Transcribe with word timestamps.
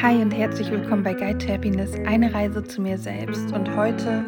Hi 0.00 0.14
und 0.22 0.30
herzlich 0.30 0.70
willkommen 0.70 1.02
bei 1.02 1.12
Guide 1.12 1.38
to 1.38 1.48
Happiness, 1.48 1.92
eine 2.06 2.32
Reise 2.32 2.62
zu 2.62 2.80
mir 2.80 2.98
selbst. 2.98 3.52
Und 3.52 3.74
heute, 3.74 4.24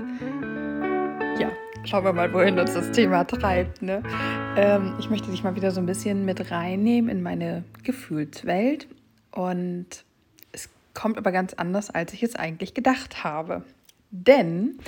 ja, 1.38 1.48
schauen 1.84 2.02
wir 2.02 2.12
mal, 2.12 2.32
wohin 2.32 2.58
uns 2.58 2.74
das 2.74 2.90
Thema 2.90 3.22
treibt. 3.22 3.80
Ne? 3.80 4.02
Ähm, 4.56 4.96
ich 4.98 5.08
möchte 5.10 5.30
dich 5.30 5.44
mal 5.44 5.54
wieder 5.54 5.70
so 5.70 5.78
ein 5.78 5.86
bisschen 5.86 6.24
mit 6.24 6.50
reinnehmen 6.50 7.08
in 7.08 7.22
meine 7.22 7.62
Gefühlswelt. 7.84 8.88
Und 9.30 10.04
es 10.50 10.68
kommt 10.92 11.16
aber 11.18 11.30
ganz 11.30 11.54
anders, 11.54 11.88
als 11.88 12.14
ich 12.14 12.24
es 12.24 12.34
eigentlich 12.34 12.74
gedacht 12.74 13.22
habe. 13.22 13.62
Denn 14.10 14.80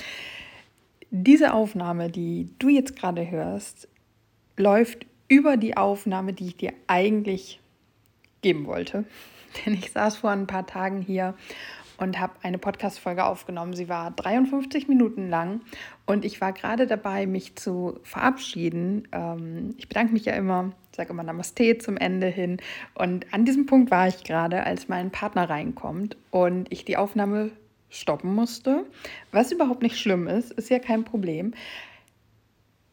diese 1.12 1.54
Aufnahme, 1.54 2.10
die 2.10 2.48
du 2.58 2.68
jetzt 2.68 2.96
gerade 2.96 3.30
hörst, 3.30 3.86
läuft 4.56 5.06
über 5.28 5.56
die 5.56 5.76
Aufnahme, 5.76 6.32
die 6.32 6.48
ich 6.48 6.56
dir 6.56 6.72
eigentlich 6.88 7.60
geben 8.40 8.66
wollte. 8.66 9.04
Denn 9.66 9.74
ich 9.74 9.92
saß 9.92 10.16
vor 10.18 10.30
ein 10.30 10.46
paar 10.46 10.66
Tagen 10.66 11.00
hier 11.00 11.34
und 11.98 12.18
habe 12.18 12.34
eine 12.42 12.58
Podcast-Folge 12.58 13.24
aufgenommen. 13.24 13.74
Sie 13.74 13.88
war 13.88 14.10
53 14.10 14.88
Minuten 14.88 15.28
lang 15.28 15.60
und 16.06 16.24
ich 16.24 16.40
war 16.40 16.52
gerade 16.52 16.86
dabei, 16.86 17.26
mich 17.26 17.56
zu 17.56 18.00
verabschieden. 18.02 19.08
Ähm, 19.12 19.74
ich 19.78 19.88
bedanke 19.88 20.12
mich 20.12 20.24
ja 20.24 20.32
immer, 20.34 20.72
sage 20.94 21.10
immer 21.10 21.22
Namaste 21.22 21.78
zum 21.78 21.96
Ende 21.96 22.26
hin. 22.26 22.58
Und 22.94 23.32
an 23.32 23.44
diesem 23.44 23.66
Punkt 23.66 23.90
war 23.90 24.08
ich 24.08 24.24
gerade, 24.24 24.64
als 24.64 24.88
mein 24.88 25.10
Partner 25.10 25.48
reinkommt 25.48 26.16
und 26.30 26.72
ich 26.72 26.84
die 26.84 26.96
Aufnahme 26.96 27.50
stoppen 27.88 28.34
musste. 28.34 28.84
Was 29.30 29.52
überhaupt 29.52 29.82
nicht 29.82 29.98
schlimm 29.98 30.26
ist, 30.26 30.50
ist 30.52 30.70
ja 30.70 30.78
kein 30.78 31.04
Problem. 31.04 31.54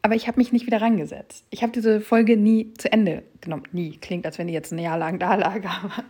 Aber 0.02 0.16
ich 0.16 0.28
habe 0.28 0.40
mich 0.40 0.52
nicht 0.52 0.66
wieder 0.66 0.82
rangesetzt. 0.82 1.46
Ich 1.50 1.62
habe 1.62 1.72
diese 1.72 2.00
Folge 2.00 2.38
nie 2.38 2.74
zu 2.76 2.92
Ende 2.92 3.24
genommen. 3.42 3.64
Nie. 3.72 3.98
Klingt, 3.98 4.26
als 4.26 4.38
wenn 4.38 4.48
die 4.48 4.54
jetzt 4.54 4.72
ein 4.72 4.80
Jahr 4.80 4.98
lang 4.98 5.20
da 5.20 5.36
lag. 5.36 5.62
Aber 5.84 6.04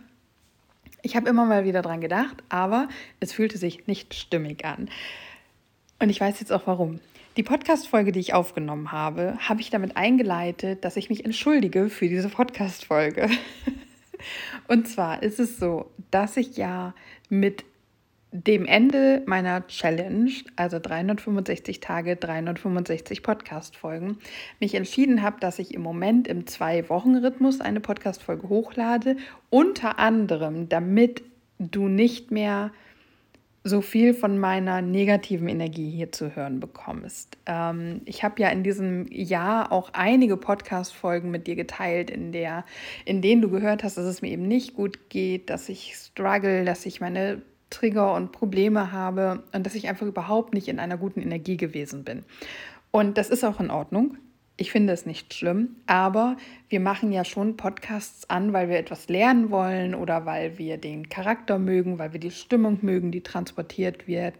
ich 1.02 1.16
habe 1.16 1.28
immer 1.28 1.44
mal 1.44 1.64
wieder 1.64 1.82
dran 1.82 2.00
gedacht, 2.00 2.36
aber 2.48 2.88
es 3.20 3.32
fühlte 3.32 3.58
sich 3.58 3.86
nicht 3.86 4.14
stimmig 4.14 4.64
an. 4.64 4.88
Und 5.98 6.10
ich 6.10 6.20
weiß 6.20 6.40
jetzt 6.40 6.52
auch 6.52 6.66
warum. 6.66 7.00
Die 7.36 7.42
Podcast-Folge, 7.42 8.12
die 8.12 8.20
ich 8.20 8.34
aufgenommen 8.34 8.90
habe, 8.90 9.36
habe 9.40 9.60
ich 9.60 9.70
damit 9.70 9.96
eingeleitet, 9.96 10.84
dass 10.84 10.96
ich 10.96 11.10
mich 11.10 11.24
entschuldige 11.24 11.88
für 11.88 12.08
diese 12.08 12.28
Podcast-Folge. 12.28 13.30
Und 14.68 14.88
zwar 14.88 15.22
ist 15.22 15.38
es 15.38 15.58
so, 15.58 15.90
dass 16.10 16.36
ich 16.36 16.56
ja 16.56 16.94
mit 17.28 17.64
dem 18.32 18.66
Ende 18.66 19.22
meiner 19.26 19.66
Challenge, 19.66 20.30
also 20.56 20.78
365 20.78 21.80
Tage, 21.80 22.16
365 22.16 23.22
Podcast-Folgen, 23.22 24.18
mich 24.60 24.74
entschieden 24.74 25.22
habe, 25.22 25.40
dass 25.40 25.58
ich 25.58 25.74
im 25.74 25.82
Moment 25.82 26.28
im 26.28 26.46
Zwei-Wochen-Rhythmus 26.46 27.60
eine 27.60 27.80
Podcast-Folge 27.80 28.48
hochlade, 28.48 29.16
unter 29.50 29.98
anderem, 29.98 30.68
damit 30.68 31.22
du 31.58 31.88
nicht 31.88 32.30
mehr 32.30 32.70
so 33.62 33.82
viel 33.82 34.14
von 34.14 34.38
meiner 34.38 34.80
negativen 34.80 35.46
Energie 35.48 35.90
hier 35.90 36.12
zu 36.12 36.34
hören 36.34 36.60
bekommst. 36.60 37.36
Ähm, 37.44 38.00
ich 38.06 38.24
habe 38.24 38.40
ja 38.40 38.48
in 38.48 38.62
diesem 38.62 39.06
Jahr 39.10 39.70
auch 39.70 39.90
einige 39.92 40.38
Podcast-Folgen 40.38 41.30
mit 41.30 41.46
dir 41.46 41.56
geteilt, 41.56 42.10
in, 42.10 42.32
der, 42.32 42.64
in 43.04 43.20
denen 43.20 43.42
du 43.42 43.50
gehört 43.50 43.84
hast, 43.84 43.98
dass 43.98 44.06
es 44.06 44.22
mir 44.22 44.30
eben 44.30 44.48
nicht 44.48 44.74
gut 44.74 45.10
geht, 45.10 45.50
dass 45.50 45.68
ich 45.68 45.94
struggle, 45.94 46.64
dass 46.64 46.86
ich 46.86 47.02
meine 47.02 47.42
Trigger 47.70 48.14
und 48.14 48.32
Probleme 48.32 48.92
habe 48.92 49.42
und 49.52 49.64
dass 49.64 49.74
ich 49.74 49.88
einfach 49.88 50.06
überhaupt 50.06 50.52
nicht 50.54 50.68
in 50.68 50.78
einer 50.78 50.96
guten 50.96 51.22
Energie 51.22 51.56
gewesen 51.56 52.04
bin. 52.04 52.24
Und 52.90 53.16
das 53.16 53.30
ist 53.30 53.44
auch 53.44 53.60
in 53.60 53.70
Ordnung. 53.70 54.16
Ich 54.56 54.72
finde 54.72 54.92
es 54.92 55.06
nicht 55.06 55.32
schlimm, 55.32 55.76
aber 55.86 56.36
wir 56.68 56.80
machen 56.80 57.12
ja 57.12 57.24
schon 57.24 57.56
Podcasts 57.56 58.28
an, 58.28 58.52
weil 58.52 58.68
wir 58.68 58.76
etwas 58.76 59.08
lernen 59.08 59.50
wollen 59.50 59.94
oder 59.94 60.26
weil 60.26 60.58
wir 60.58 60.76
den 60.76 61.08
Charakter 61.08 61.58
mögen, 61.58 61.98
weil 61.98 62.12
wir 62.12 62.20
die 62.20 62.30
Stimmung 62.30 62.78
mögen, 62.82 63.10
die 63.10 63.22
transportiert 63.22 64.06
wird. 64.06 64.34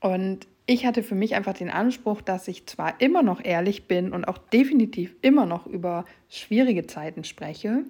Und 0.00 0.48
ich 0.66 0.84
hatte 0.84 1.04
für 1.04 1.14
mich 1.14 1.36
einfach 1.36 1.54
den 1.54 1.70
Anspruch, 1.70 2.22
dass 2.22 2.48
ich 2.48 2.66
zwar 2.66 3.00
immer 3.00 3.22
noch 3.22 3.44
ehrlich 3.44 3.86
bin 3.86 4.12
und 4.12 4.26
auch 4.26 4.38
definitiv 4.38 5.14
immer 5.22 5.46
noch 5.46 5.66
über 5.66 6.06
schwierige 6.28 6.88
Zeiten 6.88 7.22
spreche, 7.22 7.84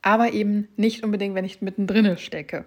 aber 0.00 0.32
eben 0.32 0.68
nicht 0.76 1.04
unbedingt, 1.04 1.34
wenn 1.34 1.44
ich 1.44 1.60
mittendrin 1.60 2.16
stecke. 2.16 2.64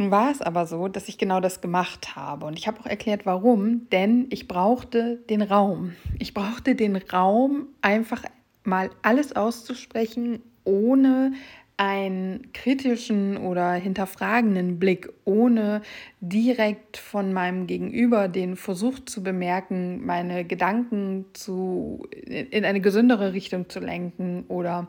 Nun 0.00 0.10
war 0.10 0.30
es 0.30 0.40
aber 0.40 0.64
so, 0.64 0.88
dass 0.88 1.08
ich 1.08 1.18
genau 1.18 1.40
das 1.40 1.60
gemacht 1.60 2.16
habe. 2.16 2.46
Und 2.46 2.58
ich 2.58 2.66
habe 2.66 2.80
auch 2.80 2.86
erklärt, 2.86 3.26
warum. 3.26 3.86
Denn 3.90 4.28
ich 4.30 4.48
brauchte 4.48 5.16
den 5.28 5.42
Raum. 5.42 5.92
Ich 6.18 6.32
brauchte 6.32 6.74
den 6.74 6.96
Raum, 6.96 7.66
einfach 7.82 8.24
mal 8.64 8.88
alles 9.02 9.36
auszusprechen, 9.36 10.40
ohne 10.64 11.32
einen 11.76 12.50
kritischen 12.54 13.36
oder 13.36 13.72
hinterfragenden 13.74 14.78
Blick, 14.78 15.12
ohne 15.26 15.82
direkt 16.22 16.96
von 16.96 17.34
meinem 17.34 17.66
Gegenüber 17.66 18.28
den 18.28 18.56
Versuch 18.56 19.00
zu 19.00 19.22
bemerken, 19.22 20.06
meine 20.06 20.46
Gedanken 20.46 21.26
zu, 21.34 22.06
in 22.10 22.64
eine 22.64 22.80
gesündere 22.80 23.34
Richtung 23.34 23.68
zu 23.68 23.80
lenken 23.80 24.44
oder 24.48 24.88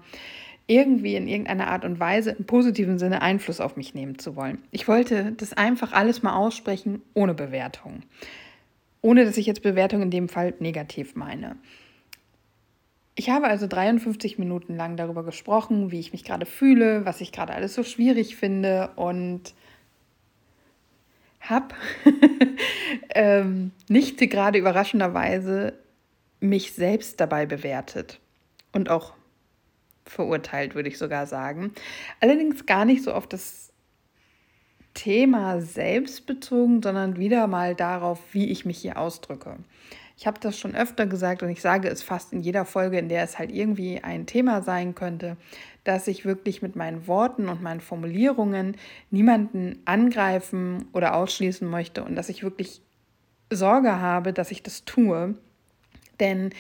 irgendwie 0.71 1.15
in 1.15 1.27
irgendeiner 1.27 1.67
Art 1.67 1.83
und 1.83 1.99
Weise 1.99 2.31
im 2.31 2.45
positiven 2.45 2.97
Sinne 2.97 3.21
Einfluss 3.21 3.59
auf 3.59 3.75
mich 3.75 3.93
nehmen 3.93 4.17
zu 4.19 4.37
wollen. 4.37 4.59
Ich 4.71 4.87
wollte 4.87 5.33
das 5.33 5.51
einfach 5.51 5.91
alles 5.91 6.23
mal 6.23 6.33
aussprechen, 6.33 7.01
ohne 7.13 7.33
Bewertung. 7.33 8.03
Ohne 9.01 9.25
dass 9.25 9.35
ich 9.35 9.45
jetzt 9.45 9.63
Bewertung 9.63 10.01
in 10.01 10.11
dem 10.11 10.29
Fall 10.29 10.53
negativ 10.59 11.15
meine. 11.15 11.57
Ich 13.15 13.29
habe 13.29 13.47
also 13.47 13.67
53 13.67 14.39
Minuten 14.39 14.77
lang 14.77 14.95
darüber 14.95 15.25
gesprochen, 15.25 15.91
wie 15.91 15.99
ich 15.99 16.13
mich 16.13 16.23
gerade 16.23 16.45
fühle, 16.45 17.05
was 17.05 17.19
ich 17.19 17.33
gerade 17.33 17.53
alles 17.53 17.73
so 17.73 17.83
schwierig 17.83 18.37
finde 18.37 18.91
und 18.95 19.53
habe 21.41 21.75
ähm, 23.13 23.71
nicht 23.89 24.19
gerade 24.19 24.57
überraschenderweise 24.57 25.73
mich 26.39 26.71
selbst 26.71 27.19
dabei 27.19 27.45
bewertet 27.45 28.21
und 28.71 28.89
auch 28.89 29.13
verurteilt, 30.05 30.75
würde 30.75 30.89
ich 30.89 30.97
sogar 30.97 31.27
sagen. 31.27 31.71
Allerdings 32.19 32.65
gar 32.65 32.85
nicht 32.85 33.03
so 33.03 33.13
auf 33.13 33.27
das 33.27 33.71
Thema 34.93 35.61
selbst 35.61 36.25
bezogen, 36.25 36.81
sondern 36.81 37.17
wieder 37.17 37.47
mal 37.47 37.75
darauf, 37.75 38.19
wie 38.33 38.49
ich 38.49 38.65
mich 38.65 38.79
hier 38.79 38.97
ausdrücke. 38.97 39.57
Ich 40.17 40.27
habe 40.27 40.39
das 40.39 40.59
schon 40.59 40.75
öfter 40.75 41.07
gesagt 41.07 41.41
und 41.41 41.49
ich 41.49 41.61
sage 41.61 41.87
es 41.87 42.03
fast 42.03 42.31
in 42.31 42.41
jeder 42.41 42.65
Folge, 42.65 42.99
in 42.99 43.09
der 43.09 43.23
es 43.23 43.39
halt 43.39 43.51
irgendwie 43.51 44.03
ein 44.03 44.27
Thema 44.27 44.61
sein 44.61 44.93
könnte, 44.93 45.37
dass 45.83 46.07
ich 46.07 46.25
wirklich 46.25 46.61
mit 46.61 46.75
meinen 46.75 47.07
Worten 47.07 47.49
und 47.49 47.63
meinen 47.63 47.81
Formulierungen 47.81 48.77
niemanden 49.09 49.81
angreifen 49.85 50.85
oder 50.93 51.15
ausschließen 51.15 51.67
möchte 51.67 52.03
und 52.03 52.15
dass 52.15 52.29
ich 52.29 52.43
wirklich 52.43 52.81
Sorge 53.49 53.99
habe, 53.99 54.31
dass 54.31 54.51
ich 54.51 54.61
das 54.61 54.85
tue. 54.85 55.35
Denn 56.19 56.51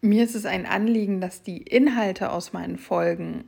mir 0.00 0.24
ist 0.24 0.34
es 0.34 0.46
ein 0.46 0.66
Anliegen, 0.66 1.20
dass 1.20 1.42
die 1.42 1.58
Inhalte 1.58 2.32
aus 2.32 2.52
meinen 2.52 2.78
Folgen 2.78 3.44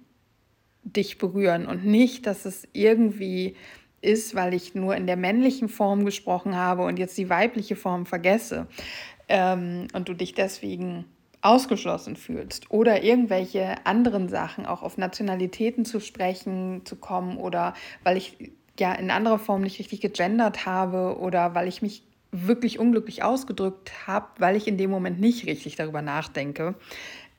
dich 0.83 1.19
berühren 1.19 1.67
und 1.67 1.85
nicht, 1.85 2.27
dass 2.27 2.45
es 2.45 2.67
irgendwie 2.73 3.57
ist, 4.01 4.35
weil 4.35 4.53
ich 4.53 4.75
nur 4.75 4.97
in 4.97 5.07
der 5.07 5.17
männlichen 5.17 5.69
Form 5.69 6.05
gesprochen 6.05 6.57
habe 6.57 6.83
und 6.83 6.99
jetzt 6.99 7.17
die 7.17 7.31
weibliche 7.31 7.77
Form 7.77 8.05
vergesse 8.05 8.67
ähm, 9.29 9.87
und 9.93 10.09
du 10.09 10.15
dich 10.15 10.35
deswegen 10.35 11.05
ausgeschlossen 11.41 12.17
fühlst 12.17 12.71
oder 12.71 13.03
irgendwelche 13.03 13.84
anderen 13.87 14.29
Sachen, 14.29 14.67
auch 14.67 14.83
auf 14.83 14.99
Nationalitäten 14.99 15.84
zu 15.84 16.01
sprechen 16.01 16.83
zu 16.84 16.97
kommen 16.97 17.37
oder 17.37 17.75
weil 18.05 18.17
ich 18.17 18.37
ja 18.79 18.93
in 18.93 19.11
anderer 19.11 19.39
Form 19.39 19.63
nicht 19.63 19.79
richtig 19.79 20.01
gegendert 20.01 20.67
habe 20.67 21.19
oder 21.19 21.55
weil 21.55 21.69
ich 21.69 21.83
mich 21.83 22.05
wirklich 22.32 22.78
unglücklich 22.78 23.22
ausgedrückt 23.22 24.06
habe, 24.06 24.26
weil 24.38 24.56
ich 24.56 24.66
in 24.66 24.78
dem 24.78 24.91
Moment 24.91 25.20
nicht 25.20 25.47
richtig 25.47 25.76
darüber 25.76 26.03
nachdenke. 26.03 26.75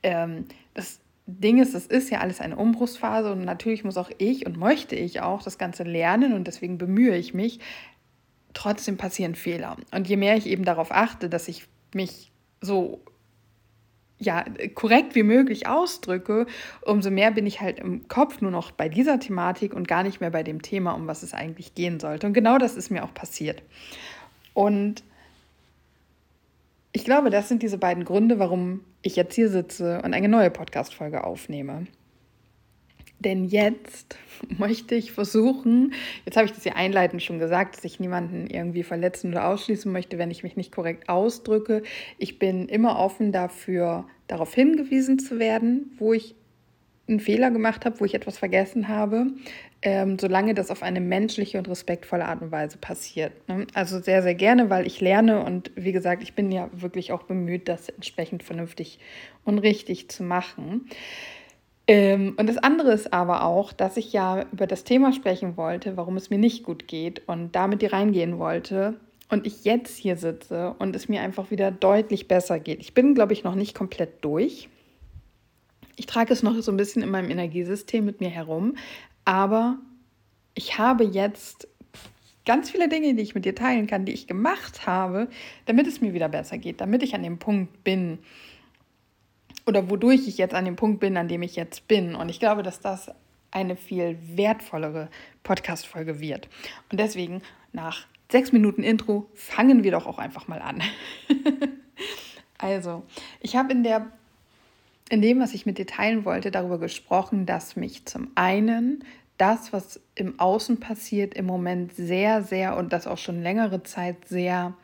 Ähm, 0.02 0.46
das 0.72 1.00
Ding 1.26 1.60
ist, 1.60 1.74
es 1.74 1.86
ist 1.86 2.10
ja 2.10 2.20
alles 2.20 2.40
eine 2.40 2.56
Umbruchsphase 2.56 3.32
und 3.32 3.44
natürlich 3.44 3.82
muss 3.82 3.96
auch 3.96 4.10
ich 4.18 4.46
und 4.46 4.56
möchte 4.56 4.94
ich 4.94 5.20
auch 5.20 5.42
das 5.42 5.58
Ganze 5.58 5.82
lernen 5.82 6.32
und 6.32 6.46
deswegen 6.46 6.78
bemühe 6.78 7.16
ich 7.16 7.34
mich. 7.34 7.60
Trotzdem 8.52 8.96
passieren 8.96 9.34
Fehler. 9.34 9.76
Und 9.90 10.06
je 10.06 10.16
mehr 10.16 10.36
ich 10.36 10.46
eben 10.46 10.64
darauf 10.64 10.92
achte, 10.92 11.28
dass 11.28 11.48
ich 11.48 11.66
mich 11.92 12.30
so 12.60 13.00
ja, 14.18 14.44
korrekt 14.74 15.16
wie 15.16 15.24
möglich 15.24 15.66
ausdrücke, 15.66 16.46
umso 16.82 17.10
mehr 17.10 17.32
bin 17.32 17.46
ich 17.46 17.60
halt 17.60 17.80
im 17.80 18.06
Kopf 18.06 18.40
nur 18.40 18.52
noch 18.52 18.70
bei 18.70 18.88
dieser 18.88 19.18
Thematik 19.18 19.74
und 19.74 19.88
gar 19.88 20.04
nicht 20.04 20.20
mehr 20.20 20.30
bei 20.30 20.44
dem 20.44 20.62
Thema, 20.62 20.92
um 20.92 21.06
was 21.08 21.22
es 21.24 21.34
eigentlich 21.34 21.74
gehen 21.74 21.98
sollte. 21.98 22.26
Und 22.26 22.32
genau 22.32 22.58
das 22.58 22.76
ist 22.76 22.90
mir 22.90 23.04
auch 23.04 23.12
passiert. 23.12 23.62
Und 24.54 25.02
ich 26.92 27.04
glaube, 27.04 27.30
das 27.30 27.48
sind 27.48 27.62
diese 27.62 27.78
beiden 27.78 28.04
Gründe, 28.04 28.38
warum 28.38 28.80
ich 29.02 29.16
jetzt 29.16 29.34
hier 29.34 29.50
sitze 29.50 30.00
und 30.02 30.14
eine 30.14 30.28
neue 30.28 30.50
Podcast-Folge 30.50 31.24
aufnehme. 31.24 31.86
Denn 33.18 33.44
jetzt 33.44 34.16
möchte 34.58 34.94
ich 34.94 35.12
versuchen, 35.12 35.92
jetzt 36.24 36.36
habe 36.36 36.46
ich 36.46 36.52
das 36.52 36.64
ja 36.64 36.74
einleitend 36.74 37.22
schon 37.22 37.38
gesagt, 37.38 37.76
dass 37.76 37.84
ich 37.84 37.98
niemanden 38.00 38.46
irgendwie 38.46 38.82
verletzen 38.82 39.32
oder 39.32 39.48
ausschließen 39.48 39.90
möchte, 39.90 40.18
wenn 40.18 40.30
ich 40.30 40.42
mich 40.42 40.56
nicht 40.56 40.72
korrekt 40.72 41.08
ausdrücke. 41.08 41.82
Ich 42.18 42.38
bin 42.38 42.68
immer 42.68 42.98
offen 42.98 43.32
dafür, 43.32 44.06
darauf 44.28 44.54
hingewiesen 44.54 45.18
zu 45.18 45.38
werden, 45.38 45.92
wo 45.98 46.12
ich 46.12 46.34
einen 47.08 47.20
Fehler 47.20 47.50
gemacht 47.50 47.84
habe, 47.84 48.00
wo 48.00 48.04
ich 48.04 48.14
etwas 48.14 48.38
vergessen 48.38 48.88
habe, 48.88 49.26
ähm, 49.82 50.18
solange 50.18 50.54
das 50.54 50.70
auf 50.70 50.82
eine 50.82 51.00
menschliche 51.00 51.58
und 51.58 51.68
respektvolle 51.68 52.24
Art 52.24 52.40
und 52.40 52.50
Weise 52.50 52.78
passiert. 52.78 53.32
Ne? 53.48 53.66
Also 53.74 54.00
sehr, 54.00 54.22
sehr 54.22 54.34
gerne, 54.34 54.70
weil 54.70 54.86
ich 54.86 55.00
lerne 55.00 55.44
und 55.44 55.70
wie 55.76 55.92
gesagt, 55.92 56.22
ich 56.22 56.34
bin 56.34 56.50
ja 56.50 56.70
wirklich 56.72 57.12
auch 57.12 57.24
bemüht, 57.24 57.68
das 57.68 57.90
entsprechend 57.90 58.42
vernünftig 58.42 58.98
und 59.44 59.58
richtig 59.58 60.08
zu 60.08 60.22
machen. 60.22 60.88
Ähm, 61.86 62.34
und 62.38 62.48
das 62.48 62.56
andere 62.56 62.92
ist 62.92 63.12
aber 63.12 63.44
auch, 63.44 63.72
dass 63.72 63.96
ich 63.98 64.12
ja 64.12 64.46
über 64.52 64.66
das 64.66 64.84
Thema 64.84 65.12
sprechen 65.12 65.56
wollte, 65.56 65.96
warum 65.96 66.16
es 66.16 66.30
mir 66.30 66.38
nicht 66.38 66.64
gut 66.64 66.88
geht 66.88 67.22
und 67.28 67.54
damit 67.54 67.82
die 67.82 67.86
reingehen 67.86 68.38
wollte. 68.38 68.94
Und 69.30 69.46
ich 69.46 69.64
jetzt 69.64 69.96
hier 69.96 70.16
sitze 70.16 70.74
und 70.78 70.94
es 70.96 71.08
mir 71.08 71.20
einfach 71.20 71.50
wieder 71.50 71.70
deutlich 71.70 72.28
besser 72.28 72.58
geht. 72.60 72.80
Ich 72.80 72.94
bin, 72.94 73.14
glaube 73.14 73.32
ich, 73.32 73.42
noch 73.42 73.54
nicht 73.54 73.74
komplett 73.74 74.24
durch. 74.24 74.68
Ich 75.96 76.06
trage 76.06 76.32
es 76.32 76.42
noch 76.42 76.60
so 76.60 76.72
ein 76.72 76.76
bisschen 76.76 77.02
in 77.02 77.10
meinem 77.10 77.30
Energiesystem 77.30 78.04
mit 78.04 78.20
mir 78.20 78.30
herum, 78.30 78.76
aber 79.24 79.78
ich 80.54 80.78
habe 80.78 81.04
jetzt 81.04 81.68
ganz 82.44 82.70
viele 82.70 82.88
Dinge, 82.88 83.14
die 83.14 83.22
ich 83.22 83.34
mit 83.34 83.44
dir 83.44 83.54
teilen 83.54 83.86
kann, 83.86 84.04
die 84.04 84.12
ich 84.12 84.26
gemacht 84.26 84.86
habe, 84.86 85.28
damit 85.66 85.86
es 85.86 86.00
mir 86.00 86.14
wieder 86.14 86.28
besser 86.28 86.58
geht, 86.58 86.80
damit 86.80 87.02
ich 87.02 87.14
an 87.14 87.22
dem 87.22 87.38
Punkt 87.38 87.84
bin 87.84 88.18
oder 89.66 89.88
wodurch 89.88 90.28
ich 90.28 90.38
jetzt 90.38 90.54
an 90.54 90.64
dem 90.64 90.76
Punkt 90.76 91.00
bin, 91.00 91.16
an 91.16 91.28
dem 91.28 91.42
ich 91.42 91.56
jetzt 91.56 91.88
bin. 91.88 92.14
Und 92.14 92.28
ich 92.28 92.38
glaube, 92.38 92.62
dass 92.62 92.80
das 92.80 93.10
eine 93.50 93.76
viel 93.76 94.18
wertvollere 94.36 95.08
Podcast-Folge 95.42 96.20
wird. 96.20 96.48
Und 96.90 97.00
deswegen, 97.00 97.40
nach 97.72 98.06
sechs 98.30 98.52
Minuten 98.52 98.82
Intro, 98.82 99.30
fangen 99.34 99.84
wir 99.84 99.92
doch 99.92 100.06
auch 100.06 100.18
einfach 100.18 100.48
mal 100.48 100.60
an. 100.60 100.82
also, 102.58 103.04
ich 103.40 103.56
habe 103.56 103.72
in 103.72 103.84
der 103.84 104.10
in 105.10 105.20
dem, 105.20 105.40
was 105.40 105.54
ich 105.54 105.66
mit 105.66 105.78
dir 105.78 105.86
teilen 105.86 106.24
wollte, 106.24 106.50
darüber 106.50 106.78
gesprochen, 106.78 107.46
dass 107.46 107.76
mich 107.76 108.06
zum 108.06 108.30
einen 108.34 109.04
das, 109.36 109.72
was 109.72 110.00
im 110.14 110.38
Außen 110.38 110.80
passiert, 110.80 111.34
im 111.34 111.46
Moment 111.46 111.94
sehr, 111.94 112.42
sehr 112.42 112.76
und 112.76 112.92
das 112.92 113.06
auch 113.06 113.18
schon 113.18 113.42
längere 113.42 113.82
Zeit 113.82 114.28
sehr 114.28 114.74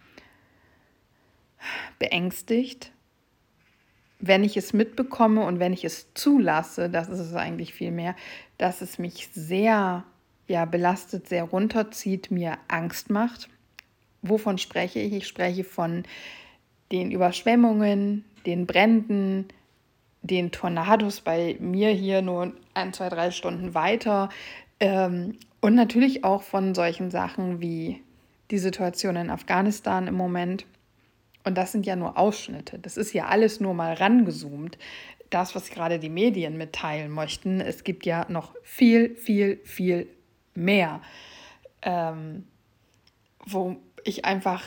beängstigt. 1.98 2.92
Wenn 4.18 4.44
ich 4.44 4.56
es 4.56 4.72
mitbekomme 4.72 5.44
und 5.44 5.60
wenn 5.60 5.72
ich 5.72 5.84
es 5.84 6.12
zulasse, 6.14 6.90
das 6.90 7.08
ist 7.08 7.20
es 7.20 7.34
eigentlich 7.34 7.72
viel 7.72 7.90
mehr, 7.90 8.14
dass 8.58 8.82
es 8.82 8.98
mich 8.98 9.28
sehr 9.32 10.04
ja, 10.46 10.64
belastet, 10.64 11.28
sehr 11.28 11.44
runterzieht, 11.44 12.30
mir 12.30 12.58
Angst 12.68 13.08
macht. 13.08 13.48
Wovon 14.20 14.58
spreche 14.58 14.98
ich? 14.98 15.12
Ich 15.12 15.28
spreche 15.28 15.64
von 15.64 16.02
den 16.92 17.12
Überschwemmungen, 17.12 18.24
den 18.44 18.66
Bränden, 18.66 19.46
den 20.22 20.50
Tornados 20.50 21.20
bei 21.20 21.56
mir 21.60 21.90
hier 21.90 22.22
nur 22.22 22.52
ein, 22.74 22.92
zwei, 22.92 23.08
drei 23.08 23.30
Stunden 23.30 23.74
weiter. 23.74 24.28
Ähm, 24.78 25.38
und 25.60 25.74
natürlich 25.74 26.24
auch 26.24 26.42
von 26.42 26.74
solchen 26.74 27.10
Sachen 27.10 27.60
wie 27.60 28.02
die 28.50 28.58
Situation 28.58 29.16
in 29.16 29.30
Afghanistan 29.30 30.06
im 30.06 30.14
Moment. 30.14 30.66
Und 31.44 31.56
das 31.56 31.72
sind 31.72 31.86
ja 31.86 31.96
nur 31.96 32.18
Ausschnitte. 32.18 32.78
Das 32.78 32.96
ist 32.96 33.12
ja 33.12 33.26
alles 33.26 33.60
nur 33.60 33.74
mal 33.74 33.94
rangezoomt. 33.94 34.78
Das, 35.30 35.54
was 35.54 35.70
gerade 35.70 35.98
die 35.98 36.08
Medien 36.08 36.56
mitteilen 36.56 37.10
möchten. 37.10 37.60
Es 37.60 37.84
gibt 37.84 38.04
ja 38.04 38.26
noch 38.28 38.54
viel, 38.62 39.14
viel, 39.14 39.60
viel 39.64 40.08
mehr, 40.54 41.00
ähm, 41.82 42.46
wo 43.46 43.76
ich 44.04 44.24
einfach 44.24 44.62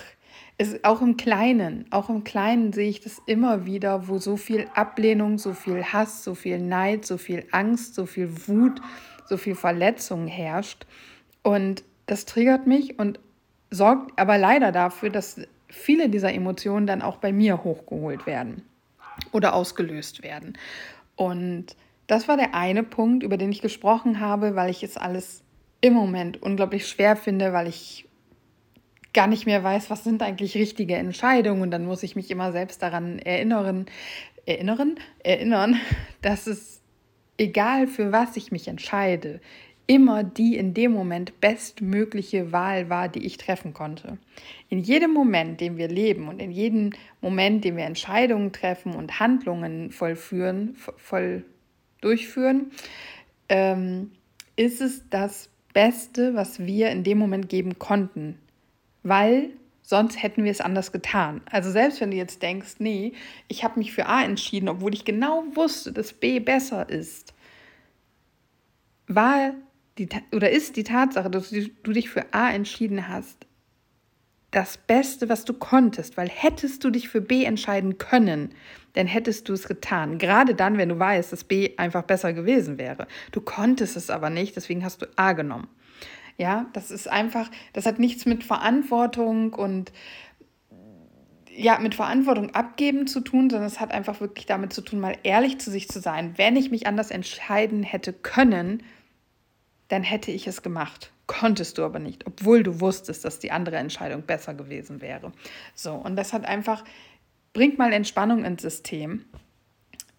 es, 0.57 0.83
auch 0.83 1.01
im 1.01 1.17
Kleinen, 1.17 1.85
auch 1.91 2.09
im 2.09 2.23
Kleinen 2.23 2.73
sehe 2.73 2.89
ich 2.89 3.01
das 3.01 3.21
immer 3.25 3.65
wieder, 3.65 4.07
wo 4.07 4.17
so 4.17 4.37
viel 4.37 4.67
Ablehnung, 4.75 5.37
so 5.37 5.53
viel 5.53 5.83
Hass, 5.83 6.23
so 6.23 6.35
viel 6.35 6.59
Neid, 6.59 7.05
so 7.05 7.17
viel 7.17 7.45
Angst, 7.51 7.95
so 7.95 8.05
viel 8.05 8.29
Wut, 8.47 8.81
so 9.25 9.37
viel 9.37 9.55
Verletzung 9.55 10.27
herrscht. 10.27 10.85
Und 11.41 11.83
das 12.05 12.25
triggert 12.25 12.67
mich 12.67 12.99
und 12.99 13.19
sorgt 13.71 14.17
aber 14.19 14.37
leider 14.37 14.71
dafür, 14.71 15.09
dass 15.09 15.41
viele 15.67 16.09
dieser 16.09 16.33
Emotionen 16.33 16.85
dann 16.85 17.01
auch 17.01 17.17
bei 17.17 17.33
mir 17.33 17.63
hochgeholt 17.63 18.27
werden 18.27 18.61
oder 19.31 19.55
ausgelöst 19.55 20.23
werden. 20.23 20.57
Und 21.15 21.75
das 22.07 22.27
war 22.27 22.37
der 22.37 22.53
eine 22.53 22.83
Punkt, 22.83 23.23
über 23.23 23.37
den 23.37 23.51
ich 23.51 23.61
gesprochen 23.61 24.19
habe, 24.19 24.55
weil 24.55 24.69
ich 24.69 24.83
es 24.83 24.97
alles 24.97 25.43
im 25.81 25.93
Moment 25.93 26.41
unglaublich 26.41 26.87
schwer 26.87 27.15
finde, 27.15 27.53
weil 27.53 27.67
ich 27.67 28.05
gar 29.13 29.27
nicht 29.27 29.45
mehr 29.45 29.63
weiß, 29.63 29.89
was 29.89 30.03
sind 30.03 30.21
eigentlich 30.21 30.55
richtige 30.55 30.95
Entscheidungen. 30.95 31.61
Und 31.61 31.71
dann 31.71 31.85
muss 31.85 32.03
ich 32.03 32.15
mich 32.15 32.31
immer 32.31 32.51
selbst 32.51 32.81
daran 32.81 33.19
erinnern, 33.19 33.85
erinnern, 34.45 34.95
erinnern, 35.23 35.79
dass 36.21 36.47
es 36.47 36.81
egal 37.37 37.87
für 37.87 38.11
was 38.11 38.35
ich 38.37 38.51
mich 38.51 38.67
entscheide, 38.67 39.39
immer 39.85 40.23
die 40.23 40.55
in 40.55 40.73
dem 40.73 40.91
Moment 40.93 41.39
bestmögliche 41.41 42.51
Wahl 42.51 42.89
war, 42.89 43.09
die 43.09 43.25
ich 43.25 43.37
treffen 43.37 43.73
konnte. 43.73 44.17
In 44.69 44.79
jedem 44.79 45.11
Moment, 45.11 45.59
den 45.59 45.77
wir 45.77 45.89
leben 45.89 46.29
und 46.29 46.41
in 46.41 46.51
jedem 46.51 46.91
Moment, 47.21 47.65
den 47.65 47.75
wir 47.75 47.83
Entscheidungen 47.83 48.53
treffen 48.53 48.95
und 48.95 49.19
Handlungen 49.19 49.91
vollführen, 49.91 50.75
voll 50.97 51.43
durchführen, 52.01 52.71
ähm, 53.49 54.11
ist 54.55 54.81
es 54.81 55.09
das 55.09 55.49
Beste, 55.73 56.33
was 56.33 56.65
wir 56.65 56.91
in 56.91 57.03
dem 57.03 57.17
Moment 57.17 57.49
geben 57.49 57.77
konnten 57.77 58.37
weil 59.03 59.51
sonst 59.81 60.21
hätten 60.21 60.43
wir 60.43 60.51
es 60.51 60.61
anders 60.61 60.91
getan. 60.91 61.41
Also 61.51 61.69
selbst 61.69 62.01
wenn 62.01 62.11
du 62.11 62.17
jetzt 62.17 62.41
denkst, 62.41 62.75
nee, 62.79 63.13
ich 63.47 63.63
habe 63.63 63.79
mich 63.79 63.93
für 63.93 64.07
A 64.07 64.23
entschieden, 64.23 64.69
obwohl 64.69 64.93
ich 64.93 65.05
genau 65.05 65.43
wusste, 65.53 65.91
dass 65.91 66.13
B 66.13 66.39
besser 66.39 66.89
ist, 66.89 67.33
war 69.07 69.53
die 69.97 70.07
oder 70.33 70.49
ist 70.49 70.75
die 70.77 70.83
Tatsache, 70.83 71.29
dass 71.29 71.49
du 71.49 71.91
dich 71.91 72.09
für 72.09 72.33
A 72.33 72.49
entschieden 72.49 73.07
hast, 73.07 73.45
das 74.53 74.77
Beste, 74.77 75.29
was 75.29 75.45
du 75.45 75.53
konntest, 75.53 76.15
weil 76.15 76.29
hättest 76.29 76.83
du 76.83 76.89
dich 76.89 77.09
für 77.09 77.21
B 77.21 77.43
entscheiden 77.43 77.97
können, 77.97 78.53
dann 78.93 79.07
hättest 79.07 79.49
du 79.49 79.53
es 79.53 79.67
getan. 79.67 80.19
Gerade 80.19 80.53
dann, 80.53 80.77
wenn 80.77 80.89
du 80.89 80.99
weißt, 80.99 81.31
dass 81.33 81.43
B 81.43 81.71
einfach 81.77 82.03
besser 82.03 82.33
gewesen 82.33 82.77
wäre. 82.77 83.07
Du 83.31 83.41
konntest 83.41 83.97
es 83.97 84.11
aber 84.11 84.29
nicht, 84.29 84.55
deswegen 84.55 84.83
hast 84.85 85.01
du 85.01 85.07
A 85.15 85.33
genommen. 85.33 85.67
Ja, 86.37 86.65
das 86.73 86.91
ist 86.91 87.07
einfach, 87.07 87.49
das 87.73 87.85
hat 87.85 87.99
nichts 87.99 88.25
mit 88.25 88.43
Verantwortung 88.43 89.53
und 89.53 89.91
ja, 91.55 91.77
mit 91.79 91.95
Verantwortung 91.95 92.55
abgeben 92.55 93.05
zu 93.07 93.19
tun, 93.21 93.49
sondern 93.49 93.67
es 93.67 93.79
hat 93.79 93.91
einfach 93.91 94.19
wirklich 94.21 94.45
damit 94.45 94.73
zu 94.73 94.81
tun, 94.81 94.99
mal 94.99 95.17
ehrlich 95.23 95.59
zu 95.59 95.69
sich 95.69 95.87
zu 95.87 95.99
sein. 95.99 96.33
Wenn 96.37 96.55
ich 96.55 96.71
mich 96.71 96.87
anders 96.87 97.11
entscheiden 97.11 97.83
hätte 97.83 98.11
können, 98.11 98.81
dann 99.87 100.03
hätte 100.03 100.31
ich 100.31 100.47
es 100.47 100.63
gemacht. 100.63 101.11
Konntest 101.27 101.77
du 101.77 101.83
aber 101.83 101.99
nicht, 101.99 102.25
obwohl 102.25 102.63
du 102.63 102.79
wusstest, 102.79 103.23
dass 103.23 103.39
die 103.39 103.51
andere 103.51 103.77
Entscheidung 103.77 104.23
besser 104.23 104.53
gewesen 104.53 105.01
wäre. 105.01 105.31
So, 105.75 105.93
und 105.93 106.15
das 106.15 106.33
hat 106.33 106.45
einfach, 106.45 106.83
bringt 107.53 107.77
mal 107.77 107.93
Entspannung 107.93 108.43
ins 108.43 108.61
System. 108.61 109.25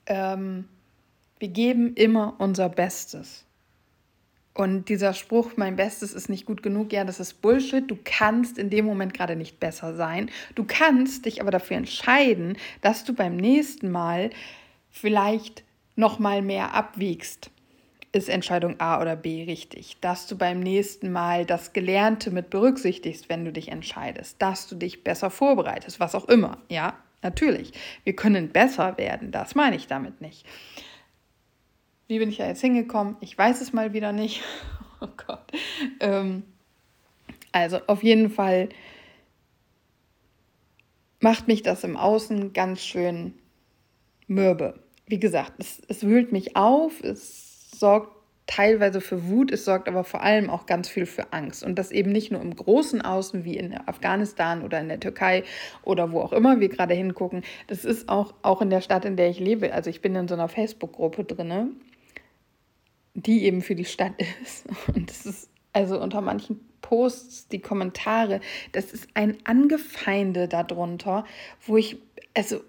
Ähm, 0.06 0.68
wir 1.38 1.48
geben 1.48 1.94
immer 1.94 2.36
unser 2.38 2.68
Bestes. 2.68 3.44
Und 4.54 4.88
dieser 4.88 5.14
Spruch, 5.14 5.52
mein 5.56 5.74
Bestes 5.74 6.14
ist 6.14 6.28
nicht 6.28 6.46
gut 6.46 6.62
genug, 6.62 6.92
ja, 6.92 7.04
das 7.04 7.18
ist 7.18 7.42
Bullshit. 7.42 7.90
Du 7.90 7.98
kannst 8.04 8.56
in 8.56 8.70
dem 8.70 8.84
Moment 8.84 9.12
gerade 9.12 9.34
nicht 9.34 9.58
besser 9.58 9.96
sein. 9.96 10.30
Du 10.54 10.64
kannst 10.64 11.26
dich 11.26 11.40
aber 11.40 11.50
dafür 11.50 11.76
entscheiden, 11.76 12.56
dass 12.80 13.02
du 13.02 13.14
beim 13.14 13.36
nächsten 13.36 13.90
Mal 13.90 14.30
vielleicht 14.90 15.64
noch 15.96 16.20
mal 16.20 16.40
mehr 16.40 16.72
abwiegst. 16.72 17.50
Ist 18.12 18.28
Entscheidung 18.28 18.78
A 18.78 19.00
oder 19.00 19.16
B 19.16 19.42
richtig? 19.42 19.96
Dass 20.00 20.28
du 20.28 20.38
beim 20.38 20.60
nächsten 20.60 21.10
Mal 21.10 21.44
das 21.44 21.72
Gelernte 21.72 22.30
mit 22.30 22.48
berücksichtigst, 22.50 23.28
wenn 23.28 23.44
du 23.44 23.52
dich 23.52 23.72
entscheidest, 23.72 24.40
dass 24.40 24.68
du 24.68 24.76
dich 24.76 25.02
besser 25.02 25.30
vorbereitest, 25.30 25.98
was 25.98 26.14
auch 26.14 26.28
immer. 26.28 26.58
Ja, 26.68 26.96
natürlich. 27.22 27.72
Wir 28.04 28.14
können 28.14 28.50
besser 28.50 28.96
werden, 28.98 29.32
das 29.32 29.56
meine 29.56 29.74
ich 29.74 29.88
damit 29.88 30.20
nicht. 30.20 30.46
Wie 32.06 32.18
bin 32.18 32.28
ich 32.28 32.36
da 32.36 32.46
jetzt 32.46 32.60
hingekommen? 32.60 33.16
Ich 33.20 33.36
weiß 33.36 33.60
es 33.60 33.72
mal 33.72 33.92
wieder 33.92 34.12
nicht. 34.12 34.42
Oh 35.00 35.08
Gott. 35.26 35.52
Ähm, 36.00 36.44
also 37.52 37.78
auf 37.88 38.02
jeden 38.02 38.30
Fall 38.30 38.70
macht 41.20 41.46
mich 41.46 41.62
das 41.62 41.84
im 41.84 41.98
Außen 41.98 42.54
ganz 42.54 42.80
schön 42.80 43.34
mürbe. 44.26 44.80
Wie 45.06 45.18
gesagt, 45.18 45.52
es, 45.58 45.82
es 45.88 46.04
wühlt 46.04 46.32
mich 46.32 46.56
auf, 46.56 47.02
es 47.02 47.70
sorgt 47.78 48.14
teilweise 48.46 49.00
für 49.00 49.28
Wut, 49.28 49.50
es 49.50 49.64
sorgt 49.64 49.88
aber 49.88 50.04
vor 50.04 50.22
allem 50.22 50.48
auch 50.48 50.66
ganz 50.66 50.88
viel 50.88 51.06
für 51.06 51.32
Angst. 51.32 51.62
Und 51.62 51.78
das 51.78 51.90
eben 51.90 52.12
nicht 52.12 52.30
nur 52.30 52.40
im 52.40 52.54
großen 52.54 53.02
Außen 53.02 53.44
wie 53.44 53.56
in 53.56 53.76
Afghanistan 53.86 54.62
oder 54.62 54.80
in 54.80 54.88
der 54.88 55.00
Türkei 55.00 55.44
oder 55.82 56.12
wo 56.12 56.20
auch 56.20 56.32
immer 56.32 56.60
wir 56.60 56.68
gerade 56.68 56.94
hingucken. 56.94 57.42
Das 57.66 57.84
ist 57.84 58.08
auch, 58.08 58.34
auch 58.42 58.62
in 58.62 58.70
der 58.70 58.80
Stadt, 58.80 59.04
in 59.04 59.16
der 59.16 59.28
ich 59.28 59.38
lebe. 59.38 59.72
Also 59.72 59.90
ich 59.90 60.00
bin 60.00 60.14
in 60.14 60.28
so 60.28 60.34
einer 60.34 60.48
Facebook-Gruppe 60.48 61.24
drin 61.24 61.76
die 63.14 63.44
eben 63.44 63.62
für 63.62 63.74
die 63.74 63.84
Stadt 63.84 64.14
ist. 64.42 64.66
Und 64.94 65.08
das 65.08 65.26
ist 65.26 65.48
also 65.72 66.00
unter 66.00 66.20
manchen 66.20 66.60
Posts, 66.82 67.48
die 67.48 67.60
Kommentare, 67.60 68.40
das 68.72 68.92
ist 68.92 69.08
ein 69.14 69.38
Angefeinde 69.44 70.48
darunter, 70.48 71.24
wo 71.66 71.76
ich, 71.78 71.96
also 72.34 72.60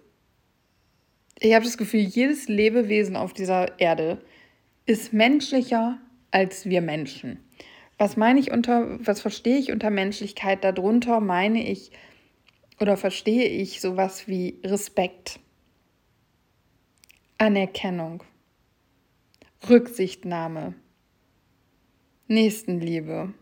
ich 1.40 1.54
habe 1.54 1.66
das 1.66 1.78
Gefühl, 1.78 2.00
jedes 2.00 2.48
Lebewesen 2.48 3.18
auf 3.18 3.34
dieser 3.34 3.80
Erde 3.80 4.22
ist 4.86 5.12
menschlicher 5.12 6.00
als 6.32 6.66
wir 6.66 6.82
Menschen. 6.82 7.40
Was 7.98 8.18
meine 8.18 8.40
ich 8.40 8.52
unter, 8.52 9.00
was 9.06 9.22
verstehe 9.22 9.58
ich 9.58 9.72
unter 9.72 9.90
Menschlichkeit? 9.90 10.64
Darunter 10.64 11.20
meine 11.20 11.66
ich 11.70 11.92
oder 12.80 12.98
verstehe 12.98 13.48
ich 13.48 13.80
sowas 13.80 14.28
wie 14.28 14.60
Respekt, 14.64 15.40
Anerkennung, 17.38 18.24
Rücksichtnahme, 19.70 20.74
Nächstenliebe. 22.28 23.34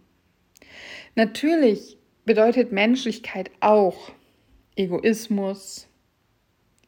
Natürlich 1.15 1.97
bedeutet 2.25 2.71
Menschlichkeit 2.71 3.51
auch 3.59 4.11
Egoismus, 4.75 5.87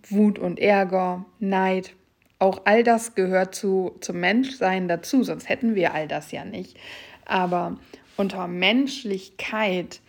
Wut 0.10 0.40
und 0.40 0.60
Ärger, 0.60 1.26
Neid. 1.40 1.94
Auch 2.40 2.62
all 2.66 2.84
das 2.84 3.16
gehört 3.16 3.56
zu, 3.56 3.96
zum 4.02 4.20
Menschsein 4.20 4.88
dazu, 4.88 5.24
sonst 5.24 5.50
hätten 5.50 5.76
wir 5.76 5.94
all 5.94 6.08
das 6.08 6.32
ja 6.32 6.46
nicht. 6.46 6.78
Aber 7.26 7.80
unter 8.18 8.48
Menschlichkeit 8.48 10.02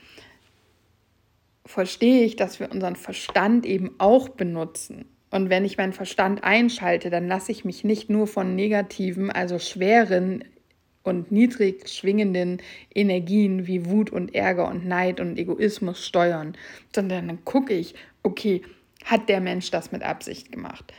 verstehe 1.65 2.25
ich, 2.25 2.37
dass 2.37 2.61
wir 2.61 2.71
unseren 2.71 2.97
Verstand 2.97 3.67
eben 3.67 3.95
auch 3.99 4.29
benutzen. 4.29 5.07
Und 5.31 5.51
wenn 5.51 5.65
ich 5.65 5.77
meinen 5.77 5.93
Verstand 5.93 6.45
einschalte, 6.45 7.11
dann 7.11 7.29
lasse 7.29 7.53
ich 7.53 7.65
mich 7.65 7.85
nicht 7.85 8.09
nur 8.09 8.27
von 8.27 8.55
negativen, 8.55 9.31
also 9.31 9.59
schweren 9.59 10.45
und 11.03 11.31
niedrig 11.31 11.89
schwingenden 11.89 12.61
Energien 12.95 13.67
wie 13.67 13.87
Wut 13.87 14.11
und 14.11 14.35
Ärger 14.35 14.69
und 14.69 14.87
Neid 14.87 15.21
und 15.21 15.39
Egoismus 15.39 16.05
steuern, 16.05 16.57
sondern 16.95 17.29
dann 17.29 17.45
gucke 17.45 17.75
ich, 17.75 17.95
okay, 18.23 18.63
hat 19.05 19.29
der 19.29 19.41
Mensch 19.41 19.71
das 19.71 19.93
mit 19.93 20.03
Absicht 20.03 20.51
gemacht? 20.51 20.93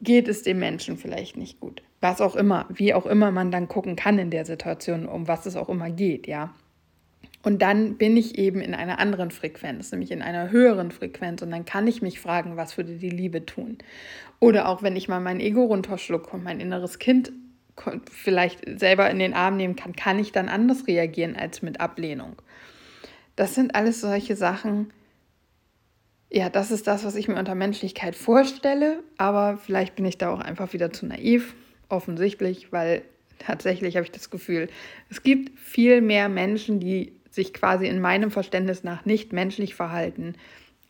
Geht 0.00 0.28
es 0.28 0.42
dem 0.42 0.58
Menschen 0.58 0.96
vielleicht 0.96 1.36
nicht 1.36 1.60
gut? 1.60 1.82
Was 2.00 2.22
auch 2.22 2.36
immer, 2.36 2.66
wie 2.70 2.94
auch 2.94 3.04
immer 3.04 3.30
man 3.30 3.50
dann 3.50 3.68
gucken 3.68 3.96
kann 3.96 4.18
in 4.18 4.30
der 4.30 4.46
Situation, 4.46 5.06
um 5.06 5.28
was 5.28 5.44
es 5.44 5.56
auch 5.56 5.68
immer 5.68 5.90
geht, 5.90 6.26
ja. 6.26 6.54
Und 7.42 7.62
dann 7.62 7.96
bin 7.96 8.16
ich 8.16 8.36
eben 8.38 8.60
in 8.60 8.74
einer 8.74 8.98
anderen 8.98 9.30
Frequenz, 9.30 9.90
nämlich 9.92 10.10
in 10.10 10.20
einer 10.20 10.50
höheren 10.50 10.90
Frequenz. 10.90 11.40
Und 11.40 11.50
dann 11.50 11.64
kann 11.64 11.86
ich 11.86 12.02
mich 12.02 12.20
fragen, 12.20 12.56
was 12.56 12.76
würde 12.76 12.96
die 12.96 13.10
Liebe 13.10 13.46
tun? 13.46 13.78
Oder 14.40 14.68
auch 14.68 14.82
wenn 14.82 14.96
ich 14.96 15.08
mal 15.08 15.20
mein 15.20 15.40
Ego 15.40 15.64
runterschlucke 15.64 16.30
und 16.30 16.44
mein 16.44 16.60
inneres 16.60 16.98
Kind 16.98 17.32
vielleicht 18.10 18.78
selber 18.78 19.08
in 19.10 19.18
den 19.18 19.32
Arm 19.32 19.56
nehmen 19.56 19.74
kann, 19.74 19.96
kann 19.96 20.18
ich 20.18 20.32
dann 20.32 20.50
anders 20.50 20.86
reagieren 20.86 21.34
als 21.34 21.62
mit 21.62 21.80
Ablehnung. 21.80 22.36
Das 23.36 23.54
sind 23.54 23.74
alles 23.74 24.02
solche 24.02 24.36
Sachen. 24.36 24.92
Ja, 26.28 26.50
das 26.50 26.70
ist 26.70 26.86
das, 26.86 27.04
was 27.04 27.14
ich 27.14 27.26
mir 27.26 27.38
unter 27.38 27.54
Menschlichkeit 27.54 28.16
vorstelle. 28.16 29.02
Aber 29.16 29.56
vielleicht 29.56 29.96
bin 29.96 30.04
ich 30.04 30.18
da 30.18 30.30
auch 30.30 30.40
einfach 30.40 30.74
wieder 30.74 30.92
zu 30.92 31.06
naiv, 31.06 31.54
offensichtlich, 31.88 32.70
weil 32.70 33.02
tatsächlich 33.38 33.96
habe 33.96 34.04
ich 34.04 34.12
das 34.12 34.28
Gefühl, 34.28 34.68
es 35.08 35.22
gibt 35.22 35.58
viel 35.58 36.02
mehr 36.02 36.28
Menschen, 36.28 36.80
die 36.80 37.19
sich 37.30 37.54
quasi 37.54 37.86
in 37.86 38.00
meinem 38.00 38.30
Verständnis 38.30 38.84
nach 38.84 39.04
nicht 39.04 39.32
menschlich 39.32 39.74
verhalten 39.74 40.34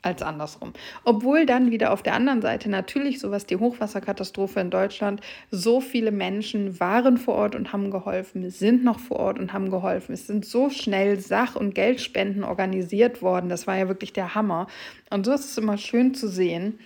als 0.03 0.23
andersrum. 0.23 0.73
Obwohl 1.05 1.47
dann 1.47 1.71
wieder 1.71 1.93
auf 1.93 2.03
der 2.03 2.15
anderen 2.15 2.41
Seite 2.41 2.71
natürlich 2.71 3.21
sowas 3.21 3.47
die 3.47 3.57
Hochwasserkatastrophe 3.57 4.61
in 4.61 4.71
Deutschland, 4.71 5.21
so 5.51 5.81
viele 5.81 6.11
Menschen 6.11 6.81
waren 6.81 7.19
vor 7.19 7.35
Ort 7.35 7.55
und 7.55 7.73
haben 7.73 7.91
geholfen, 7.91 8.49
sind 8.51 8.83
noch 8.85 8.99
vor 8.99 9.19
Ort 9.19 9.39
und 9.39 9.53
haben 9.53 9.71
geholfen. 9.71 10.13
Es 10.13 10.27
sind 10.27 10.45
so 10.45 10.71
schnell 10.71 11.21
Sach- 11.21 11.57
und 11.57 11.75
Geldspenden 11.75 12.45
organisiert 12.45 13.23
worden. 13.23 13.49
Das 13.51 13.67
war 13.67 13.77
ja 13.77 13.89
wirklich 13.89 14.13
der 14.13 14.35
Hammer. 14.35 14.67
Und 15.11 15.27
so 15.27 15.33
ist 15.33 15.45
es 15.45 15.59
immer 15.59 15.77
schön 15.77 16.15
zu 16.15 16.29
sehen. 16.29 16.79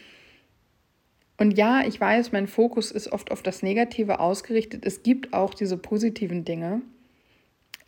Und 1.36 1.56
ja, 1.58 1.82
ich 1.84 2.00
weiß, 2.00 2.32
mein 2.32 2.46
Fokus 2.46 2.92
ist 2.92 3.12
oft 3.12 3.32
auf 3.32 3.42
das 3.42 3.62
Negative 3.62 4.20
ausgerichtet. 4.20 4.86
Es 4.86 5.02
gibt 5.02 5.32
auch 5.32 5.52
diese 5.52 5.76
positiven 5.76 6.44
Dinge. 6.44 6.82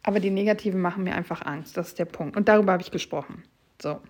Aber 0.07 0.21
die 0.21 0.31
negativen 0.31 0.81
machen 0.81 1.03
mir 1.03 1.17
einfach 1.17 1.45
Angst. 1.45 1.77
Das 1.77 1.89
ist 1.89 1.99
der 1.99 2.05
Punkt. 2.05 2.37
Und 2.37 2.49
darüber 2.49 2.73
habe 2.73 2.83
ich 2.83 2.93
gesprochen. 2.93 3.43
So. 3.83 4.01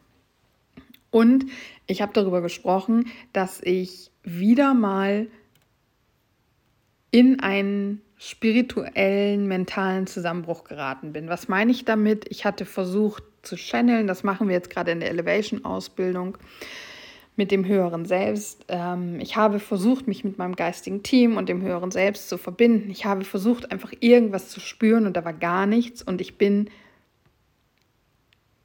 Und 1.10 1.46
ich 1.86 2.02
habe 2.02 2.12
darüber 2.12 2.42
gesprochen, 2.42 3.06
dass 3.32 3.62
ich 3.62 4.10
wieder 4.22 4.74
mal 4.74 5.28
in 7.10 7.40
einen 7.40 8.02
spirituellen, 8.18 9.48
mentalen 9.48 10.06
Zusammenbruch 10.06 10.64
geraten 10.64 11.14
bin. 11.14 11.30
Was 11.30 11.48
meine 11.48 11.70
ich 11.70 11.86
damit? 11.86 12.26
Ich 12.28 12.44
hatte 12.44 12.66
versucht 12.66 13.24
zu 13.40 13.56
channeln, 13.56 14.06
das 14.06 14.22
machen 14.22 14.48
wir 14.48 14.54
jetzt 14.54 14.68
gerade 14.68 14.90
in 14.90 15.00
der 15.00 15.08
Elevation-Ausbildung 15.08 16.36
mit 17.36 17.50
dem 17.50 17.66
höheren 17.66 18.06
Selbst. 18.06 18.64
Ähm, 18.68 19.20
ich 19.20 19.36
habe 19.36 19.60
versucht, 19.60 20.08
mich 20.08 20.24
mit 20.24 20.38
meinem 20.38 20.56
geistigen 20.56 21.02
Team 21.02 21.36
und 21.36 21.48
dem 21.48 21.62
höheren 21.62 21.90
Selbst 21.90 22.28
zu 22.28 22.38
verbinden. 22.38 22.90
Ich 22.90 23.04
habe 23.04 23.24
versucht, 23.24 23.70
einfach 23.70 23.92
irgendwas 24.00 24.48
zu 24.48 24.58
spüren 24.58 25.06
und 25.06 25.16
da 25.16 25.24
war 25.24 25.34
gar 25.34 25.66
nichts. 25.66 26.02
Und 26.02 26.20
ich 26.20 26.38
bin 26.38 26.70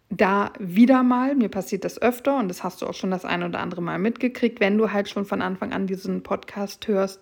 da 0.10 0.52
wieder 0.60 1.04
mal, 1.04 1.36
mir 1.36 1.50
passiert 1.50 1.86
das 1.86 2.02
öfter 2.02 2.38
und 2.38 2.48
das 2.48 2.64
hast 2.64 2.82
du 2.82 2.88
auch 2.88 2.94
schon 2.94 3.12
das 3.12 3.26
ein 3.26 3.44
oder 3.44 3.60
andere 3.60 3.82
Mal 3.82 4.00
mitgekriegt, 4.00 4.60
wenn 4.60 4.78
du 4.78 4.92
halt 4.92 5.10
schon 5.10 5.26
von 5.26 5.42
Anfang 5.42 5.72
an 5.72 5.88
diesen 5.88 6.22
Podcast 6.24 6.88
hörst, 6.88 7.22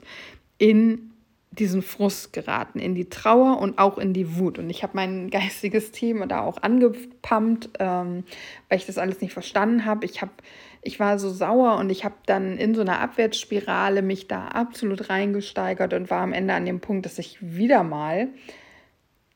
in 0.58 1.12
diesen 1.51 1.82
Frust 1.82 2.32
geraten, 2.34 2.79
in 2.79 2.96
die 2.96 3.10
Trauer 3.10 3.60
und 3.60 3.79
auch 3.79 3.98
in 3.98 4.13
die 4.13 4.38
Wut. 4.38 4.60
Und 4.60 4.70
ich 4.70 4.84
habe 4.84 4.94
mein 4.96 5.29
geistiges 5.32 5.91
Team 5.91 6.27
da 6.27 6.41
auch 6.41 6.62
angepumpt, 6.62 7.70
ähm, 7.79 8.24
weil 8.70 8.77
ich 8.77 8.86
das 8.86 8.98
alles 8.98 9.22
nicht 9.22 9.34
verstanden 9.34 9.86
habe. 9.86 10.06
Ich 10.06 10.22
habe 10.22 10.32
ich 10.81 11.00
war 11.00 11.19
so 11.19 11.29
sauer 11.29 11.77
und 11.77 11.89
ich 11.89 12.05
habe 12.05 12.15
dann 12.25 12.57
in 12.57 12.74
so 12.74 12.81
einer 12.81 13.00
Abwärtsspirale 13.00 14.01
mich 14.01 14.27
da 14.27 14.48
absolut 14.48 15.09
reingesteigert 15.09 15.93
und 15.93 16.09
war 16.09 16.21
am 16.21 16.33
Ende 16.33 16.53
an 16.53 16.65
dem 16.65 16.79
Punkt, 16.79 17.05
dass 17.05 17.19
ich 17.19 17.38
wieder 17.41 17.83
mal 17.83 18.29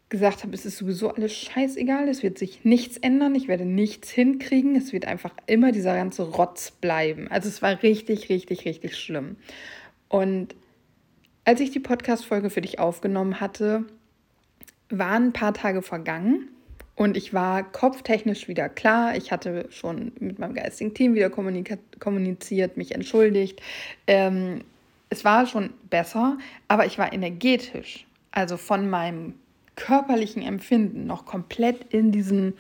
gesagt 0.10 0.44
habe, 0.44 0.54
es 0.54 0.66
ist 0.66 0.78
sowieso 0.78 1.10
alles 1.10 1.34
scheißegal, 1.34 2.08
es 2.08 2.22
wird 2.22 2.38
sich 2.38 2.64
nichts 2.64 2.98
ändern, 2.98 3.34
ich 3.34 3.48
werde 3.48 3.66
nichts 3.66 4.12
hinkriegen, 4.12 4.76
es 4.76 4.94
wird 4.94 5.06
einfach 5.06 5.34
immer 5.48 5.72
dieser 5.72 5.96
ganze 5.96 6.22
Rotz 6.24 6.70
bleiben. 6.70 7.28
Also 7.30 7.50
es 7.50 7.62
war 7.64 7.82
richtig, 7.82 8.30
richtig, 8.30 8.66
richtig 8.66 8.96
schlimm. 8.96 9.38
Und 10.10 10.56
als 11.46 11.60
ich 11.60 11.72
die 11.72 11.80
Podcast-Folge 11.80 12.52
für 12.52 12.62
dich 12.62 12.80
aufgenommen 12.80 13.40
hatte, 13.42 13.86
waren 14.90 15.30
ein 15.30 15.34
paar 15.34 15.56
Tage 15.56 15.82
vergangen 15.82 16.53
und 16.96 17.18
ich 17.18 17.34
war 17.34 17.64
kopftechnisch 17.64 18.48
wieder 18.48 18.70
klar. 18.70 19.16
Ich 19.16 19.32
hatte 19.32 19.66
schon 19.72 20.12
mit 20.20 20.38
meinem 20.38 20.54
geistigen 20.54 20.94
Team 20.94 21.16
wieder 21.16 21.30
kommuniziert, 21.30 22.78
mich 22.78 22.94
entschuldigt. 22.94 23.62
Ähm, 24.06 24.64
es 25.10 25.26
war 25.26 25.48
schon 25.48 25.72
besser, 25.90 26.38
aber 26.68 26.86
ich 26.86 26.98
war 26.98 27.14
energetisch, 27.14 28.06
also 28.32 28.58
von 28.58 28.90
meinem 28.90 29.36
körperlichen 29.76 30.44
Empfinden 30.44 31.08
noch 31.08 31.26
komplett 31.26 31.94
in, 31.94 32.12
diesen, 32.12 32.54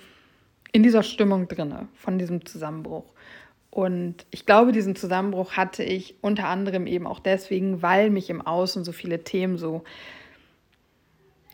in 0.72 0.82
dieser 0.82 1.04
Stimmung 1.04 1.48
drin, 1.48 1.88
von 1.96 2.18
diesem 2.18 2.46
Zusammenbruch. 2.46 3.06
Und 3.70 4.26
ich 4.32 4.46
glaube, 4.46 4.72
diesen 4.72 4.96
Zusammenbruch 4.96 5.54
hatte 5.54 5.84
ich 5.84 6.16
unter 6.22 6.48
anderem 6.48 6.86
eben 6.86 7.08
auch 7.08 7.20
deswegen, 7.20 7.82
weil 7.82 8.10
mich 8.10 8.30
im 8.30 8.42
Außen 8.42 8.84
so 8.84 8.92
viele 8.92 9.24
Themen 9.24 9.58
so 9.58 9.84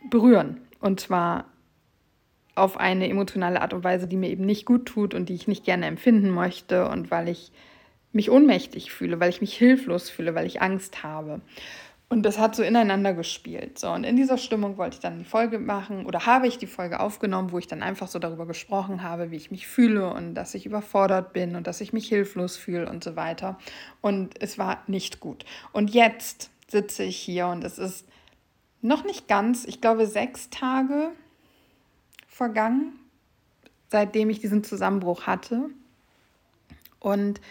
berühren. 0.10 0.62
Und 0.82 1.00
zwar 1.00 1.46
auf 2.60 2.78
eine 2.78 3.10
emotionale 3.10 3.62
Art 3.62 3.74
und 3.74 3.84
Weise, 3.84 4.08
die 4.08 4.18
mir 4.18 4.30
eben 4.30 4.46
nicht 4.46 4.66
gut 4.66 4.86
tut 4.86 5.14
und 5.14 5.30
die 5.30 5.36
ich 5.36 5.48
nicht 5.48 5.66
gerne 5.66 5.86
empfinden 5.86 6.30
möchte 6.30 6.88
und 6.88 7.12
weil 7.12 7.30
ich 7.30 7.52
mich 8.12 8.32
ohnmächtig 8.32 8.92
fühle, 8.92 9.20
weil 9.20 9.30
ich 9.30 9.42
mich 9.42 9.56
hilflos 9.56 10.10
fühle, 10.10 10.36
weil 10.36 10.46
ich 10.46 10.62
Angst 10.62 11.04
habe. 11.04 11.42
Und 12.12 12.24
das 12.24 12.40
hat 12.40 12.56
so 12.56 12.64
ineinander 12.64 13.14
gespielt. 13.14 13.78
So, 13.78 13.92
und 13.92 14.04
in 14.04 14.16
dieser 14.16 14.40
Stimmung 14.40 14.78
wollte 14.78 14.96
ich 14.96 15.00
dann 15.00 15.20
die 15.20 15.26
Folge 15.26 15.60
machen 15.60 16.08
oder 16.08 16.26
habe 16.26 16.48
ich 16.48 16.58
die 16.58 16.66
Folge 16.66 17.00
aufgenommen, 17.00 17.52
wo 17.52 17.60
ich 17.60 17.68
dann 17.68 17.84
einfach 17.84 18.08
so 18.08 18.18
darüber 18.18 18.48
gesprochen 18.48 19.04
habe, 19.04 19.30
wie 19.30 19.36
ich 19.36 19.52
mich 19.52 19.68
fühle 19.68 20.12
und 20.12 20.34
dass 20.34 20.56
ich 20.56 20.66
überfordert 20.66 21.34
bin 21.34 21.56
und 21.56 21.68
dass 21.68 21.82
ich 21.82 21.94
mich 21.94 22.08
hilflos 22.08 22.58
fühle 22.58 22.90
und 22.90 23.04
so 23.04 23.16
weiter. 23.16 23.60
Und 24.02 24.42
es 24.42 24.58
war 24.58 24.84
nicht 24.88 25.20
gut. 25.20 25.46
Und 25.72 25.92
jetzt 25.92 26.50
sitze 26.68 27.04
ich 27.04 27.18
hier 27.18 27.46
und 27.48 27.64
es 27.64 27.78
ist 27.78 28.08
noch 28.82 29.04
nicht 29.04 29.28
ganz, 29.28 29.66
ich 29.66 29.80
glaube, 29.80 30.08
sechs 30.08 30.50
Tage 30.50 31.12
vergangen, 32.40 32.94
seitdem 33.90 34.30
ich 34.30 34.40
diesen 34.40 34.64
Zusammenbruch 34.64 35.28
hatte. 35.28 35.70
Und 37.00 37.42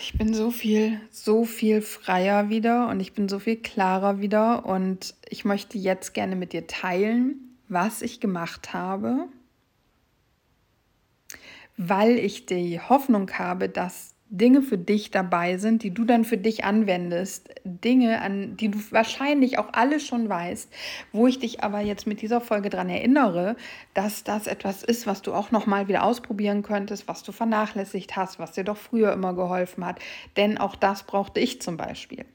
ich 0.00 0.16
bin 0.16 0.34
so 0.34 0.50
viel, 0.50 1.00
so 1.10 1.44
viel 1.44 1.80
freier 1.82 2.50
wieder 2.50 2.88
und 2.88 3.00
ich 3.00 3.14
bin 3.14 3.28
so 3.28 3.38
viel 3.38 3.56
klarer 3.56 4.20
wieder 4.20 4.64
und 4.66 5.14
ich 5.28 5.44
möchte 5.44 5.78
jetzt 5.78 6.12
gerne 6.12 6.36
mit 6.36 6.52
dir 6.52 6.66
teilen, 6.66 7.56
was 7.68 8.02
ich 8.02 8.20
gemacht 8.20 8.72
habe, 8.74 9.28
weil 11.76 12.18
ich 12.18 12.46
die 12.46 12.78
Hoffnung 12.78 13.30
habe, 13.32 13.68
dass 13.68 14.14
Dinge 14.30 14.60
für 14.60 14.76
dich 14.76 15.10
dabei 15.10 15.56
sind, 15.56 15.82
die 15.82 15.92
du 15.92 16.04
dann 16.04 16.24
für 16.24 16.36
dich 16.36 16.64
anwendest, 16.64 17.48
Dinge, 17.64 18.20
an 18.20 18.56
die 18.56 18.70
du 18.70 18.78
wahrscheinlich 18.90 19.58
auch 19.58 19.68
alle 19.72 20.00
schon 20.00 20.28
weißt, 20.28 20.70
wo 21.12 21.26
ich 21.26 21.38
dich 21.38 21.62
aber 21.64 21.80
jetzt 21.80 22.06
mit 22.06 22.20
dieser 22.20 22.40
Folge 22.40 22.68
daran 22.68 22.90
erinnere, 22.90 23.56
dass 23.94 24.24
das 24.24 24.46
etwas 24.46 24.82
ist, 24.82 25.06
was 25.06 25.22
du 25.22 25.32
auch 25.32 25.50
noch 25.50 25.66
mal 25.66 25.88
wieder 25.88 26.04
ausprobieren 26.04 26.62
könntest, 26.62 27.08
was 27.08 27.22
du 27.22 27.32
vernachlässigt 27.32 28.16
hast, 28.16 28.38
was 28.38 28.52
dir 28.52 28.64
doch 28.64 28.76
früher 28.76 29.12
immer 29.12 29.32
geholfen 29.32 29.84
hat, 29.84 29.98
denn 30.36 30.58
auch 30.58 30.76
das 30.76 31.04
brauchte 31.04 31.40
ich 31.40 31.62
zum 31.62 31.76
Beispiel. 31.76 32.26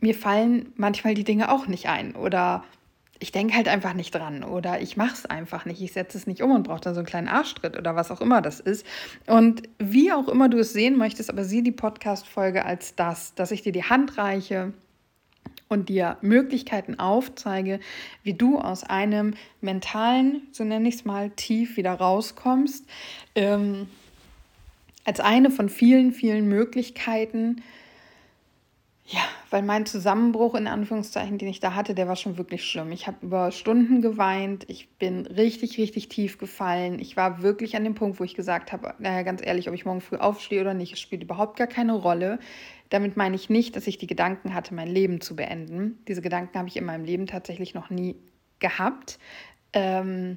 mir 0.00 0.14
fallen 0.14 0.72
manchmal 0.76 1.14
die 1.14 1.24
Dinge 1.24 1.50
auch 1.50 1.66
nicht 1.66 1.88
ein 1.88 2.14
oder 2.14 2.62
ich 3.20 3.32
denke 3.32 3.54
halt 3.54 3.68
einfach 3.68 3.94
nicht 3.94 4.14
dran 4.14 4.44
oder 4.44 4.80
ich 4.80 4.96
mache 4.96 5.14
es 5.14 5.26
einfach 5.26 5.64
nicht, 5.64 5.82
ich 5.82 5.92
setze 5.92 6.16
es 6.16 6.26
nicht 6.26 6.42
um 6.42 6.52
und 6.52 6.62
brauche 6.62 6.80
dann 6.80 6.94
so 6.94 7.00
einen 7.00 7.06
kleinen 7.06 7.28
Arschtritt 7.28 7.76
oder 7.76 7.96
was 7.96 8.10
auch 8.10 8.20
immer 8.20 8.40
das 8.40 8.60
ist. 8.60 8.86
Und 9.26 9.62
wie 9.78 10.12
auch 10.12 10.28
immer 10.28 10.48
du 10.48 10.58
es 10.58 10.72
sehen 10.72 10.96
möchtest, 10.96 11.30
aber 11.30 11.44
sieh 11.44 11.62
die 11.62 11.72
Podcast-Folge 11.72 12.64
als 12.64 12.94
das, 12.94 13.34
dass 13.34 13.50
ich 13.50 13.62
dir 13.62 13.72
die 13.72 13.84
Hand 13.84 14.18
reiche 14.18 14.72
und 15.68 15.88
dir 15.88 16.16
Möglichkeiten 16.20 16.98
aufzeige, 16.98 17.80
wie 18.22 18.34
du 18.34 18.58
aus 18.58 18.84
einem 18.84 19.34
mentalen, 19.60 20.42
so 20.52 20.64
nenne 20.64 20.88
ich 20.88 20.96
es 20.96 21.04
mal, 21.04 21.30
tief 21.30 21.76
wieder 21.76 21.94
rauskommst. 21.94 22.86
Ähm, 23.34 23.88
als 25.04 25.20
eine 25.20 25.50
von 25.50 25.68
vielen, 25.68 26.12
vielen 26.12 26.48
Möglichkeiten, 26.48 27.62
ja, 29.10 29.22
weil 29.48 29.62
mein 29.62 29.86
Zusammenbruch 29.86 30.54
in 30.54 30.66
Anführungszeichen, 30.66 31.38
den 31.38 31.48
ich 31.48 31.60
da 31.60 31.74
hatte, 31.74 31.94
der 31.94 32.08
war 32.08 32.16
schon 32.16 32.36
wirklich 32.36 32.62
schlimm. 32.62 32.92
Ich 32.92 33.06
habe 33.06 33.16
über 33.22 33.50
Stunden 33.52 34.02
geweint, 34.02 34.66
ich 34.68 34.90
bin 34.98 35.24
richtig, 35.24 35.78
richtig 35.78 36.10
tief 36.10 36.36
gefallen. 36.36 36.98
Ich 36.98 37.16
war 37.16 37.42
wirklich 37.42 37.74
an 37.74 37.84
dem 37.84 37.94
Punkt, 37.94 38.20
wo 38.20 38.24
ich 38.24 38.34
gesagt 38.34 38.70
habe, 38.70 38.94
naja, 38.98 39.22
ganz 39.22 39.40
ehrlich, 39.42 39.66
ob 39.66 39.74
ich 39.74 39.86
morgen 39.86 40.02
früh 40.02 40.16
aufstehe 40.16 40.60
oder 40.60 40.74
nicht, 40.74 40.98
spielt 40.98 41.22
überhaupt 41.22 41.56
gar 41.56 41.66
keine 41.66 41.94
Rolle. 41.94 42.38
Damit 42.90 43.16
meine 43.16 43.34
ich 43.34 43.48
nicht, 43.48 43.76
dass 43.76 43.86
ich 43.86 43.96
die 43.96 44.06
Gedanken 44.06 44.52
hatte, 44.52 44.74
mein 44.74 44.88
Leben 44.88 45.22
zu 45.22 45.34
beenden. 45.34 46.04
Diese 46.06 46.20
Gedanken 46.20 46.58
habe 46.58 46.68
ich 46.68 46.76
in 46.76 46.84
meinem 46.84 47.06
Leben 47.06 47.26
tatsächlich 47.26 47.72
noch 47.72 47.88
nie 47.88 48.14
gehabt. 48.58 49.18
Ähm, 49.72 50.36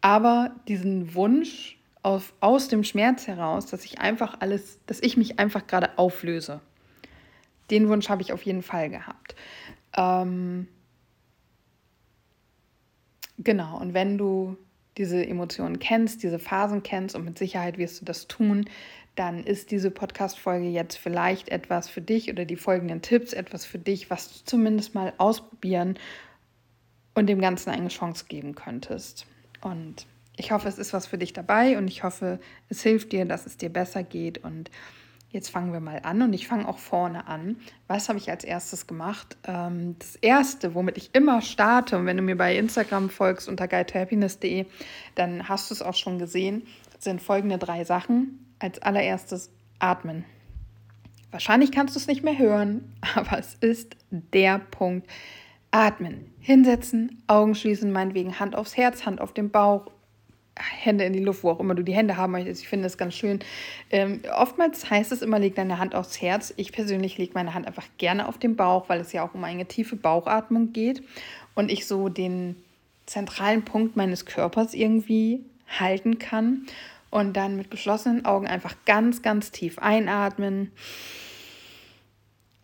aber 0.00 0.56
diesen 0.66 1.14
Wunsch 1.14 1.78
auf, 2.02 2.34
aus 2.40 2.66
dem 2.66 2.82
Schmerz 2.82 3.28
heraus, 3.28 3.66
dass 3.66 3.84
ich 3.84 4.00
einfach 4.00 4.40
alles, 4.40 4.80
dass 4.86 5.00
ich 5.00 5.16
mich 5.16 5.38
einfach 5.38 5.68
gerade 5.68 5.96
auflöse 5.98 6.60
den 7.70 7.88
Wunsch 7.88 8.08
habe 8.08 8.22
ich 8.22 8.32
auf 8.32 8.42
jeden 8.42 8.62
Fall 8.62 8.90
gehabt. 8.90 9.34
Ähm, 9.96 10.68
genau, 13.38 13.78
und 13.78 13.94
wenn 13.94 14.18
du 14.18 14.56
diese 14.96 15.24
Emotionen 15.24 15.78
kennst, 15.78 16.22
diese 16.22 16.38
Phasen 16.38 16.82
kennst 16.82 17.14
und 17.14 17.24
mit 17.24 17.38
Sicherheit 17.38 17.78
wirst 17.78 18.00
du 18.00 18.04
das 18.04 18.26
tun, 18.26 18.68
dann 19.14 19.42
ist 19.42 19.70
diese 19.70 19.90
Podcast-Folge 19.90 20.68
jetzt 20.68 20.96
vielleicht 20.96 21.48
etwas 21.48 21.88
für 21.88 22.00
dich 22.00 22.30
oder 22.30 22.44
die 22.44 22.56
folgenden 22.56 23.02
Tipps 23.02 23.32
etwas 23.32 23.64
für 23.64 23.78
dich, 23.78 24.10
was 24.10 24.28
du 24.28 24.44
zumindest 24.44 24.94
mal 24.94 25.12
ausprobieren 25.18 25.98
und 27.14 27.26
dem 27.26 27.40
Ganzen 27.40 27.70
eine 27.70 27.88
Chance 27.88 28.26
geben 28.28 28.54
könntest. 28.54 29.26
Und 29.60 30.06
ich 30.36 30.52
hoffe, 30.52 30.68
es 30.68 30.78
ist 30.78 30.92
was 30.92 31.06
für 31.06 31.18
dich 31.18 31.32
dabei 31.32 31.78
und 31.78 31.88
ich 31.88 32.04
hoffe, 32.04 32.38
es 32.68 32.82
hilft 32.82 33.10
dir, 33.10 33.24
dass 33.24 33.44
es 33.44 33.56
dir 33.56 33.70
besser 33.70 34.04
geht 34.04 34.38
und 34.38 34.70
Jetzt 35.30 35.50
fangen 35.50 35.74
wir 35.74 35.80
mal 35.80 36.00
an 36.04 36.22
und 36.22 36.32
ich 36.32 36.48
fange 36.48 36.66
auch 36.66 36.78
vorne 36.78 37.26
an. 37.28 37.56
Was 37.86 38.08
habe 38.08 38.18
ich 38.18 38.30
als 38.30 38.44
erstes 38.44 38.86
gemacht? 38.86 39.36
Ähm, 39.46 39.96
das 39.98 40.16
erste, 40.16 40.74
womit 40.74 40.96
ich 40.96 41.14
immer 41.14 41.42
starte, 41.42 41.98
und 41.98 42.06
wenn 42.06 42.16
du 42.16 42.22
mir 42.22 42.36
bei 42.36 42.56
Instagram 42.56 43.10
folgst 43.10 43.46
unter 43.46 43.68
guidetohappiness.de, 43.68 44.64
dann 45.14 45.48
hast 45.48 45.70
du 45.70 45.74
es 45.74 45.82
auch 45.82 45.94
schon 45.94 46.18
gesehen, 46.18 46.66
sind 46.98 47.20
folgende 47.20 47.58
drei 47.58 47.84
Sachen. 47.84 48.44
Als 48.58 48.80
allererstes 48.82 49.50
atmen. 49.78 50.24
Wahrscheinlich 51.30 51.72
kannst 51.72 51.94
du 51.94 52.00
es 52.00 52.06
nicht 52.06 52.24
mehr 52.24 52.38
hören, 52.38 52.94
aber 53.14 53.38
es 53.38 53.54
ist 53.54 53.96
der 54.10 54.58
Punkt. 54.58 55.08
Atmen, 55.70 56.32
hinsetzen, 56.40 57.22
Augen 57.26 57.54
schließen, 57.54 57.92
meinetwegen 57.92 58.40
Hand 58.40 58.56
aufs 58.56 58.78
Herz, 58.78 59.04
Hand 59.04 59.20
auf 59.20 59.34
den 59.34 59.50
Bauch, 59.50 59.90
Hände 60.58 61.04
in 61.04 61.12
die 61.12 61.20
Luft, 61.20 61.42
wo 61.44 61.50
auch 61.50 61.60
immer 61.60 61.74
du 61.74 61.82
die 61.82 61.94
Hände 61.94 62.16
haben 62.16 62.32
möchtest. 62.32 62.62
Ich 62.62 62.68
finde 62.68 62.84
das 62.84 62.98
ganz 62.98 63.14
schön. 63.14 63.40
Ähm, 63.90 64.20
oftmals 64.36 64.90
heißt 64.90 65.12
es 65.12 65.22
immer, 65.22 65.38
leg 65.38 65.54
deine 65.54 65.78
Hand 65.78 65.94
aufs 65.94 66.20
Herz. 66.20 66.52
Ich 66.56 66.72
persönlich 66.72 67.18
lege 67.18 67.32
meine 67.34 67.54
Hand 67.54 67.66
einfach 67.66 67.86
gerne 67.98 68.28
auf 68.28 68.38
den 68.38 68.56
Bauch, 68.56 68.88
weil 68.88 69.00
es 69.00 69.12
ja 69.12 69.26
auch 69.26 69.34
um 69.34 69.44
eine 69.44 69.66
tiefe 69.66 69.96
Bauchatmung 69.96 70.72
geht 70.72 71.02
und 71.54 71.70
ich 71.70 71.86
so 71.86 72.08
den 72.08 72.56
zentralen 73.06 73.64
Punkt 73.64 73.96
meines 73.96 74.26
Körpers 74.26 74.74
irgendwie 74.74 75.44
halten 75.78 76.18
kann 76.18 76.66
und 77.10 77.36
dann 77.36 77.56
mit 77.56 77.70
geschlossenen 77.70 78.24
Augen 78.24 78.46
einfach 78.46 78.74
ganz, 78.84 79.22
ganz 79.22 79.50
tief 79.50 79.78
einatmen, 79.78 80.72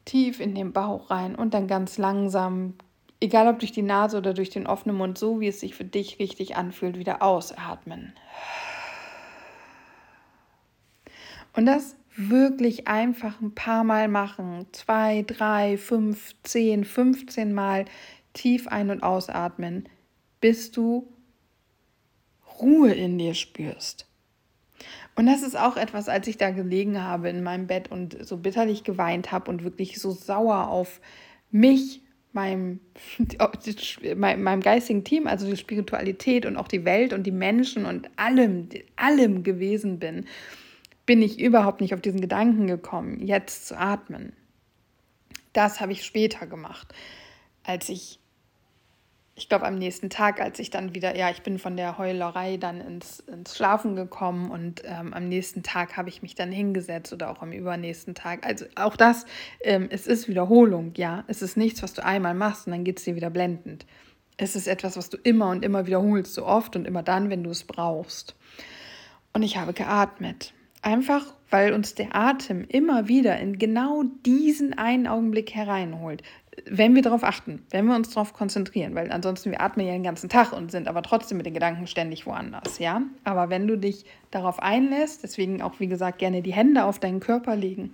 tief 0.04 0.40
in 0.40 0.54
den 0.54 0.72
Bauch 0.72 1.10
rein 1.10 1.34
und 1.34 1.54
dann 1.54 1.66
ganz 1.66 1.96
langsam 1.98 2.74
egal 3.24 3.48
ob 3.48 3.58
durch 3.58 3.72
die 3.72 3.82
Nase 3.82 4.18
oder 4.18 4.34
durch 4.34 4.50
den 4.50 4.66
offenen 4.66 4.96
Mund, 4.96 5.18
so 5.18 5.40
wie 5.40 5.48
es 5.48 5.60
sich 5.60 5.74
für 5.74 5.84
dich 5.84 6.18
richtig 6.18 6.56
anfühlt, 6.56 6.98
wieder 6.98 7.22
ausatmen. 7.22 8.12
Und 11.56 11.66
das 11.66 11.96
wirklich 12.16 12.86
einfach 12.86 13.40
ein 13.40 13.54
paar 13.54 13.82
Mal 13.82 14.08
machen. 14.08 14.66
Zwei, 14.72 15.24
drei, 15.26 15.78
fünf, 15.78 16.34
zehn, 16.42 16.84
15 16.84 17.52
Mal 17.52 17.86
tief 18.34 18.68
ein- 18.68 18.90
und 18.90 19.02
ausatmen, 19.02 19.88
bis 20.40 20.70
du 20.70 21.08
Ruhe 22.60 22.92
in 22.92 23.18
dir 23.18 23.34
spürst. 23.34 24.06
Und 25.16 25.26
das 25.26 25.42
ist 25.42 25.56
auch 25.56 25.76
etwas, 25.76 26.08
als 26.08 26.26
ich 26.26 26.36
da 26.36 26.50
gelegen 26.50 27.02
habe 27.02 27.28
in 27.28 27.42
meinem 27.42 27.66
Bett 27.66 27.90
und 27.90 28.24
so 28.26 28.36
bitterlich 28.36 28.84
geweint 28.84 29.32
habe 29.32 29.50
und 29.50 29.64
wirklich 29.64 30.00
so 30.00 30.10
sauer 30.10 30.68
auf 30.68 31.00
mich 31.50 32.03
meinem, 32.34 32.80
meinem 34.16 34.60
geistigen 34.60 35.04
Team, 35.04 35.26
also 35.26 35.46
die 35.46 35.56
Spiritualität 35.56 36.46
und 36.46 36.56
auch 36.56 36.68
die 36.68 36.84
Welt 36.84 37.12
und 37.12 37.24
die 37.24 37.32
Menschen 37.32 37.86
und 37.86 38.10
allem, 38.16 38.68
allem 38.96 39.42
gewesen 39.42 39.98
bin, 39.98 40.26
bin 41.06 41.22
ich 41.22 41.38
überhaupt 41.38 41.80
nicht 41.80 41.94
auf 41.94 42.00
diesen 42.00 42.20
Gedanken 42.20 42.66
gekommen, 42.66 43.20
jetzt 43.20 43.66
zu 43.66 43.78
atmen. 43.78 44.32
Das 45.52 45.80
habe 45.80 45.92
ich 45.92 46.04
später 46.04 46.46
gemacht, 46.46 46.92
als 47.62 47.88
ich 47.88 48.18
ich 49.36 49.48
glaube, 49.48 49.66
am 49.66 49.74
nächsten 49.74 50.10
Tag, 50.10 50.40
als 50.40 50.60
ich 50.60 50.70
dann 50.70 50.94
wieder, 50.94 51.16
ja, 51.16 51.28
ich 51.28 51.42
bin 51.42 51.58
von 51.58 51.76
der 51.76 51.98
Heulerei 51.98 52.56
dann 52.56 52.80
ins, 52.80 53.18
ins 53.20 53.56
Schlafen 53.56 53.96
gekommen 53.96 54.50
und 54.50 54.82
ähm, 54.84 55.12
am 55.12 55.28
nächsten 55.28 55.64
Tag 55.64 55.96
habe 55.96 56.08
ich 56.08 56.22
mich 56.22 56.36
dann 56.36 56.52
hingesetzt 56.52 57.12
oder 57.12 57.30
auch 57.30 57.42
am 57.42 57.50
übernächsten 57.50 58.14
Tag. 58.14 58.46
Also 58.46 58.66
auch 58.76 58.94
das, 58.94 59.26
ähm, 59.62 59.88
es 59.90 60.06
ist 60.06 60.28
Wiederholung, 60.28 60.92
ja. 60.96 61.24
Es 61.26 61.42
ist 61.42 61.56
nichts, 61.56 61.82
was 61.82 61.94
du 61.94 62.04
einmal 62.04 62.34
machst 62.34 62.66
und 62.66 62.72
dann 62.72 62.84
geht 62.84 62.98
es 62.98 63.04
dir 63.04 63.16
wieder 63.16 63.30
blendend. 63.30 63.86
Es 64.36 64.54
ist 64.54 64.68
etwas, 64.68 64.96
was 64.96 65.10
du 65.10 65.16
immer 65.16 65.50
und 65.50 65.64
immer 65.64 65.86
wiederholst, 65.86 66.34
so 66.34 66.46
oft 66.46 66.76
und 66.76 66.86
immer 66.86 67.02
dann, 67.02 67.28
wenn 67.28 67.42
du 67.42 67.50
es 67.50 67.64
brauchst. 67.64 68.36
Und 69.32 69.42
ich 69.42 69.56
habe 69.56 69.72
geatmet. 69.72 70.54
Einfach, 70.80 71.34
weil 71.50 71.72
uns 71.72 71.94
der 71.94 72.14
Atem 72.14 72.64
immer 72.68 73.08
wieder 73.08 73.38
in 73.38 73.58
genau 73.58 74.04
diesen 74.26 74.74
einen 74.76 75.06
Augenblick 75.06 75.54
hereinholt 75.54 76.22
wenn 76.66 76.94
wir 76.94 77.02
darauf 77.02 77.24
achten, 77.24 77.64
wenn 77.70 77.86
wir 77.86 77.96
uns 77.96 78.10
darauf 78.10 78.32
konzentrieren, 78.32 78.94
weil 78.94 79.10
ansonsten 79.10 79.50
wir 79.50 79.60
atmen 79.60 79.86
ja 79.86 79.92
den 79.92 80.02
ganzen 80.02 80.28
Tag 80.28 80.52
und 80.52 80.70
sind 80.70 80.88
aber 80.88 81.02
trotzdem 81.02 81.36
mit 81.36 81.46
den 81.46 81.54
Gedanken 81.54 81.86
ständig 81.86 82.26
woanders, 82.26 82.78
ja. 82.78 83.02
Aber 83.24 83.50
wenn 83.50 83.66
du 83.66 83.76
dich 83.76 84.04
darauf 84.30 84.60
einlässt, 84.60 85.22
deswegen 85.22 85.62
auch 85.62 85.80
wie 85.80 85.88
gesagt 85.88 86.18
gerne 86.18 86.42
die 86.42 86.52
Hände 86.52 86.84
auf 86.84 86.98
deinen 86.98 87.20
Körper 87.20 87.56
legen 87.56 87.92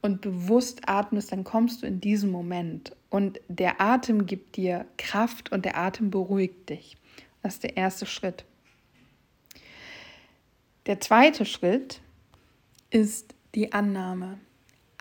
und 0.00 0.20
bewusst 0.20 0.88
atmest, 0.88 1.32
dann 1.32 1.44
kommst 1.44 1.82
du 1.82 1.86
in 1.86 2.00
diesen 2.00 2.30
Moment 2.30 2.96
und 3.10 3.40
der 3.48 3.80
Atem 3.80 4.26
gibt 4.26 4.56
dir 4.56 4.86
Kraft 4.96 5.52
und 5.52 5.64
der 5.64 5.76
Atem 5.76 6.10
beruhigt 6.10 6.70
dich. 6.70 6.96
Das 7.42 7.54
ist 7.54 7.62
der 7.62 7.76
erste 7.76 8.06
Schritt. 8.06 8.44
Der 10.86 11.00
zweite 11.00 11.44
Schritt 11.44 12.00
ist 12.90 13.34
die 13.54 13.72
Annahme. 13.72 14.38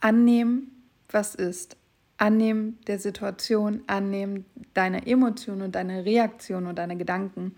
Annehmen, 0.02 0.72
was 1.10 1.34
ist 1.34 1.77
Annehmen 2.18 2.80
der 2.88 3.00
Situation, 3.00 3.84
annehmen 3.88 4.46
deine 4.74 5.06
Emotionen 5.06 5.62
und 5.62 5.76
deine 5.76 6.06
Reaktionen 6.06 6.68
und 6.68 6.78
deine 6.78 6.98
Gedanken 6.98 7.54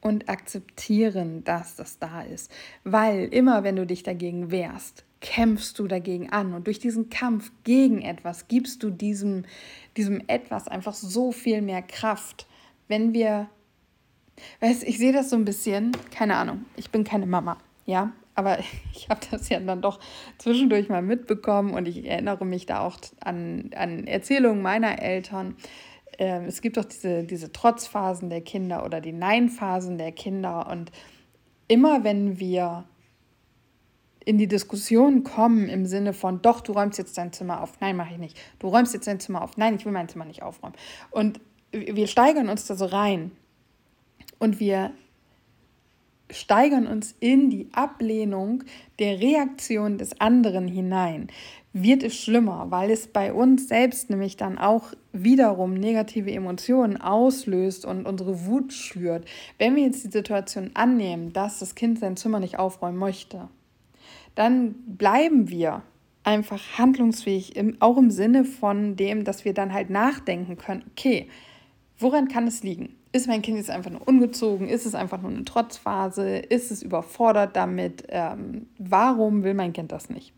und 0.00 0.28
akzeptieren, 0.28 1.42
dass 1.44 1.76
das 1.76 1.98
da 1.98 2.22
ist. 2.22 2.50
Weil 2.84 3.24
immer, 3.24 3.64
wenn 3.64 3.76
du 3.76 3.86
dich 3.86 4.02
dagegen 4.02 4.50
wehrst, 4.50 5.04
kämpfst 5.20 5.78
du 5.78 5.88
dagegen 5.88 6.30
an. 6.30 6.54
Und 6.54 6.66
durch 6.66 6.78
diesen 6.78 7.10
Kampf 7.10 7.50
gegen 7.64 8.02
etwas 8.02 8.48
gibst 8.48 8.82
du 8.82 8.90
diesem, 8.90 9.44
diesem 9.96 10.22
etwas 10.28 10.68
einfach 10.68 10.94
so 10.94 11.32
viel 11.32 11.62
mehr 11.62 11.82
Kraft. 11.82 12.46
Wenn 12.86 13.12
wir, 13.12 13.48
weißt 14.60 14.84
ich 14.84 14.98
sehe 14.98 15.12
das 15.12 15.30
so 15.30 15.36
ein 15.36 15.44
bisschen, 15.44 15.92
keine 16.12 16.36
Ahnung, 16.36 16.66
ich 16.76 16.90
bin 16.90 17.02
keine 17.02 17.26
Mama, 17.26 17.58
ja, 17.86 18.12
aber 18.36 18.58
ich 18.94 19.08
habe 19.08 19.20
das 19.30 19.48
ja 19.48 19.58
dann 19.58 19.82
doch 19.82 19.98
zwischendurch 20.38 20.88
mal 20.88 21.02
mitbekommen 21.02 21.74
und 21.74 21.88
ich 21.88 22.04
erinnere 22.04 22.44
mich 22.44 22.66
da 22.66 22.80
auch 22.80 22.96
an, 23.20 23.70
an 23.74 24.06
Erzählungen 24.06 24.62
meiner 24.62 25.02
Eltern. 25.02 25.56
Ähm, 26.18 26.44
es 26.44 26.60
gibt 26.60 26.76
doch 26.76 26.84
diese, 26.84 27.24
diese 27.24 27.52
Trotzphasen 27.52 28.30
der 28.30 28.42
Kinder 28.42 28.84
oder 28.84 29.00
die 29.00 29.12
Nein-Phasen 29.12 29.98
der 29.98 30.12
Kinder. 30.12 30.68
Und 30.70 30.92
immer 31.68 32.04
wenn 32.04 32.38
wir 32.38 32.84
in 34.24 34.38
die 34.38 34.48
Diskussion 34.48 35.22
kommen 35.22 35.68
im 35.68 35.86
Sinne 35.86 36.12
von, 36.12 36.42
doch, 36.42 36.60
du 36.60 36.72
räumst 36.72 36.98
jetzt 36.98 37.16
dein 37.16 37.32
Zimmer 37.32 37.62
auf, 37.62 37.80
nein, 37.80 37.96
mache 37.96 38.12
ich 38.12 38.18
nicht, 38.18 38.38
du 38.58 38.68
räumst 38.68 38.92
jetzt 38.92 39.06
dein 39.06 39.20
Zimmer 39.20 39.42
auf, 39.42 39.56
nein, 39.56 39.76
ich 39.76 39.84
will 39.84 39.92
mein 39.92 40.08
Zimmer 40.08 40.24
nicht 40.24 40.42
aufräumen. 40.42 40.74
Und 41.10 41.40
wir 41.70 42.06
steigern 42.08 42.48
uns 42.48 42.66
da 42.66 42.74
so 42.74 42.86
rein 42.86 43.30
und 44.38 44.58
wir 44.58 44.92
steigern 46.30 46.86
uns 46.86 47.14
in 47.20 47.50
die 47.50 47.68
Ablehnung 47.72 48.64
der 48.98 49.20
Reaktion 49.20 49.98
des 49.98 50.20
anderen 50.20 50.68
hinein. 50.68 51.28
wird 51.82 52.02
es 52.02 52.16
schlimmer, 52.16 52.66
weil 52.70 52.90
es 52.90 53.06
bei 53.06 53.34
uns 53.34 53.68
selbst 53.68 54.08
nämlich 54.08 54.38
dann 54.38 54.56
auch 54.56 54.94
wiederum 55.12 55.74
negative 55.74 56.32
Emotionen 56.32 56.98
auslöst 56.98 57.84
und 57.84 58.06
unsere 58.06 58.46
Wut 58.46 58.72
schürt. 58.72 59.26
Wenn 59.58 59.76
wir 59.76 59.82
jetzt 59.82 60.02
die 60.02 60.10
Situation 60.10 60.70
annehmen, 60.72 61.34
dass 61.34 61.58
das 61.58 61.74
Kind 61.74 61.98
sein 61.98 62.16
Zimmer 62.16 62.40
nicht 62.40 62.58
aufräumen 62.58 62.96
möchte, 62.96 63.48
dann 64.34 64.74
bleiben 64.86 65.50
wir 65.50 65.82
einfach 66.24 66.78
handlungsfähig, 66.78 67.54
auch 67.80 67.98
im 67.98 68.10
Sinne 68.10 68.44
von 68.44 68.96
dem, 68.96 69.24
dass 69.24 69.44
wir 69.44 69.52
dann 69.52 69.72
halt 69.72 69.90
nachdenken 69.90 70.56
können, 70.56 70.84
okay, 70.92 71.28
woran 71.98 72.28
kann 72.28 72.46
es 72.46 72.62
liegen? 72.62 72.96
Ist 73.16 73.28
mein 73.28 73.40
Kind 73.40 73.56
jetzt 73.56 73.70
einfach 73.70 73.90
nur 73.90 74.06
ungezogen? 74.06 74.68
Ist 74.68 74.84
es 74.84 74.94
einfach 74.94 75.22
nur 75.22 75.30
eine 75.30 75.42
Trotzphase? 75.42 76.36
Ist 76.36 76.70
es 76.70 76.82
überfordert 76.82 77.56
damit? 77.56 78.04
Ähm, 78.10 78.66
warum 78.76 79.42
will 79.42 79.54
mein 79.54 79.72
Kind 79.72 79.90
das 79.90 80.10
nicht? 80.10 80.34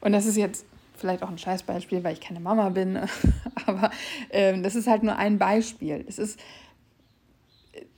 Und 0.00 0.12
das 0.12 0.24
ist 0.24 0.38
jetzt 0.38 0.64
vielleicht 0.96 1.22
auch 1.22 1.28
ein 1.28 1.36
Scheißbeispiel, 1.36 2.02
weil 2.02 2.14
ich 2.14 2.22
keine 2.22 2.40
Mama 2.40 2.70
bin, 2.70 2.98
aber 3.66 3.90
ähm, 4.30 4.62
das 4.62 4.76
ist 4.76 4.86
halt 4.86 5.02
nur 5.02 5.16
ein 5.16 5.36
Beispiel. 5.36 6.06
Es 6.08 6.18
ist 6.18 6.40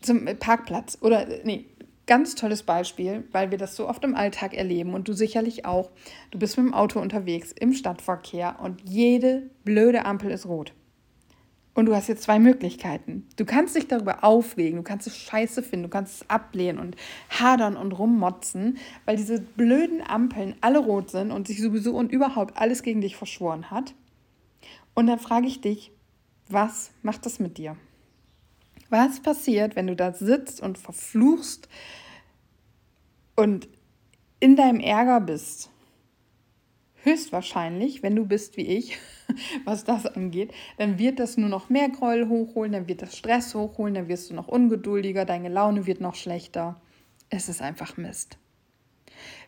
zum 0.00 0.24
Parkplatz 0.24 0.98
oder 1.00 1.28
nee, 1.44 1.66
ganz 2.08 2.34
tolles 2.34 2.64
Beispiel, 2.64 3.22
weil 3.30 3.52
wir 3.52 3.58
das 3.58 3.76
so 3.76 3.88
oft 3.88 4.02
im 4.02 4.16
Alltag 4.16 4.52
erleben 4.52 4.94
und 4.94 5.06
du 5.06 5.12
sicherlich 5.12 5.64
auch. 5.64 5.92
Du 6.32 6.40
bist 6.40 6.56
mit 6.56 6.66
dem 6.66 6.74
Auto 6.74 6.98
unterwegs 6.98 7.52
im 7.52 7.72
Stadtverkehr 7.72 8.56
und 8.60 8.80
jede 8.82 9.48
blöde 9.62 10.04
Ampel 10.06 10.32
ist 10.32 10.46
rot. 10.46 10.72
Und 11.74 11.86
du 11.86 11.94
hast 11.96 12.08
jetzt 12.08 12.22
zwei 12.22 12.38
Möglichkeiten. 12.38 13.26
Du 13.36 13.44
kannst 13.44 13.74
dich 13.74 13.88
darüber 13.88 14.22
aufregen, 14.22 14.76
du 14.76 14.84
kannst 14.84 15.08
es 15.08 15.16
scheiße 15.16 15.60
finden, 15.62 15.84
du 15.84 15.88
kannst 15.88 16.22
es 16.22 16.30
ablehnen 16.30 16.78
und 16.78 16.96
hadern 17.30 17.76
und 17.76 17.92
rummotzen, 17.92 18.78
weil 19.04 19.16
diese 19.16 19.40
blöden 19.40 20.00
Ampeln 20.00 20.54
alle 20.60 20.78
rot 20.78 21.10
sind 21.10 21.32
und 21.32 21.48
sich 21.48 21.60
sowieso 21.60 21.96
und 21.96 22.12
überhaupt 22.12 22.56
alles 22.58 22.84
gegen 22.84 23.00
dich 23.00 23.16
verschworen 23.16 23.72
hat. 23.72 23.94
Und 24.94 25.08
dann 25.08 25.18
frage 25.18 25.48
ich 25.48 25.60
dich, 25.60 25.90
was 26.48 26.92
macht 27.02 27.26
das 27.26 27.40
mit 27.40 27.58
dir? 27.58 27.76
Was 28.88 29.20
passiert, 29.20 29.74
wenn 29.74 29.88
du 29.88 29.96
da 29.96 30.12
sitzt 30.12 30.60
und 30.60 30.78
verfluchst 30.78 31.68
und 33.34 33.68
in 34.38 34.54
deinem 34.54 34.78
Ärger 34.78 35.20
bist? 35.20 35.70
Höchstwahrscheinlich, 37.04 38.02
wenn 38.02 38.16
du 38.16 38.24
bist 38.24 38.56
wie 38.56 38.66
ich, 38.66 38.98
was 39.64 39.84
das 39.84 40.06
angeht, 40.06 40.52
dann 40.78 40.98
wird 40.98 41.18
das 41.18 41.36
nur 41.36 41.50
noch 41.50 41.68
mehr 41.68 41.90
Gräuel 41.90 42.28
hochholen, 42.28 42.72
dann 42.72 42.88
wird 42.88 43.02
das 43.02 43.16
Stress 43.16 43.54
hochholen, 43.54 43.94
dann 43.94 44.08
wirst 44.08 44.30
du 44.30 44.34
noch 44.34 44.48
ungeduldiger, 44.48 45.26
deine 45.26 45.50
Laune 45.50 45.86
wird 45.86 46.00
noch 46.00 46.14
schlechter. 46.14 46.80
Es 47.28 47.50
ist 47.50 47.60
einfach 47.60 47.98
Mist. 47.98 48.38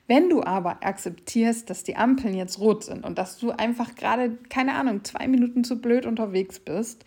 Wenn 0.06 0.28
du 0.28 0.42
aber 0.42 0.84
akzeptierst, 0.84 1.68
dass 1.70 1.82
die 1.82 1.96
Ampeln 1.96 2.34
jetzt 2.34 2.60
rot 2.60 2.84
sind 2.84 3.04
und 3.04 3.16
dass 3.16 3.38
du 3.38 3.50
einfach 3.50 3.94
gerade, 3.94 4.36
keine 4.50 4.74
Ahnung, 4.74 5.02
zwei 5.02 5.26
Minuten 5.26 5.64
zu 5.64 5.80
blöd 5.80 6.04
unterwegs 6.04 6.60
bist, 6.60 7.04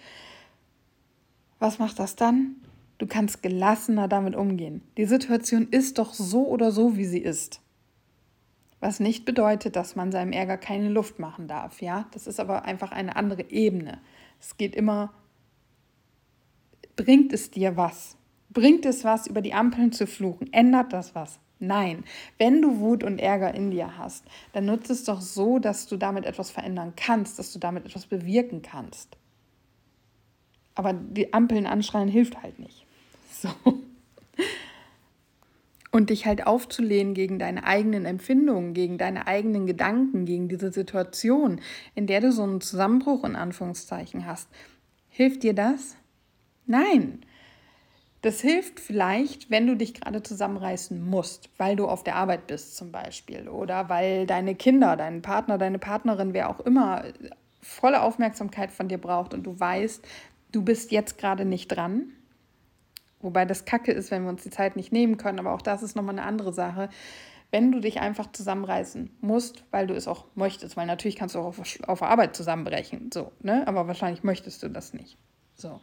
was 1.59 1.77
macht 1.77 1.99
das 1.99 2.15
dann? 2.15 2.55
Du 2.97 3.05
kannst 3.05 3.43
gelassener 3.43 4.07
damit 4.07 4.35
umgehen. 4.35 4.81
Die 4.97 5.05
Situation 5.05 5.67
ist 5.69 5.99
doch 5.99 6.13
so 6.13 6.47
oder 6.47 6.71
so, 6.71 6.97
wie 6.97 7.05
sie 7.05 7.19
ist. 7.19 7.61
Was 8.79 8.99
nicht 8.99 9.25
bedeutet, 9.25 9.75
dass 9.75 9.95
man 9.95 10.11
seinem 10.11 10.31
Ärger 10.31 10.57
keine 10.57 10.89
Luft 10.89 11.19
machen 11.19 11.47
darf, 11.47 11.81
ja? 11.81 12.07
Das 12.11 12.27
ist 12.27 12.39
aber 12.39 12.63
einfach 12.63 12.91
eine 12.91 13.15
andere 13.15 13.49
Ebene. 13.49 13.99
Es 14.39 14.55
geht 14.55 14.75
immer, 14.75 15.11
bringt 16.95 17.33
es 17.33 17.51
dir 17.51 17.75
was? 17.75 18.15
Bringt 18.49 18.85
es 18.85 19.03
was, 19.03 19.27
über 19.27 19.41
die 19.41 19.53
Ampeln 19.53 19.91
zu 19.91 20.07
fluchen? 20.07 20.51
Ändert 20.53 20.93
das 20.93 21.13
was? 21.13 21.39
Nein. 21.59 22.05
Wenn 22.37 22.61
du 22.61 22.79
Wut 22.79 23.03
und 23.03 23.19
Ärger 23.19 23.53
in 23.53 23.69
dir 23.69 23.97
hast, 23.97 24.23
dann 24.53 24.65
nutze 24.65 24.93
es 24.93 25.03
doch 25.03 25.19
so, 25.19 25.59
dass 25.59 25.87
du 25.87 25.97
damit 25.97 26.25
etwas 26.25 26.49
verändern 26.49 26.93
kannst, 26.95 27.37
dass 27.37 27.51
du 27.51 27.59
damit 27.59 27.85
etwas 27.85 28.05
bewirken 28.05 28.61
kannst. 28.61 29.17
Aber 30.73 30.93
die 30.93 31.33
Ampeln 31.33 31.65
anschreien 31.65 32.07
hilft 32.07 32.41
halt 32.41 32.57
nicht. 32.59 32.85
So 33.31 33.49
und 35.91 36.09
dich 36.09 36.25
halt 36.25 36.45
aufzulehnen 36.45 37.13
gegen 37.13 37.39
deine 37.39 37.63
eigenen 37.63 38.05
Empfindungen, 38.05 38.73
gegen 38.73 38.97
deine 38.97 39.27
eigenen 39.27 39.65
Gedanken, 39.65 40.25
gegen 40.25 40.47
diese 40.47 40.71
Situation, 40.71 41.61
in 41.95 42.07
der 42.07 42.21
du 42.21 42.31
so 42.31 42.43
einen 42.43 42.61
Zusammenbruch 42.61 43.23
in 43.23 43.35
Anführungszeichen 43.35 44.25
hast. 44.25 44.49
Hilft 45.09 45.43
dir 45.43 45.53
das? 45.53 45.95
Nein. 46.65 47.21
Das 48.21 48.41
hilft 48.41 48.81
vielleicht, 48.81 49.49
wenn 49.49 49.65
du 49.65 49.77
dich 49.77 49.93
gerade 49.93 50.21
zusammenreißen 50.21 51.09
musst, 51.09 51.49
weil 51.57 51.77
du 51.77 51.87
auf 51.87 52.03
der 52.03 52.17
Arbeit 52.17 52.47
bist 52.47 52.75
zum 52.75 52.91
Beispiel 52.91 53.47
oder 53.47 53.87
weil 53.87 54.27
deine 54.27 54.55
Kinder, 54.55 54.97
dein 54.97 55.21
Partner, 55.21 55.57
deine 55.57 55.79
Partnerin, 55.79 56.33
wer 56.33 56.49
auch 56.49 56.59
immer, 56.59 57.05
volle 57.61 58.01
Aufmerksamkeit 58.01 58.71
von 58.71 58.89
dir 58.89 58.97
braucht 58.97 59.33
und 59.33 59.43
du 59.43 59.57
weißt, 59.57 60.05
du 60.51 60.61
bist 60.61 60.91
jetzt 60.91 61.17
gerade 61.17 61.45
nicht 61.45 61.69
dran 61.69 62.11
Wobei 63.21 63.45
das 63.45 63.65
kacke 63.65 63.91
ist, 63.91 64.11
wenn 64.11 64.23
wir 64.23 64.29
uns 64.29 64.43
die 64.43 64.49
Zeit 64.49 64.75
nicht 64.75 64.91
nehmen 64.91 65.17
können, 65.17 65.39
aber 65.39 65.53
auch 65.53 65.61
das 65.61 65.83
ist 65.83 65.95
nochmal 65.95 66.17
eine 66.17 66.25
andere 66.25 66.53
Sache. 66.53 66.89
Wenn 67.51 67.71
du 67.71 67.79
dich 67.79 67.99
einfach 67.99 68.31
zusammenreißen 68.31 69.09
musst, 69.21 69.65
weil 69.71 69.87
du 69.87 69.95
es 69.95 70.07
auch 70.07 70.25
möchtest, 70.35 70.77
weil 70.77 70.85
natürlich 70.85 71.15
kannst 71.15 71.35
du 71.35 71.39
auch 71.39 71.45
auf, 71.45 71.79
auf 71.87 72.03
Arbeit 72.03 72.35
zusammenbrechen, 72.35 73.11
so, 73.11 73.31
ne? 73.41 73.67
Aber 73.67 73.87
wahrscheinlich 73.87 74.23
möchtest 74.23 74.61
du 74.61 74.69
das 74.69 74.93
nicht. 74.93 75.17
So. 75.55 75.81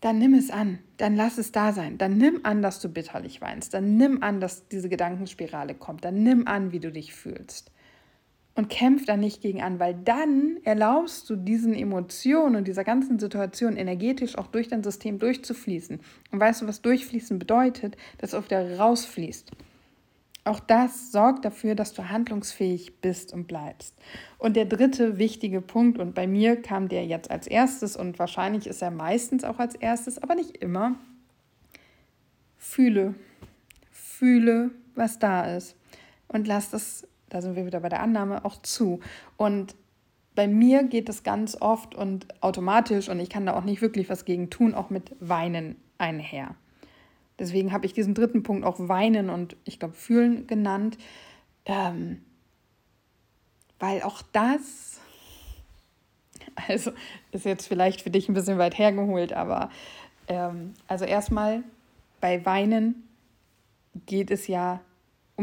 Dann 0.00 0.18
nimm 0.18 0.34
es 0.34 0.50
an, 0.50 0.78
dann 0.96 1.16
lass 1.16 1.38
es 1.38 1.52
da 1.52 1.72
sein. 1.72 1.98
Dann 1.98 2.16
nimm 2.16 2.44
an, 2.44 2.62
dass 2.62 2.80
du 2.80 2.88
bitterlich 2.88 3.40
weinst. 3.40 3.74
Dann 3.74 3.96
nimm 3.96 4.22
an, 4.22 4.40
dass 4.40 4.68
diese 4.68 4.88
Gedankenspirale 4.88 5.74
kommt. 5.74 6.04
Dann 6.04 6.22
nimm 6.22 6.46
an, 6.46 6.72
wie 6.72 6.80
du 6.80 6.90
dich 6.90 7.12
fühlst 7.14 7.72
und 8.54 8.68
kämpf 8.68 9.06
da 9.06 9.16
nicht 9.16 9.40
gegen 9.40 9.62
an, 9.62 9.78
weil 9.78 9.94
dann 9.94 10.58
erlaubst 10.64 11.28
du 11.30 11.36
diesen 11.36 11.74
Emotionen 11.74 12.56
und 12.56 12.68
dieser 12.68 12.84
ganzen 12.84 13.18
Situation 13.18 13.76
energetisch 13.76 14.36
auch 14.36 14.46
durch 14.46 14.68
dein 14.68 14.82
System 14.82 15.18
durchzufließen. 15.18 16.00
Und 16.30 16.40
weißt 16.40 16.62
du, 16.62 16.68
was 16.68 16.82
durchfließen 16.82 17.38
bedeutet? 17.38 17.96
Dass 18.18 18.34
es 18.34 18.44
wieder 18.44 18.78
rausfließt. 18.78 19.50
Auch 20.44 20.58
das 20.58 21.12
sorgt 21.12 21.44
dafür, 21.44 21.76
dass 21.76 21.94
du 21.94 22.08
handlungsfähig 22.08 23.00
bist 23.00 23.32
und 23.32 23.46
bleibst. 23.46 23.94
Und 24.38 24.56
der 24.56 24.64
dritte 24.64 25.16
wichtige 25.16 25.60
Punkt, 25.60 25.98
und 25.98 26.14
bei 26.14 26.26
mir 26.26 26.60
kam 26.60 26.88
der 26.88 27.06
jetzt 27.06 27.30
als 27.30 27.46
erstes 27.46 27.96
und 27.96 28.18
wahrscheinlich 28.18 28.66
ist 28.66 28.82
er 28.82 28.90
meistens 28.90 29.44
auch 29.44 29.60
als 29.60 29.76
erstes, 29.76 30.20
aber 30.20 30.34
nicht 30.34 30.56
immer, 30.56 30.96
fühle, 32.58 33.14
fühle, 33.92 34.72
was 34.96 35.20
da 35.20 35.56
ist 35.56 35.76
und 36.26 36.48
lass 36.48 36.70
das 36.70 37.06
da 37.32 37.40
sind 37.40 37.56
wir 37.56 37.64
wieder 37.64 37.80
bei 37.80 37.88
der 37.88 38.02
Annahme, 38.02 38.44
auch 38.44 38.60
zu. 38.60 39.00
Und 39.38 39.74
bei 40.34 40.46
mir 40.46 40.84
geht 40.84 41.08
es 41.08 41.22
ganz 41.22 41.56
oft 41.60 41.94
und 41.94 42.26
automatisch, 42.42 43.08
und 43.08 43.20
ich 43.20 43.30
kann 43.30 43.46
da 43.46 43.54
auch 43.54 43.64
nicht 43.64 43.80
wirklich 43.80 44.10
was 44.10 44.26
gegen 44.26 44.50
tun, 44.50 44.74
auch 44.74 44.90
mit 44.90 45.16
Weinen 45.18 45.76
einher. 45.96 46.54
Deswegen 47.38 47.72
habe 47.72 47.86
ich 47.86 47.94
diesen 47.94 48.14
dritten 48.14 48.42
Punkt 48.42 48.66
auch 48.66 48.76
Weinen 48.78 49.30
und 49.30 49.56
ich 49.64 49.78
glaube 49.78 49.94
Fühlen 49.94 50.46
genannt, 50.46 50.98
ähm, 51.64 52.22
weil 53.78 54.02
auch 54.02 54.20
das, 54.32 55.00
also 56.68 56.92
ist 57.30 57.46
jetzt 57.46 57.66
vielleicht 57.66 58.02
für 58.02 58.10
dich 58.10 58.28
ein 58.28 58.34
bisschen 58.34 58.58
weit 58.58 58.76
hergeholt, 58.76 59.32
aber 59.32 59.70
ähm, 60.28 60.74
also 60.86 61.06
erstmal 61.06 61.62
bei 62.20 62.44
Weinen 62.44 63.08
geht 64.06 64.30
es 64.30 64.48
ja 64.48 64.80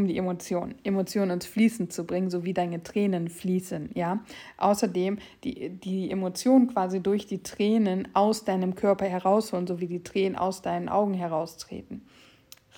um 0.00 0.08
die 0.08 0.16
Emotionen, 0.16 0.74
Emotionen 0.82 1.32
ins 1.32 1.46
Fließen 1.46 1.90
zu 1.90 2.04
bringen, 2.04 2.30
so 2.30 2.44
wie 2.44 2.54
deine 2.54 2.82
Tränen 2.82 3.28
fließen, 3.28 3.90
ja. 3.94 4.20
Außerdem 4.56 5.18
die, 5.44 5.68
die 5.68 6.10
Emotionen 6.10 6.68
quasi 6.68 7.00
durch 7.00 7.26
die 7.26 7.42
Tränen 7.42 8.08
aus 8.14 8.44
deinem 8.44 8.74
Körper 8.74 9.06
herausholen, 9.06 9.66
so 9.66 9.80
wie 9.80 9.86
die 9.86 10.02
Tränen 10.02 10.36
aus 10.36 10.62
deinen 10.62 10.88
Augen 10.88 11.14
heraustreten. 11.14 12.02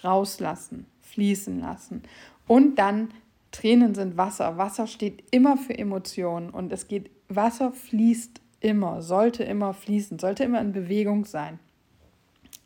Rauslassen, 0.02 0.86
fließen 1.00 1.60
lassen. 1.60 2.02
Und 2.46 2.76
dann, 2.76 3.10
Tränen 3.52 3.94
sind 3.94 4.16
Wasser. 4.16 4.56
Wasser 4.56 4.86
steht 4.86 5.24
immer 5.30 5.56
für 5.56 5.78
Emotionen 5.78 6.50
und 6.50 6.72
es 6.72 6.88
geht, 6.88 7.10
Wasser 7.28 7.70
fließt 7.70 8.40
immer, 8.60 9.02
sollte 9.02 9.44
immer 9.44 9.74
fließen, 9.74 10.18
sollte 10.18 10.44
immer 10.44 10.60
in 10.60 10.72
Bewegung 10.72 11.24
sein. 11.24 11.58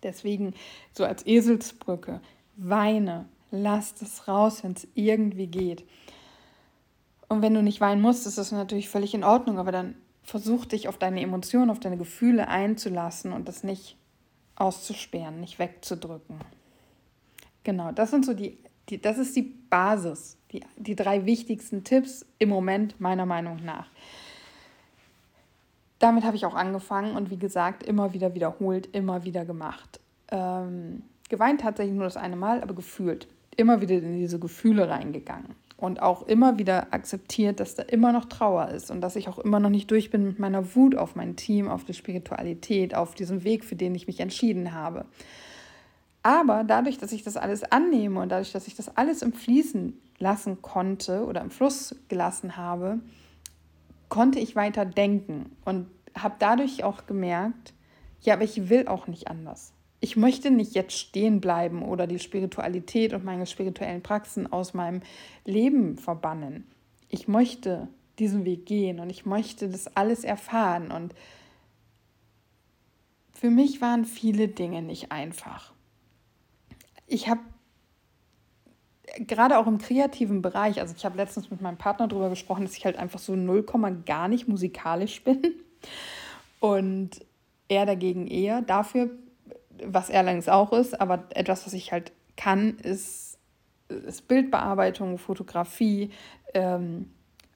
Deswegen 0.02 0.54
so 0.92 1.04
als 1.04 1.26
Eselsbrücke, 1.26 2.20
weine, 2.56 3.26
Lass 3.62 3.94
das 3.94 4.28
raus, 4.28 4.62
wenn 4.62 4.72
es 4.72 4.86
irgendwie 4.94 5.46
geht. 5.46 5.84
Und 7.28 7.42
wenn 7.42 7.54
du 7.54 7.62
nicht 7.62 7.80
weinen 7.80 8.02
musst, 8.02 8.26
ist 8.26 8.38
das 8.38 8.52
natürlich 8.52 8.88
völlig 8.88 9.14
in 9.14 9.24
Ordnung, 9.24 9.58
aber 9.58 9.72
dann 9.72 9.96
versuch 10.22 10.64
dich 10.64 10.88
auf 10.88 10.98
deine 10.98 11.20
Emotionen, 11.20 11.70
auf 11.70 11.80
deine 11.80 11.96
Gefühle 11.96 12.48
einzulassen 12.48 13.32
und 13.32 13.48
das 13.48 13.62
nicht 13.64 13.96
auszusperren, 14.56 15.40
nicht 15.40 15.58
wegzudrücken. 15.58 16.36
Genau, 17.64 17.92
das 17.92 18.10
sind 18.10 18.24
so 18.24 18.34
die, 18.34 18.58
die 18.88 19.00
das 19.00 19.18
ist 19.18 19.34
die 19.36 19.42
Basis, 19.42 20.36
die, 20.52 20.62
die 20.76 20.96
drei 20.96 21.26
wichtigsten 21.26 21.84
Tipps 21.84 22.24
im 22.38 22.48
Moment 22.48 23.00
meiner 23.00 23.26
Meinung 23.26 23.64
nach. 23.64 23.88
Damit 25.98 26.24
habe 26.24 26.36
ich 26.36 26.44
auch 26.44 26.54
angefangen 26.54 27.16
und 27.16 27.30
wie 27.30 27.38
gesagt, 27.38 27.82
immer 27.82 28.12
wieder 28.12 28.34
wiederholt, 28.34 28.86
immer 28.94 29.24
wieder 29.24 29.44
gemacht. 29.44 30.00
Ähm, 30.28 31.02
geweint 31.28 31.62
tatsächlich 31.62 31.94
nur 31.94 32.04
das 32.04 32.16
eine 32.16 32.36
Mal, 32.36 32.62
aber 32.62 32.74
gefühlt 32.74 33.28
immer 33.56 33.80
wieder 33.80 33.96
in 33.96 34.18
diese 34.18 34.38
Gefühle 34.38 34.88
reingegangen. 34.88 35.54
und 35.76 36.00
auch 36.00 36.22
immer 36.22 36.58
wieder 36.58 36.92
akzeptiert, 36.94 37.60
dass 37.60 37.74
da 37.74 37.82
immer 37.82 38.12
noch 38.12 38.24
Trauer 38.24 38.68
ist 38.68 38.90
und 38.90 39.02
dass 39.02 39.14
ich 39.14 39.28
auch 39.28 39.38
immer 39.38 39.60
noch 39.60 39.68
nicht 39.68 39.90
durch 39.90 40.10
bin 40.10 40.24
mit 40.24 40.38
meiner 40.38 40.74
Wut 40.74 40.96
auf 40.96 41.16
mein 41.16 41.36
Team, 41.36 41.68
auf 41.68 41.84
die 41.84 41.94
Spiritualität, 41.94 42.94
auf 42.94 43.14
diesen 43.14 43.44
Weg, 43.44 43.64
für 43.64 43.76
den 43.76 43.94
ich 43.94 44.06
mich 44.06 44.20
entschieden 44.20 44.72
habe. 44.72 45.04
Aber 46.22 46.64
dadurch, 46.64 46.98
dass 46.98 47.12
ich 47.12 47.22
das 47.22 47.36
alles 47.36 47.62
annehme 47.62 48.20
und 48.20 48.30
dadurch, 48.30 48.52
dass 48.52 48.66
ich 48.66 48.74
das 48.74 48.96
alles 48.96 49.22
im 49.22 49.32
Fließen 49.32 49.92
lassen 50.18 50.62
konnte 50.62 51.24
oder 51.26 51.42
im 51.42 51.50
Fluss 51.50 51.94
gelassen 52.08 52.56
habe, 52.56 52.98
konnte 54.08 54.38
ich 54.38 54.56
weiter 54.56 54.84
denken 54.86 55.54
und 55.64 55.88
habe 56.16 56.36
dadurch 56.38 56.84
auch 56.84 57.06
gemerkt, 57.06 57.74
ja, 58.22 58.34
aber 58.34 58.44
ich 58.44 58.70
will 58.70 58.88
auch 58.88 59.06
nicht 59.06 59.28
anders. 59.28 59.72
Ich 60.00 60.16
möchte 60.16 60.50
nicht 60.50 60.74
jetzt 60.74 60.96
stehen 60.96 61.40
bleiben 61.40 61.82
oder 61.82 62.06
die 62.06 62.18
Spiritualität 62.18 63.14
und 63.14 63.24
meine 63.24 63.46
spirituellen 63.46 64.02
Praxen 64.02 64.52
aus 64.52 64.74
meinem 64.74 65.00
Leben 65.44 65.96
verbannen. 65.96 66.66
Ich 67.08 67.28
möchte 67.28 67.88
diesen 68.18 68.44
Weg 68.44 68.66
gehen 68.66 69.00
und 69.00 69.10
ich 69.10 69.26
möchte 69.26 69.68
das 69.68 69.96
alles 69.96 70.24
erfahren. 70.24 70.90
Und 70.90 71.14
für 73.32 73.50
mich 73.50 73.80
waren 73.80 74.04
viele 74.04 74.48
Dinge 74.48 74.82
nicht 74.82 75.12
einfach. 75.12 75.72
Ich 77.06 77.28
habe 77.28 77.40
gerade 79.18 79.58
auch 79.58 79.66
im 79.66 79.78
kreativen 79.78 80.42
Bereich, 80.42 80.80
also 80.80 80.94
ich 80.96 81.04
habe 81.04 81.16
letztens 81.16 81.50
mit 81.50 81.60
meinem 81.60 81.78
Partner 81.78 82.08
darüber 82.08 82.28
gesprochen, 82.28 82.64
dass 82.64 82.76
ich 82.76 82.84
halt 82.84 82.96
einfach 82.96 83.18
so 83.18 83.34
0, 83.34 83.64
gar 84.04 84.28
nicht 84.28 84.48
musikalisch 84.48 85.22
bin 85.22 85.54
und 86.60 87.24
er 87.68 87.86
dagegen 87.86 88.26
eher. 88.26 88.62
Dafür, 88.62 89.10
was 89.84 90.10
er 90.10 90.22
längst 90.22 90.50
auch 90.50 90.72
ist, 90.72 91.00
aber 91.00 91.24
etwas, 91.30 91.66
was 91.66 91.72
ich 91.72 91.92
halt 91.92 92.12
kann, 92.36 92.78
ist, 92.78 93.38
ist 93.88 94.28
Bildbearbeitung, 94.28 95.18
Fotografie, 95.18 96.10
ähm, 96.54 97.10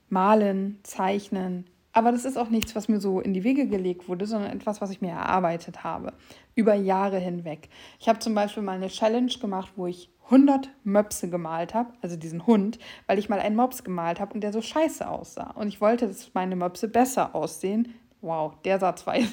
Malen, 0.09 0.79
Zeichnen. 0.83 1.67
Aber 1.93 2.13
das 2.13 2.25
ist 2.25 2.37
auch 2.37 2.51
nichts, 2.51 2.77
was 2.77 2.89
mir 2.89 3.01
so 3.01 3.21
in 3.21 3.35
die 3.35 3.45
Wege 3.45 3.67
gelegt 3.67 4.09
wurde, 4.09 4.27
sondern 4.27 4.53
etwas, 4.53 4.81
was 4.81 4.91
ich 4.91 5.01
mir 5.01 5.11
erarbeitet 5.11 5.83
habe, 5.83 6.13
über 6.55 6.75
Jahre 6.75 7.19
hinweg. 7.19 7.69
Ich 7.99 8.09
habe 8.09 8.21
zum 8.21 8.35
Beispiel 8.35 8.63
mal 8.63 8.77
eine 8.77 8.89
Challenge 8.89 9.33
gemacht, 9.41 9.73
wo 9.77 9.87
ich 9.87 10.11
100 10.31 10.69
Möpse 10.85 11.29
gemalt 11.29 11.75
habe, 11.75 11.93
also 12.03 12.17
diesen 12.17 12.47
Hund, 12.47 12.79
weil 13.09 13.19
ich 13.19 13.29
mal 13.29 13.41
einen 13.41 13.57
Mops 13.57 13.83
gemalt 13.83 14.21
habe 14.21 14.35
und 14.35 14.43
der 14.43 14.53
so 14.53 14.63
scheiße 14.63 15.09
aussah. 15.09 15.51
Und 15.51 15.67
ich 15.67 15.81
wollte, 15.81 16.07
dass 16.07 16.33
meine 16.35 16.55
Möpse 16.55 16.87
besser 16.87 17.35
aussehen. 17.35 17.95
Wow, 18.21 18.55
der 18.65 18.79
sah 18.79 18.95
zwei. 18.95 19.27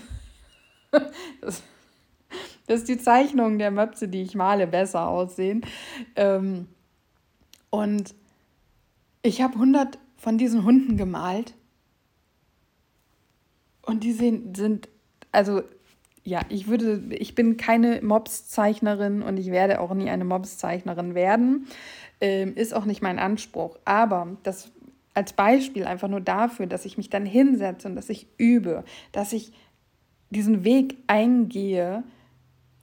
das, 1.41 1.61
dass 2.67 2.83
die 2.83 2.97
Zeichnungen 2.97 3.57
der 3.57 3.71
Möpse, 3.71 4.07
die 4.07 4.21
ich 4.21 4.35
male, 4.35 4.67
besser 4.67 5.07
aussehen. 5.07 5.65
Ähm, 6.15 6.67
und 7.69 8.13
ich 9.23 9.41
habe 9.41 9.55
100 9.55 9.97
von 10.17 10.37
diesen 10.37 10.63
Hunden 10.63 10.97
gemalt. 10.97 11.55
Und 13.81 14.03
die 14.03 14.11
sehen, 14.11 14.53
sind, 14.53 14.89
also 15.31 15.61
ja, 16.23 16.41
ich 16.49 16.67
würde, 16.67 17.03
ich 17.11 17.35
bin 17.35 17.55
keine 17.55 18.01
Mobs-Zeichnerin 18.01 19.21
und 19.21 19.37
ich 19.37 19.49
werde 19.49 19.79
auch 19.79 19.93
nie 19.93 20.09
eine 20.09 20.25
Mobs-Zeichnerin 20.25 21.15
werden. 21.15 21.67
Ähm, 22.19 22.55
ist 22.55 22.73
auch 22.73 22.83
nicht 22.83 23.01
mein 23.01 23.17
Anspruch. 23.17 23.79
Aber 23.85 24.35
das 24.43 24.71
als 25.13 25.33
Beispiel 25.33 25.85
einfach 25.85 26.09
nur 26.09 26.21
dafür, 26.21 26.67
dass 26.67 26.85
ich 26.85 26.97
mich 26.97 27.09
dann 27.09 27.25
hinsetze 27.25 27.87
und 27.87 27.95
dass 27.95 28.09
ich 28.09 28.27
übe, 28.37 28.83
dass 29.13 29.33
ich 29.33 29.53
diesen 30.29 30.63
Weg 30.63 30.97
eingehe 31.07 32.03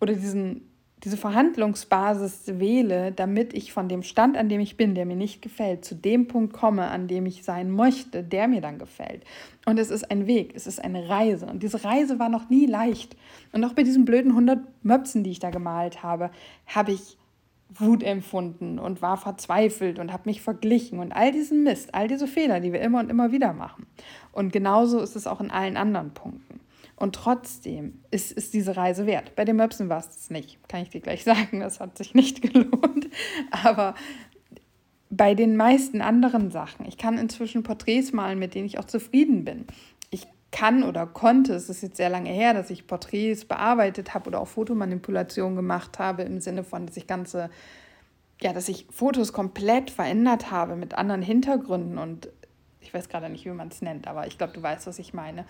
oder 0.05 0.15
diesen 0.15 0.71
diese 1.05 1.17
Verhandlungsbasis 1.19 2.45
wähle, 2.59 3.13
damit 3.13 3.53
ich 3.53 3.75
von 3.75 3.89
dem 3.89 4.03
Stand, 4.03 4.39
an 4.39 4.49
dem 4.49 4.61
ich 4.61 4.79
bin, 4.79 4.95
der 4.95 5.05
mir 5.05 5.17
nicht 5.17 5.43
gefällt, 5.43 5.85
zu 5.85 5.95
dem 5.95 6.29
Punkt 6.29 6.55
komme, 6.55 6.87
an 6.87 7.09
dem 7.09 7.27
ich 7.27 7.45
sein 7.45 7.71
möchte, 7.71 8.23
der 8.25 8.49
mir 8.49 8.63
dann 8.63 8.79
gefällt. 8.79 9.23
Und 9.67 9.79
es 9.79 9.91
ist 9.91 10.11
ein 10.11 10.27
Weg, 10.27 10.53
es 10.55 10.67
ist 10.67 10.83
eine 10.83 11.11
Reise. 11.11 11.45
Und 11.45 11.63
diese 11.63 11.85
Reise 11.85 12.19
war 12.19 12.31
noch 12.31 12.49
nie 12.49 12.65
leicht. 12.65 13.17
Und 13.53 13.63
auch 13.65 13.75
bei 13.75 13.83
diesen 13.83 14.07
blöden 14.07 14.31
100 14.31 14.61
Möpsen, 14.83 15.25
die 15.25 15.31
ich 15.31 15.41
da 15.41 15.51
gemalt 15.51 16.03
habe, 16.03 16.31
habe 16.67 16.93
ich 16.93 17.19
Wut 17.69 18.03
empfunden 18.03 18.79
und 18.79 19.03
war 19.03 19.19
verzweifelt 19.19 19.99
und 19.99 20.11
habe 20.11 20.23
mich 20.27 20.41
verglichen 20.41 21.01
und 21.01 21.13
all 21.13 21.33
diesen 21.33 21.65
Mist, 21.65 21.95
all 21.95 22.09
diese 22.09 22.27
Fehler, 22.27 22.61
die 22.61 22.73
wir 22.73 22.81
immer 22.81 23.01
und 23.01 23.11
immer 23.11 23.31
wieder 23.31 23.53
machen. 23.53 23.87
Und 24.33 24.53
genauso 24.53 25.01
ist 25.01 25.17
es 25.17 25.27
auch 25.27 25.41
in 25.41 25.51
allen 25.51 25.77
anderen 25.77 26.15
Punkten. 26.15 26.61
Und 26.97 27.15
trotzdem 27.15 28.01
ist, 28.11 28.33
ist 28.33 28.55
diese 28.55 28.77
Reise 28.77 29.07
wert. 29.07 29.35
Bei 29.35 29.45
den 29.45 29.57
Möpsen 29.57 29.89
war 29.89 29.99
es 29.99 30.31
nicht, 30.31 30.59
kann 30.69 30.83
ich 30.83 30.91
dir 30.91 31.01
gleich 31.01 31.25
sagen. 31.25 31.61
Das 31.61 31.81
hat 31.81 31.99
sich 31.99 32.15
nicht 32.15 32.43
gelohnt. 32.43 33.09
Aber 33.51 33.95
bei 35.11 35.35
den 35.35 35.57
meisten 35.57 36.01
anderen 36.01 36.51
Sachen, 36.51 36.87
ich 36.87 36.99
kann 36.99 37.19
inzwischen 37.19 37.63
Porträts 37.63 38.13
malen, 38.13 38.39
mit 38.39 38.55
denen 38.55 38.67
ich 38.67 38.79
auch 38.79 38.85
zufrieden 38.85 39.45
bin. 39.45 39.67
Ich 40.11 40.27
kann 40.51 40.83
oder 40.85 41.07
konnte, 41.07 41.55
es 41.55 41.69
ist 41.69 41.83
jetzt 41.83 41.97
sehr 41.97 42.09
lange 42.09 42.31
her, 42.31 42.55
dass 42.55 42.71
ich 42.71 42.87
Porträts 42.87 43.45
bearbeitet 43.45 44.15
habe 44.15 44.29
oder 44.29 44.41
auch 44.41 44.49
Fotomanipulation 44.49 45.57
gemacht 45.57 45.99
habe, 45.99 46.23
im 46.23 46.41
Sinne 46.41 46.65
von, 46.65 46.87
dass 46.87 46.97
ich 46.97 47.07
ganze, 47.07 47.51
ja, 48.41 48.53
dass 48.53 48.69
ich 48.69 48.87
Fotos 48.91 49.33
komplett 49.33 49.91
verändert 49.91 50.51
habe 50.51 50.77
mit 50.77 50.95
anderen 50.95 51.23
Hintergründen 51.23 51.99
und 51.99 52.29
ich 52.85 52.93
weiß 52.93 53.09
gerade 53.09 53.31
nicht, 53.31 53.45
wie 53.47 53.51
man 53.51 53.69
es 53.69 53.81
nennt, 53.81 54.07
aber 54.07 54.27
ich 54.27 54.37
glaube, 54.37 54.53
du 54.53 54.63
weißt, 54.63 54.87
was 54.87 54.99
ich 54.99 55.15
meine. 55.15 55.47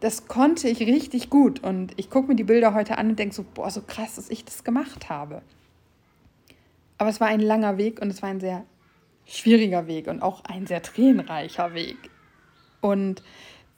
Das 0.00 0.28
konnte 0.28 0.68
ich 0.68 0.80
richtig 0.80 1.30
gut 1.30 1.62
und 1.62 1.92
ich 1.96 2.10
gucke 2.10 2.28
mir 2.28 2.36
die 2.36 2.44
Bilder 2.44 2.74
heute 2.74 2.98
an 2.98 3.10
und 3.10 3.18
denke 3.18 3.34
so, 3.34 3.42
boah, 3.42 3.70
so 3.70 3.80
krass, 3.82 4.16
dass 4.16 4.28
ich 4.28 4.44
das 4.44 4.64
gemacht 4.64 5.08
habe. 5.08 5.42
Aber 6.98 7.08
es 7.08 7.20
war 7.20 7.28
ein 7.28 7.40
langer 7.40 7.78
Weg 7.78 8.00
und 8.00 8.10
es 8.10 8.22
war 8.22 8.28
ein 8.28 8.40
sehr 8.40 8.64
schwieriger 9.24 9.86
Weg 9.86 10.08
und 10.08 10.20
auch 10.20 10.44
ein 10.44 10.66
sehr 10.66 10.82
tränenreicher 10.82 11.72
Weg. 11.72 11.96
Und 12.82 13.22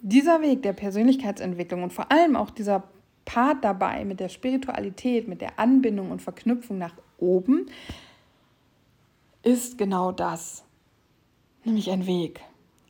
dieser 0.01 0.43
Weg 0.43 0.63
der 0.63 0.73
Persönlichkeitsentwicklung 0.73 1.85
und 1.85 1.93
vor 1.93 2.11
allem 2.11 2.35
auch 2.35 2.51
dieser 2.51 2.83
Part 3.25 3.65
dabei 3.65 4.05
mit 4.05 4.19
der 4.19 4.29
Spiritualität, 4.29 5.29
mit 5.29 5.41
der 5.41 5.59
Anbindung 5.59 6.11
und 6.11 6.23
Verknüpfung 6.23 6.79
nach 6.79 6.95
oben, 7.19 7.67
ist 9.45 9.79
genau 9.79 10.11
das, 10.11 10.65
nämlich 11.65 11.91
ein 11.91 12.07
Weg 12.07 12.41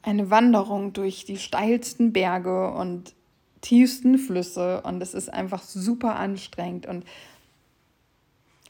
eine 0.06 0.30
Wanderung 0.30 0.92
durch 0.92 1.24
die 1.24 1.36
steilsten 1.36 2.12
Berge 2.12 2.70
und 2.70 3.12
tiefsten 3.60 4.18
Flüsse 4.18 4.80
und 4.82 5.02
es 5.02 5.12
ist 5.12 5.32
einfach 5.32 5.62
super 5.62 6.16
anstrengend 6.16 6.86
und 6.86 7.04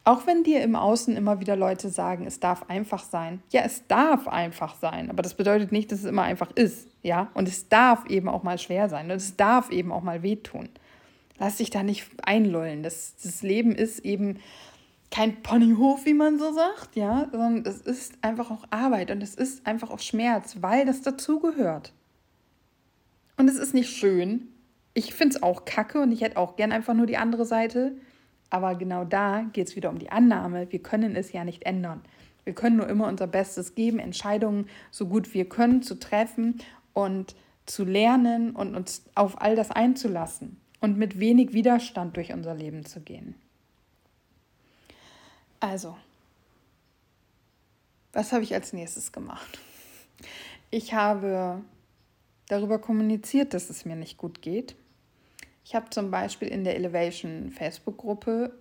auch 0.05 0.25
wenn 0.25 0.45
dir 0.45 0.63
im 0.63 0.77
Außen 0.77 1.17
immer 1.17 1.41
wieder 1.41 1.57
Leute 1.57 1.89
sagen, 1.89 2.29
es 2.29 2.39
darf 2.39 2.71
einfach 2.71 3.03
sein. 3.03 3.43
Ja, 3.51 3.63
es 3.65 3.89
darf 3.89 4.29
einfach 4.29 4.77
sein, 4.77 5.11
aber 5.11 5.21
das 5.21 5.35
bedeutet 5.35 5.73
nicht, 5.73 5.91
dass 5.91 5.99
es 5.99 6.05
immer 6.05 6.23
einfach 6.23 6.53
ist, 6.53 6.87
ja? 7.03 7.29
Und 7.35 7.49
es 7.49 7.69
darf 7.69 8.07
eben 8.07 8.29
auch 8.29 8.45
mal 8.45 8.57
schwer 8.57 8.89
sein 8.89 9.11
und 9.11 9.17
es 9.17 9.37
darf 9.37 9.69
eben 9.71 9.91
auch 9.91 10.05
mal 10.05 10.23
wehtun. 10.23 10.69
Lass 11.39 11.57
dich 11.57 11.71
da 11.71 11.83
nicht 11.83 12.07
einlullen. 12.23 12.85
Das, 12.85 13.17
das 13.21 13.43
Leben 13.43 13.75
ist 13.75 13.99
eben 13.99 14.39
kein 15.11 15.43
Ponyhof, 15.43 16.05
wie 16.05 16.15
man 16.15 16.39
so 16.39 16.53
sagt, 16.53 16.97
ja, 16.97 17.29
sondern 17.31 17.65
es 17.65 17.81
ist 17.81 18.15
einfach 18.23 18.51
auch 18.51 18.65
Arbeit 18.71 19.11
und 19.11 19.23
es 19.23 19.35
ist 19.35 19.67
einfach 19.67 19.91
auch 19.91 20.01
Schmerz, 20.01 20.57
weil 20.61 20.85
das 20.85 21.03
dazugehört. 21.03 21.93
Und 23.37 23.49
es 23.49 23.57
ist 23.57 23.75
nicht 23.75 23.91
schön. 23.91 24.49
Ich 24.95 25.15
finde 25.15 25.37
es 25.37 25.43
auch 25.43 25.65
kacke 25.65 26.01
und 26.01 26.13
ich 26.13 26.23
hätte 26.23 26.39
auch 26.39 26.57
gern 26.57 26.73
einfach 26.73 26.95
nur 26.95 27.07
die 27.07 27.19
andere 27.19 27.45
Seite. 27.45 27.97
Aber 28.51 28.75
genau 28.75 29.05
da 29.05 29.43
geht 29.53 29.69
es 29.69 29.77
wieder 29.77 29.91
um 29.91 29.99
die 29.99 30.11
Annahme. 30.11 30.71
Wir 30.71 30.83
können 30.83 31.17
es 31.17 31.33
ja 31.33 31.45
nicht 31.45 31.65
ändern. 31.65 32.03
Wir 32.45 32.55
können 32.55 32.77
nur 32.77 32.89
immer 32.89 33.09
unser 33.09 33.27
Bestes 33.27 33.75
geben, 33.75 33.99
Entscheidungen 33.99 34.69
so 34.91 35.07
gut 35.07 35.35
wir 35.35 35.49
können 35.49 35.83
zu 35.83 35.99
treffen 35.99 36.61
und 36.93 37.35
zu 37.67 37.85
lernen 37.85 38.55
und 38.55 38.77
uns 38.77 39.05
auf 39.17 39.41
all 39.43 39.57
das 39.57 39.73
einzulassen 39.73 40.61
und 40.81 40.97
mit 40.97 41.19
wenig 41.19 41.53
Widerstand 41.53 42.17
durch 42.17 42.33
unser 42.33 42.55
Leben 42.55 42.85
zu 42.85 43.01
gehen. 43.01 43.35
Also, 45.69 45.97
was 48.13 48.31
habe 48.31 48.45
ich 48.45 48.55
als 48.55 48.73
nächstes 48.73 49.11
gemacht? 49.11 49.59
Ich 50.71 50.95
habe 50.95 51.61
darüber 52.47 52.79
kommuniziert, 52.79 53.53
dass 53.53 53.69
es 53.69 53.85
mir 53.85 53.97
nicht 53.97 54.17
gut 54.17 54.43
geht. 54.43 54.77
Ich 55.65 55.75
habe 55.75 55.91
zum 55.91 56.13
Beispiel 56.13 56.47
in 56.47 56.63
der 56.63 56.77
Elevation 56.77 57.51
Facebook-Gruppe 57.51 58.57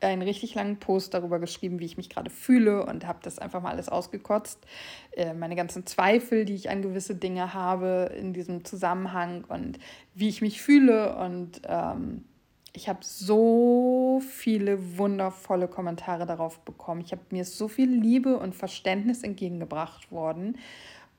einen 0.00 0.22
richtig 0.22 0.54
langen 0.54 0.78
Post 0.78 1.12
darüber 1.12 1.38
geschrieben, 1.38 1.80
wie 1.80 1.84
ich 1.84 1.98
mich 1.98 2.08
gerade 2.08 2.30
fühle 2.30 2.86
und 2.86 3.06
habe 3.06 3.18
das 3.22 3.38
einfach 3.38 3.60
mal 3.60 3.72
alles 3.72 3.90
ausgekotzt. 3.90 4.58
Äh, 5.12 5.34
meine 5.34 5.54
ganzen 5.54 5.84
Zweifel, 5.84 6.46
die 6.46 6.54
ich 6.54 6.70
an 6.70 6.80
gewisse 6.80 7.14
Dinge 7.14 7.52
habe 7.52 8.10
in 8.18 8.32
diesem 8.32 8.64
Zusammenhang 8.64 9.44
und 9.44 9.78
wie 10.14 10.30
ich 10.30 10.40
mich 10.40 10.62
fühle 10.62 11.14
und 11.16 11.60
ähm, 11.66 12.24
ich 12.76 12.90
habe 12.90 12.98
so 13.02 14.20
viele 14.20 14.98
wundervolle 14.98 15.66
Kommentare 15.66 16.26
darauf 16.26 16.60
bekommen. 16.60 17.00
Ich 17.00 17.10
habe 17.10 17.22
mir 17.30 17.46
so 17.46 17.68
viel 17.68 17.88
Liebe 17.88 18.38
und 18.38 18.54
Verständnis 18.54 19.22
entgegengebracht 19.22 20.12
worden. 20.12 20.58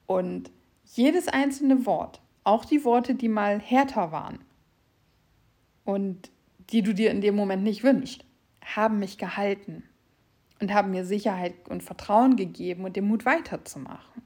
Und 0.06 0.52
jedes 0.86 1.28
einzelne 1.28 1.88
Wort, 1.88 2.22
auch 2.44 2.64
die 2.64 2.86
Worte, 2.86 3.16
die 3.16 3.28
mal 3.28 3.60
härter 3.60 4.12
waren 4.12 4.38
und 5.84 6.30
die 6.70 6.84
du 6.84 6.94
dir 6.94 7.10
in 7.10 7.22
dem 7.22 7.36
Moment 7.36 7.64
nicht 7.64 7.84
wünschst, 7.84 8.24
haben 8.64 9.00
mich 9.00 9.18
gehalten 9.18 9.82
und 10.62 10.72
haben 10.72 10.92
mir 10.92 11.06
Sicherheit 11.06 11.56
und 11.70 11.82
Vertrauen 11.82 12.36
gegeben 12.36 12.86
und 12.86 12.96
den 12.96 13.08
Mut 13.08 13.26
weiterzumachen. 13.26 14.22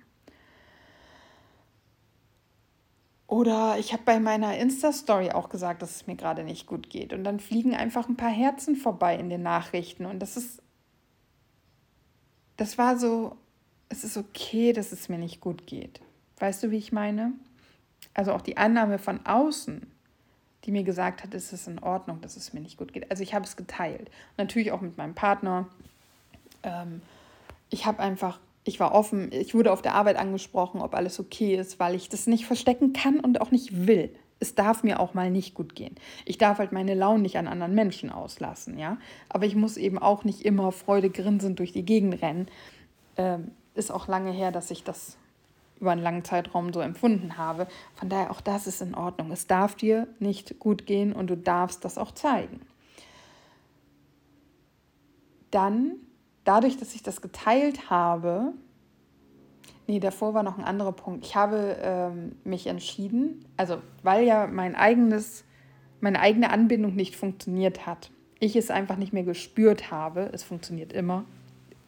Oder 3.31 3.77
ich 3.79 3.93
habe 3.93 4.03
bei 4.03 4.19
meiner 4.19 4.57
Insta-Story 4.57 5.31
auch 5.31 5.47
gesagt, 5.47 5.81
dass 5.81 5.95
es 5.95 6.05
mir 6.05 6.17
gerade 6.17 6.43
nicht 6.43 6.67
gut 6.67 6.89
geht. 6.89 7.13
Und 7.13 7.23
dann 7.23 7.39
fliegen 7.39 7.73
einfach 7.73 8.09
ein 8.09 8.17
paar 8.17 8.29
Herzen 8.29 8.75
vorbei 8.75 9.15
in 9.15 9.29
den 9.29 9.41
Nachrichten. 9.41 10.05
Und 10.05 10.19
das 10.19 10.35
ist, 10.35 10.61
das 12.57 12.77
war 12.77 12.97
so, 12.97 13.37
es 13.87 14.03
ist 14.03 14.17
okay, 14.17 14.73
dass 14.73 14.91
es 14.91 15.07
mir 15.07 15.17
nicht 15.17 15.39
gut 15.39 15.65
geht. 15.65 16.01
Weißt 16.39 16.61
du, 16.61 16.71
wie 16.71 16.77
ich 16.77 16.91
meine? 16.91 17.31
Also 18.13 18.33
auch 18.33 18.41
die 18.41 18.57
Annahme 18.57 18.99
von 18.99 19.25
außen, 19.25 19.89
die 20.65 20.71
mir 20.71 20.83
gesagt 20.83 21.23
hat, 21.23 21.33
es 21.33 21.53
ist 21.53 21.69
in 21.69 21.79
Ordnung, 21.79 22.19
dass 22.19 22.35
es 22.35 22.51
mir 22.51 22.59
nicht 22.59 22.75
gut 22.75 22.91
geht. 22.91 23.09
Also 23.11 23.23
ich 23.23 23.33
habe 23.33 23.45
es 23.45 23.55
geteilt. 23.55 24.11
Natürlich 24.35 24.73
auch 24.73 24.81
mit 24.81 24.97
meinem 24.97 25.15
Partner. 25.15 25.69
Ähm, 26.63 27.01
ich 27.69 27.85
habe 27.85 27.99
einfach 27.99 28.41
ich 28.63 28.79
war 28.79 28.93
offen, 28.93 29.31
ich 29.31 29.53
wurde 29.55 29.71
auf 29.71 29.81
der 29.81 29.95
Arbeit 29.95 30.17
angesprochen, 30.17 30.81
ob 30.81 30.93
alles 30.93 31.19
okay 31.19 31.55
ist, 31.55 31.79
weil 31.79 31.95
ich 31.95 32.09
das 32.09 32.27
nicht 32.27 32.45
verstecken 32.45 32.93
kann 32.93 33.19
und 33.19 33.41
auch 33.41 33.51
nicht 33.51 33.87
will. 33.87 34.13
Es 34.39 34.55
darf 34.55 34.83
mir 34.83 34.99
auch 34.99 35.13
mal 35.13 35.29
nicht 35.29 35.53
gut 35.53 35.75
gehen. 35.75 35.95
Ich 36.25 36.37
darf 36.37 36.57
halt 36.57 36.71
meine 36.71 36.95
Laune 36.95 37.21
nicht 37.21 37.37
an 37.37 37.47
anderen 37.47 37.75
Menschen 37.75 38.09
auslassen, 38.09 38.77
ja. 38.77 38.97
Aber 39.29 39.45
ich 39.45 39.55
muss 39.55 39.77
eben 39.77 39.99
auch 39.99 40.23
nicht 40.23 40.41
immer 40.41 40.71
Freude 40.71 41.09
grinsend 41.09 41.59
durch 41.59 41.71
die 41.71 41.85
Gegend 41.85 42.21
rennen. 42.21 42.47
Ähm, 43.17 43.51
ist 43.75 43.91
auch 43.91 44.07
lange 44.07 44.31
her, 44.31 44.51
dass 44.51 44.71
ich 44.71 44.83
das 44.83 45.17
über 45.79 45.91
einen 45.91 46.01
langen 46.01 46.23
Zeitraum 46.23 46.71
so 46.73 46.79
empfunden 46.79 47.37
habe. 47.37 47.67
Von 47.95 48.09
daher 48.09 48.31
auch 48.31 48.41
das 48.41 48.67
ist 48.67 48.81
in 48.81 48.93
Ordnung. 48.93 49.31
Es 49.31 49.47
darf 49.47 49.75
dir 49.75 50.07
nicht 50.19 50.59
gut 50.59 50.85
gehen 50.85 51.13
und 51.13 51.29
du 51.29 51.35
darfst 51.35 51.83
das 51.83 51.97
auch 51.97 52.11
zeigen. 52.11 52.61
Dann 55.49 55.95
dadurch, 56.43 56.77
dass 56.77 56.95
ich 56.95 57.03
das 57.03 57.21
geteilt 57.21 57.89
habe, 57.89 58.53
nee, 59.87 59.99
davor 59.99 60.33
war 60.33 60.43
noch 60.43 60.57
ein 60.57 60.63
anderer 60.63 60.93
Punkt. 60.93 61.25
Ich 61.25 61.35
habe 61.35 61.77
ähm, 61.81 62.35
mich 62.43 62.67
entschieden, 62.67 63.45
also 63.57 63.77
weil 64.03 64.25
ja 64.25 64.47
mein 64.47 64.75
eigenes, 64.75 65.43
meine 65.99 66.19
eigene 66.19 66.49
Anbindung 66.49 66.95
nicht 66.95 67.15
funktioniert 67.15 67.85
hat. 67.85 68.11
Ich 68.39 68.55
es 68.55 68.71
einfach 68.71 68.97
nicht 68.97 69.13
mehr 69.13 69.23
gespürt 69.23 69.91
habe. 69.91 70.29
Es 70.33 70.43
funktioniert 70.43 70.93
immer, 70.93 71.25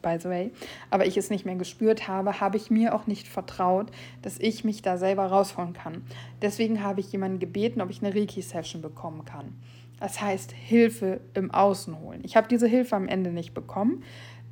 by 0.03 0.17
the 0.19 0.29
way. 0.29 0.51
Aber 0.91 1.07
ich 1.07 1.17
es 1.17 1.31
nicht 1.31 1.45
mehr 1.45 1.55
gespürt 1.55 2.07
habe, 2.07 2.39
habe 2.39 2.57
ich 2.57 2.69
mir 2.69 2.93
auch 2.93 3.07
nicht 3.07 3.27
vertraut, 3.27 3.89
dass 4.21 4.37
ich 4.37 4.63
mich 4.63 4.83
da 4.83 4.97
selber 4.97 5.25
rausholen 5.25 5.73
kann. 5.73 6.03
Deswegen 6.43 6.83
habe 6.83 6.99
ich 6.99 7.11
jemanden 7.11 7.39
gebeten, 7.39 7.81
ob 7.81 7.89
ich 7.89 8.03
eine 8.03 8.13
Reiki-Session 8.13 8.83
bekommen 8.83 9.25
kann. 9.25 9.55
Das 9.99 10.21
heißt, 10.21 10.51
Hilfe 10.51 11.21
im 11.33 11.51
Außen 11.51 11.99
holen. 11.99 12.21
Ich 12.23 12.35
habe 12.35 12.47
diese 12.47 12.67
Hilfe 12.67 12.95
am 12.95 13.07
Ende 13.07 13.31
nicht 13.31 13.53
bekommen. 13.53 14.03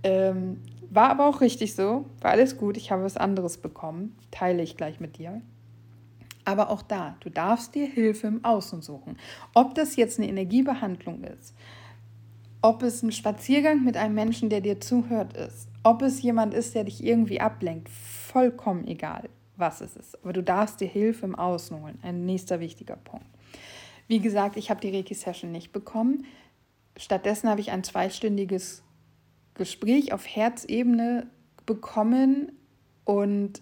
Ähm, 0.04 0.62
war 0.90 1.10
aber 1.10 1.28
auch 1.28 1.42
richtig 1.42 1.74
so, 1.74 2.06
war 2.20 2.32
alles 2.32 2.58
gut, 2.58 2.76
ich 2.76 2.92
habe 2.92 3.04
was 3.04 3.16
anderes 3.16 3.58
bekommen, 3.58 4.16
teile 4.30 4.62
ich 4.62 4.76
gleich 4.76 5.00
mit 5.00 5.18
dir. 5.18 5.42
Aber 6.44 6.70
auch 6.70 6.82
da, 6.82 7.16
du 7.22 7.30
darfst 7.30 7.76
dir 7.76 7.86
Hilfe 7.86 8.28
im 8.28 8.44
Außen 8.44 8.82
suchen. 8.82 9.18
Ob 9.54 9.76
das 9.76 9.96
jetzt 9.96 10.20
eine 10.20 10.28
Energiebehandlung 10.28 11.24
ist, 11.24 11.56
ob 12.62 12.84
es 12.84 13.04
ein 13.04 13.12
Spaziergang 13.12 13.84
mit 13.84 13.96
einem 13.96 14.16
Menschen, 14.16 14.50
der 14.50 14.62
dir 14.62 14.80
zuhört 14.82 15.36
ist, 15.38 15.68
ob 15.84 16.02
es 16.02 16.22
jemand 16.22 16.54
ist, 16.54 16.76
der 16.76 16.84
dich 16.84 17.04
irgendwie 17.04 17.40
ablenkt, 17.40 17.90
vollkommen 17.90 18.86
egal, 18.88 19.30
was 19.56 19.82
es 19.82 19.96
ist. 19.96 20.22
Aber 20.24 20.34
du 20.34 20.44
darfst 20.44 20.82
dir 20.82 20.88
Hilfe 20.88 21.26
im 21.26 21.36
Außen 21.36 21.82
holen. 21.82 22.00
Ein 22.04 22.26
nächster 22.26 22.60
wichtiger 22.60 22.98
Punkt. 22.98 23.26
Wie 24.08 24.20
gesagt, 24.20 24.58
ich 24.58 24.70
habe 24.70 24.82
die 24.82 24.96
Reiki-Session 24.96 25.52
nicht 25.52 25.72
bekommen. 25.72 26.26
Stattdessen 26.98 27.50
habe 27.50 27.62
ich 27.62 27.72
ein 27.72 27.84
zweistündiges 27.84 28.84
Gespräch 29.56 30.14
auf 30.14 30.26
Herzebene 30.28 31.28
bekommen 31.66 32.52
und 33.06 33.62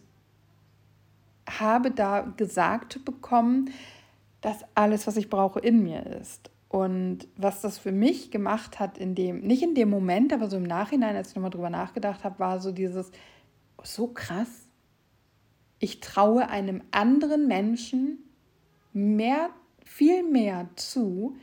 habe 1.50 1.92
da 1.92 2.22
gesagt 2.22 3.04
bekommen, 3.06 3.72
dass 4.42 4.64
alles, 4.76 5.08
was 5.08 5.18
ich 5.18 5.30
brauche, 5.30 5.60
in 5.60 5.84
mir 5.84 6.06
ist. 6.06 6.50
Und 6.70 7.28
was 7.36 7.62
das 7.62 7.80
für 7.80 7.92
mich 7.92 8.30
gemacht 8.30 8.80
hat, 8.80 8.98
in 9.00 9.16
dem, 9.16 9.42
nicht 9.42 9.64
in 9.64 9.74
dem 9.74 9.90
Moment, 9.90 10.32
aber 10.32 10.50
so 10.50 10.58
im 10.58 10.64
Nachhinein, 10.64 11.16
als 11.16 11.30
ich 11.30 11.36
nochmal 11.36 11.50
drüber 11.50 11.72
nachgedacht 11.72 12.24
habe, 12.24 12.38
war 12.40 12.60
so 12.60 12.72
dieses, 12.72 13.12
so 13.84 14.08
krass. 14.08 14.68
Ich 15.80 16.00
traue 16.00 16.48
einem 16.50 16.84
anderen 16.92 17.48
Menschen 17.48 18.20
mehr, 18.94 19.50
viel 19.84 20.24
mehr 20.24 20.70
zu, 20.76 21.38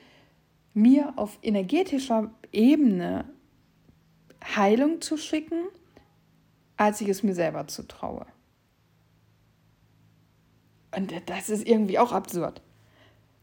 mir 0.74 1.14
auf 1.16 1.38
energetischer 1.42 2.30
Ebene 2.52 3.24
Heilung 4.54 5.00
zu 5.00 5.16
schicken, 5.16 5.64
als 6.76 7.00
ich 7.00 7.08
es 7.08 7.22
mir 7.22 7.34
selber 7.34 7.66
zutraue. 7.66 8.26
Und 10.94 11.12
das 11.26 11.48
ist 11.48 11.66
irgendwie 11.66 11.98
auch 11.98 12.12
absurd, 12.12 12.62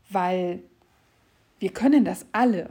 weil 0.09 0.63
wir 1.59 1.71
können 1.71 2.03
das 2.03 2.25
alle, 2.31 2.69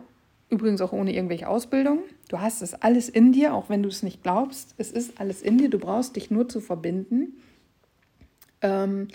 übrigens 0.49 0.81
auch 0.81 0.93
ohne 0.93 1.15
irgendwelche 1.15 1.49
Ausbildung. 1.49 2.01
Du 2.29 2.41
hast 2.41 2.63
es 2.63 2.75
alles 2.75 3.09
in 3.09 3.33
dir, 3.33 3.55
auch 3.55 3.69
wenn 3.69 3.83
du 3.83 3.89
es 3.89 4.03
nicht 4.03 4.23
glaubst. 4.23 4.75
Es 4.79 4.91
ist 4.91 5.21
alles 5.21 5.41
in 5.43 5.59
dir, 5.59 5.71
du 5.71 5.79
brauchst 5.79 6.17
dich 6.17 6.31
nur 6.31 6.49
zu 6.49 6.61
verbinden. 6.61 7.41
Ähm, 8.61 9.09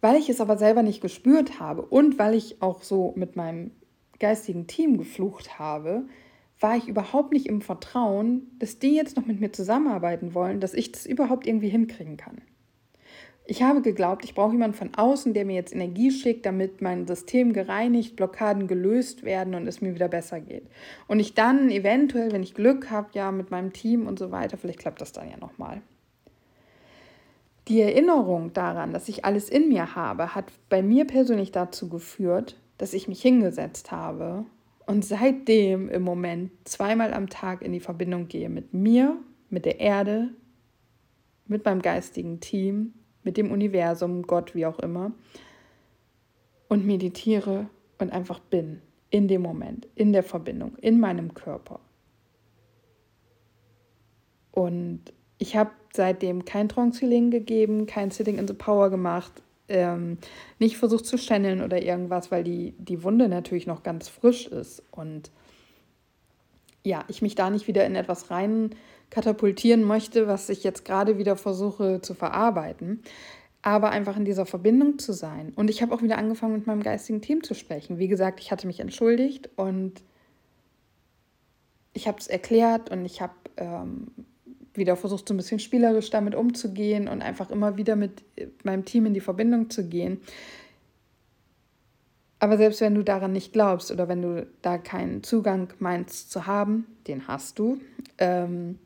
weil 0.00 0.16
ich 0.16 0.28
es 0.28 0.40
aber 0.40 0.56
selber 0.58 0.82
nicht 0.82 1.00
gespürt 1.00 1.58
habe 1.58 1.82
und 1.82 2.18
weil 2.18 2.34
ich 2.34 2.62
auch 2.62 2.82
so 2.82 3.12
mit 3.16 3.36
meinem 3.36 3.72
geistigen 4.20 4.66
Team 4.66 4.98
geflucht 4.98 5.58
habe, 5.58 6.04
war 6.60 6.76
ich 6.76 6.88
überhaupt 6.88 7.32
nicht 7.32 7.46
im 7.46 7.60
Vertrauen, 7.60 8.50
dass 8.58 8.78
die 8.78 8.94
jetzt 8.94 9.16
noch 9.16 9.26
mit 9.26 9.40
mir 9.40 9.52
zusammenarbeiten 9.52 10.34
wollen, 10.34 10.60
dass 10.60 10.74
ich 10.74 10.92
das 10.92 11.06
überhaupt 11.06 11.46
irgendwie 11.46 11.68
hinkriegen 11.68 12.16
kann. 12.16 12.40
Ich 13.50 13.62
habe 13.62 13.80
geglaubt, 13.80 14.26
ich 14.26 14.34
brauche 14.34 14.52
jemanden 14.52 14.76
von 14.76 14.94
außen, 14.94 15.32
der 15.32 15.46
mir 15.46 15.54
jetzt 15.54 15.74
Energie 15.74 16.10
schickt, 16.10 16.44
damit 16.44 16.82
mein 16.82 17.06
System 17.06 17.54
gereinigt, 17.54 18.14
Blockaden 18.14 18.66
gelöst 18.66 19.22
werden 19.22 19.54
und 19.54 19.66
es 19.66 19.80
mir 19.80 19.94
wieder 19.94 20.08
besser 20.08 20.38
geht. 20.38 20.66
Und 21.06 21.18
ich 21.18 21.32
dann 21.32 21.70
eventuell, 21.70 22.30
wenn 22.32 22.42
ich 22.42 22.54
Glück 22.54 22.90
habe, 22.90 23.08
ja, 23.14 23.32
mit 23.32 23.50
meinem 23.50 23.72
Team 23.72 24.06
und 24.06 24.18
so 24.18 24.30
weiter, 24.30 24.58
vielleicht 24.58 24.80
klappt 24.80 25.00
das 25.00 25.12
dann 25.12 25.30
ja 25.30 25.38
nochmal. 25.38 25.80
Die 27.68 27.80
Erinnerung 27.80 28.52
daran, 28.52 28.92
dass 28.92 29.08
ich 29.08 29.24
alles 29.24 29.48
in 29.48 29.70
mir 29.70 29.94
habe, 29.94 30.34
hat 30.34 30.52
bei 30.68 30.82
mir 30.82 31.06
persönlich 31.06 31.50
dazu 31.50 31.88
geführt, 31.88 32.58
dass 32.76 32.92
ich 32.92 33.08
mich 33.08 33.22
hingesetzt 33.22 33.90
habe 33.90 34.44
und 34.88 35.04
seitdem 35.04 35.90
im 35.90 36.02
Moment 36.02 36.50
zweimal 36.64 37.12
am 37.12 37.28
Tag 37.28 37.60
in 37.60 37.72
die 37.72 37.80
Verbindung 37.80 38.26
gehe 38.26 38.48
mit 38.48 38.72
mir, 38.72 39.18
mit 39.50 39.66
der 39.66 39.80
Erde, 39.80 40.30
mit 41.46 41.62
meinem 41.66 41.82
geistigen 41.82 42.40
Team, 42.40 42.94
mit 43.22 43.36
dem 43.36 43.52
Universum, 43.52 44.22
Gott, 44.22 44.54
wie 44.54 44.64
auch 44.64 44.78
immer, 44.78 45.12
und 46.68 46.86
meditiere 46.86 47.68
und 47.98 48.10
einfach 48.10 48.38
bin 48.40 48.80
in 49.10 49.28
dem 49.28 49.42
Moment, 49.42 49.86
in 49.94 50.14
der 50.14 50.22
Verbindung, 50.22 50.76
in 50.78 50.98
meinem 50.98 51.34
Körper. 51.34 51.80
Und 54.52 55.12
ich 55.36 55.54
habe 55.54 55.72
seitdem 55.92 56.46
kein 56.46 56.70
Trance 56.70 57.00
Healing 57.02 57.30
gegeben, 57.30 57.84
kein 57.84 58.10
Sitting 58.10 58.38
in 58.38 58.48
the 58.48 58.54
Power 58.54 58.88
gemacht, 58.88 59.42
ähm, 59.68 60.18
nicht 60.58 60.76
versucht 60.76 61.06
zu 61.06 61.16
channeln 61.16 61.62
oder 61.62 61.82
irgendwas, 61.82 62.30
weil 62.30 62.44
die, 62.44 62.74
die 62.78 63.02
Wunde 63.02 63.28
natürlich 63.28 63.66
noch 63.66 63.82
ganz 63.82 64.08
frisch 64.08 64.46
ist 64.46 64.82
und 64.90 65.30
ja, 66.84 67.04
ich 67.08 67.22
mich 67.22 67.34
da 67.34 67.50
nicht 67.50 67.68
wieder 67.68 67.84
in 67.84 67.96
etwas 67.96 68.30
rein 68.30 68.70
katapultieren 69.10 69.84
möchte, 69.84 70.26
was 70.26 70.48
ich 70.48 70.64
jetzt 70.64 70.84
gerade 70.84 71.18
wieder 71.18 71.36
versuche 71.36 72.00
zu 72.00 72.14
verarbeiten, 72.14 73.02
aber 73.62 73.90
einfach 73.90 74.16
in 74.16 74.24
dieser 74.24 74.46
Verbindung 74.46 74.98
zu 74.98 75.12
sein. 75.12 75.52
Und 75.56 75.70
ich 75.70 75.82
habe 75.82 75.94
auch 75.94 76.02
wieder 76.02 76.18
angefangen, 76.18 76.54
mit 76.54 76.66
meinem 76.66 76.82
geistigen 76.82 77.20
Team 77.20 77.42
zu 77.42 77.54
sprechen. 77.54 77.98
Wie 77.98 78.08
gesagt, 78.08 78.40
ich 78.40 78.50
hatte 78.50 78.66
mich 78.66 78.80
entschuldigt 78.80 79.50
und 79.56 80.02
ich 81.92 82.06
habe 82.06 82.18
es 82.18 82.28
erklärt 82.28 82.90
und 82.90 83.04
ich 83.04 83.20
habe 83.20 83.34
ähm, 83.56 84.08
wieder 84.78 84.96
versucht, 84.96 85.28
so 85.28 85.34
ein 85.34 85.36
bisschen 85.36 85.58
spielerisch 85.58 86.10
damit 86.10 86.34
umzugehen 86.34 87.08
und 87.08 87.22
einfach 87.22 87.50
immer 87.50 87.76
wieder 87.76 87.96
mit 87.96 88.22
meinem 88.64 88.84
Team 88.84 89.06
in 89.06 89.14
die 89.14 89.20
Verbindung 89.20 89.70
zu 89.70 89.88
gehen. 89.88 90.20
Aber 92.40 92.56
selbst 92.56 92.80
wenn 92.80 92.94
du 92.94 93.02
daran 93.02 93.32
nicht 93.32 93.52
glaubst 93.52 93.90
oder 93.90 94.08
wenn 94.08 94.22
du 94.22 94.46
da 94.62 94.78
keinen 94.78 95.22
Zugang 95.22 95.72
meinst 95.80 96.30
zu 96.30 96.46
haben, 96.46 96.86
den 97.08 97.26
hast 97.26 97.58
du, 97.58 97.80
ähm, 98.18 98.78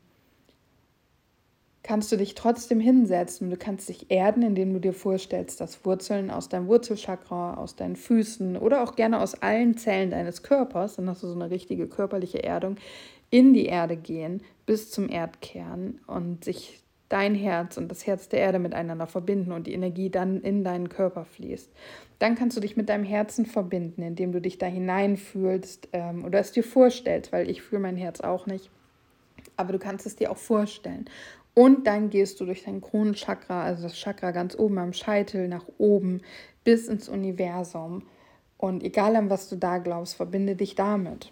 kannst 1.83 2.11
du 2.11 2.15
dich 2.15 2.33
trotzdem 2.33 2.79
hinsetzen. 2.79 3.49
Du 3.49 3.57
kannst 3.57 3.89
dich 3.89 4.09
erden, 4.09 4.41
indem 4.41 4.73
du 4.73 4.79
dir 4.79 4.93
vorstellst, 4.93 5.61
dass 5.61 5.85
Wurzeln 5.85 6.31
aus 6.31 6.49
deinem 6.49 6.67
Wurzelchakra, 6.67 7.55
aus 7.55 7.75
deinen 7.75 7.97
Füßen 7.97 8.57
oder 8.57 8.81
auch 8.81 8.95
gerne 8.95 9.19
aus 9.19 9.35
allen 9.35 9.77
Zellen 9.77 10.09
deines 10.09 10.41
Körpers, 10.41 10.95
dann 10.95 11.09
hast 11.09 11.21
du 11.21 11.27
so 11.27 11.35
eine 11.35 11.51
richtige 11.51 11.87
körperliche 11.87 12.41
Erdung, 12.41 12.77
in 13.33 13.55
die 13.55 13.65
Erde 13.65 13.97
gehen 13.97 14.43
bis 14.67 14.91
zum 14.91 15.09
Erdkern 15.09 15.99
und 16.05 16.43
sich 16.43 16.83
dein 17.09 17.33
Herz 17.33 17.77
und 17.77 17.89
das 17.89 18.05
Herz 18.05 18.29
der 18.29 18.41
Erde 18.41 18.59
miteinander 18.59 19.07
verbinden 19.07 19.51
und 19.51 19.65
die 19.65 19.73
Energie 19.73 20.11
dann 20.11 20.39
in 20.41 20.63
deinen 20.63 20.87
Körper 20.87 21.25
fließt. 21.25 21.71
Dann 22.19 22.35
kannst 22.35 22.55
du 22.55 22.61
dich 22.61 22.77
mit 22.77 22.89
deinem 22.89 23.03
Herzen 23.03 23.47
verbinden, 23.47 24.03
indem 24.03 24.33
du 24.33 24.39
dich 24.39 24.59
da 24.59 24.67
hineinfühlst 24.67 25.89
ähm, 25.93 26.23
oder 26.25 26.39
es 26.39 26.51
dir 26.51 26.63
vorstellst, 26.63 27.31
weil 27.31 27.49
ich 27.49 27.63
fühle 27.63 27.81
mein 27.81 27.97
Herz 27.97 28.21
auch 28.21 28.45
nicht. 28.45 28.69
aber 29.57 29.73
du 29.73 29.79
kannst 29.79 30.05
es 30.05 30.15
dir 30.15 30.29
auch 30.31 30.37
vorstellen. 30.37 31.05
Und 31.55 31.87
dann 31.87 32.11
gehst 32.11 32.39
du 32.39 32.45
durch 32.45 32.63
dein 32.63 32.81
Kronenchakra, 32.81 33.63
also 33.63 33.83
das 33.83 33.95
Chakra 33.95 34.29
ganz 34.29 34.55
oben 34.55 34.77
am 34.77 34.93
Scheitel, 34.93 35.47
nach 35.47 35.65
oben 35.79 36.21
bis 36.63 36.87
ins 36.87 37.09
Universum. 37.09 38.03
Und 38.57 38.83
egal 38.83 39.15
an 39.15 39.31
was 39.31 39.49
du 39.49 39.55
da 39.55 39.79
glaubst, 39.79 40.15
verbinde 40.15 40.55
dich 40.55 40.75
damit. 40.75 41.31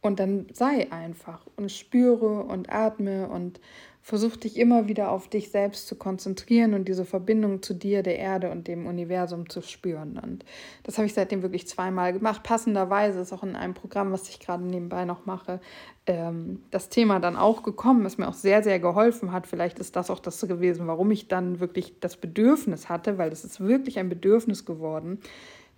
Und 0.00 0.20
dann 0.20 0.46
sei 0.52 0.90
einfach 0.92 1.46
und 1.56 1.72
spüre 1.72 2.44
und 2.44 2.72
atme 2.72 3.28
und 3.28 3.60
versuch 4.06 4.36
dich 4.36 4.56
immer 4.56 4.86
wieder 4.86 5.10
auf 5.10 5.26
dich 5.26 5.50
selbst 5.50 5.88
zu 5.88 5.96
konzentrieren 5.96 6.74
und 6.74 6.86
diese 6.86 7.04
Verbindung 7.04 7.60
zu 7.60 7.74
dir, 7.74 8.04
der 8.04 8.16
Erde 8.16 8.52
und 8.52 8.68
dem 8.68 8.86
Universum 8.86 9.50
zu 9.50 9.62
spüren. 9.62 10.16
Und 10.22 10.44
das 10.84 10.96
habe 10.96 11.06
ich 11.06 11.14
seitdem 11.14 11.42
wirklich 11.42 11.66
zweimal 11.66 12.12
gemacht. 12.12 12.44
Passenderweise 12.44 13.18
ist 13.18 13.32
auch 13.32 13.42
in 13.42 13.56
einem 13.56 13.74
Programm, 13.74 14.12
was 14.12 14.28
ich 14.28 14.38
gerade 14.38 14.62
nebenbei 14.62 15.04
noch 15.06 15.26
mache, 15.26 15.58
ähm, 16.06 16.62
das 16.70 16.88
Thema 16.88 17.18
dann 17.18 17.34
auch 17.34 17.64
gekommen, 17.64 18.04
was 18.04 18.16
mir 18.16 18.28
auch 18.28 18.34
sehr, 18.34 18.62
sehr 18.62 18.78
geholfen 18.78 19.32
hat. 19.32 19.48
Vielleicht 19.48 19.80
ist 19.80 19.96
das 19.96 20.08
auch 20.08 20.20
das 20.20 20.40
gewesen, 20.40 20.86
warum 20.86 21.10
ich 21.10 21.26
dann 21.26 21.58
wirklich 21.58 21.98
das 21.98 22.16
Bedürfnis 22.16 22.88
hatte, 22.88 23.18
weil 23.18 23.32
es 23.32 23.44
ist 23.44 23.58
wirklich 23.58 23.98
ein 23.98 24.08
Bedürfnis 24.08 24.64
geworden, 24.64 25.18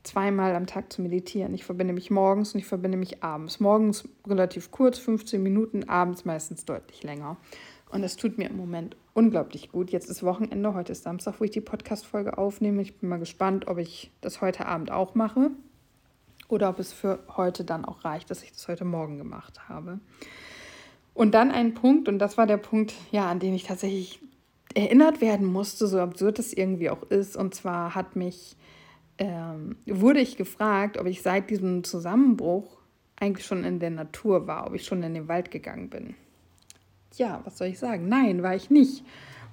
zweimal 0.03 0.55
am 0.55 0.67
Tag 0.67 0.93
zu 0.93 1.03
meditieren. 1.03 1.55
Ich 1.55 1.65
verbinde 1.65 1.93
mich 1.93 2.11
morgens 2.11 2.55
und 2.55 2.61
ich 2.61 2.67
verbinde 2.67 2.99
mich 2.99 3.23
abends. 3.23 3.61
Morgens 3.61 4.09
relativ 4.27 4.71
kurz, 4.71 4.99
15 4.99 5.43
Minuten, 5.43 5.89
abends 5.89 6.25
meistens 6.25 6.65
deutlich 6.65 7.03
länger. 7.03 7.37
Und 7.91 8.03
das 8.03 8.17
tut 8.17 8.39
mir 8.39 8.51
im 8.51 8.57
Moment 8.57 8.97
unglaublich 9.15 9.73
gut. 9.73 9.91
Jetzt 9.91 10.11
ist 10.11 10.23
Wochenende, 10.23 10.75
heute 10.75 10.93
ist 10.93 11.05
Samstag, 11.05 11.41
wo 11.41 11.45
ich 11.45 11.51
die 11.51 11.61
Podcast-Folge 11.61 12.37
aufnehme. 12.39 12.83
Ich 12.83 12.99
bin 12.99 13.09
mal 13.09 13.19
gespannt, 13.19 13.67
ob 13.67 13.79
ich 13.79 14.11
das 14.21 14.41
heute 14.41 14.67
Abend 14.67 14.91
auch 14.91 15.15
mache 15.15 15.51
oder 16.49 16.69
ob 16.71 16.79
es 16.79 16.93
für 16.93 17.19
heute 17.37 17.65
dann 17.65 17.85
auch 17.85 18.05
reicht, 18.05 18.31
dass 18.31 18.43
ich 18.43 18.53
das 18.53 18.69
heute 18.69 18.85
Morgen 18.85 19.19
gemacht 19.19 19.69
habe. 19.69 20.01
Und 21.15 21.33
dann 21.33 21.51
ein 21.51 21.75
Punkt, 21.75 22.09
und 22.09 22.19
das 22.19 22.39
war 22.39 22.47
der 22.47 22.59
Punkt, 22.59 22.95
ja, 23.11 23.29
an 23.29 23.41
den 23.41 23.55
ich 23.55 23.65
tatsächlich 23.65 24.21
erinnert 24.75 25.21
werden 25.21 25.47
musste, 25.47 25.87
so 25.87 25.99
absurd 25.99 26.39
es 26.39 26.53
irgendwie 26.53 26.91
auch 26.91 27.03
ist. 27.05 27.37
Und 27.37 27.55
zwar 27.55 27.95
hat 27.95 28.17
mich 28.17 28.57
ähm, 29.19 29.77
wurde 29.87 30.21
ich 30.21 30.37
gefragt, 30.37 30.97
ob 30.99 31.07
ich 31.07 31.23
seit 31.23 31.51
diesem 31.51 31.85
Zusammenbruch 31.85 32.79
eigentlich 33.17 33.47
schon 33.47 33.65
in 33.65 33.81
der 33.81 33.91
Natur 33.91 34.47
war, 34.47 34.67
ob 34.67 34.75
ich 34.75 34.85
schon 34.85 35.03
in 35.03 35.15
den 35.15 35.29
Wald 35.29 35.51
gegangen 35.51 35.91
bin. 35.91 36.15
Ja, 37.15 37.41
was 37.45 37.59
soll 37.59 37.69
ich 37.69 37.79
sagen? 37.79 38.09
Nein, 38.09 38.43
war 38.43 38.55
ich 38.55 38.71
nicht. 38.71 39.05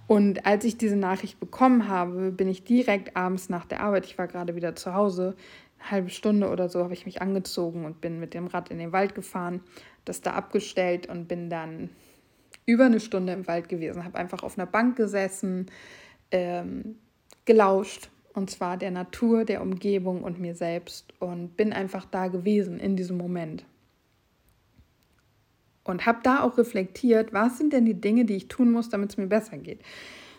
Und 0.08 0.46
als 0.46 0.66
ich 0.66 0.78
diese 0.78 0.96
Nachricht 0.96 1.40
bekommen 1.40 1.88
habe, 1.88 2.32
bin 2.32 2.48
ich 2.48 2.64
direkt 2.64 3.18
abends 3.18 3.50
nach 3.50 3.66
der 3.66 3.80
Arbeit, 3.82 4.06
ich 4.06 4.20
war 4.20 4.28
gerade 4.28 4.56
wieder 4.56 4.76
zu 4.76 4.94
Hause, 4.94 5.36
eine 5.80 5.92
halbe 5.92 6.10
Stunde 6.12 6.50
oder 6.50 6.70
so, 6.70 6.84
habe 6.84 6.94
ich 6.94 7.08
mich 7.08 7.24
angezogen 7.24 7.86
und 7.86 8.02
bin 8.02 8.20
mit 8.20 8.36
dem 8.36 8.46
Rad 8.46 8.70
in 8.70 8.78
den 8.78 8.92
Wald 8.92 9.16
gefahren, 9.16 9.62
das 10.04 10.22
da 10.22 10.34
abgestellt 10.34 11.10
und 11.10 11.28
bin 11.28 11.50
dann 11.50 11.90
über 12.68 12.86
eine 12.86 13.00
Stunde 13.00 13.34
im 13.34 13.48
Wald 13.48 13.68
gewesen, 13.68 14.04
habe 14.04 14.20
einfach 14.20 14.44
auf 14.44 14.60
einer 14.60 14.68
Bank 14.68 14.96
gesessen, 14.96 15.72
ähm, 16.30 16.98
gelauscht 17.46 18.10
und 18.36 18.50
zwar 18.50 18.78
der 18.78 18.92
Natur, 18.92 19.46
der 19.46 19.62
Umgebung 19.62 20.24
und 20.24 20.40
mir 20.40 20.56
selbst 20.56 21.14
und 21.20 21.56
bin 21.56 21.74
einfach 21.74 22.06
da 22.06 22.28
gewesen 22.28 22.80
in 22.80 22.96
diesem 22.96 23.18
Moment. 23.18 23.66
Und 25.86 26.06
habe 26.06 26.20
da 26.24 26.44
auch 26.44 26.58
reflektiert, 26.58 27.32
was 27.32 27.58
sind 27.58 27.72
denn 27.72 27.86
die 27.86 28.00
Dinge, 28.00 28.26
die 28.26 28.36
ich 28.36 28.48
tun 28.48 28.72
muss, 28.72 28.90
damit 28.90 29.12
es 29.12 29.18
mir 29.18 29.28
besser 29.28 29.58
geht. 29.58 29.82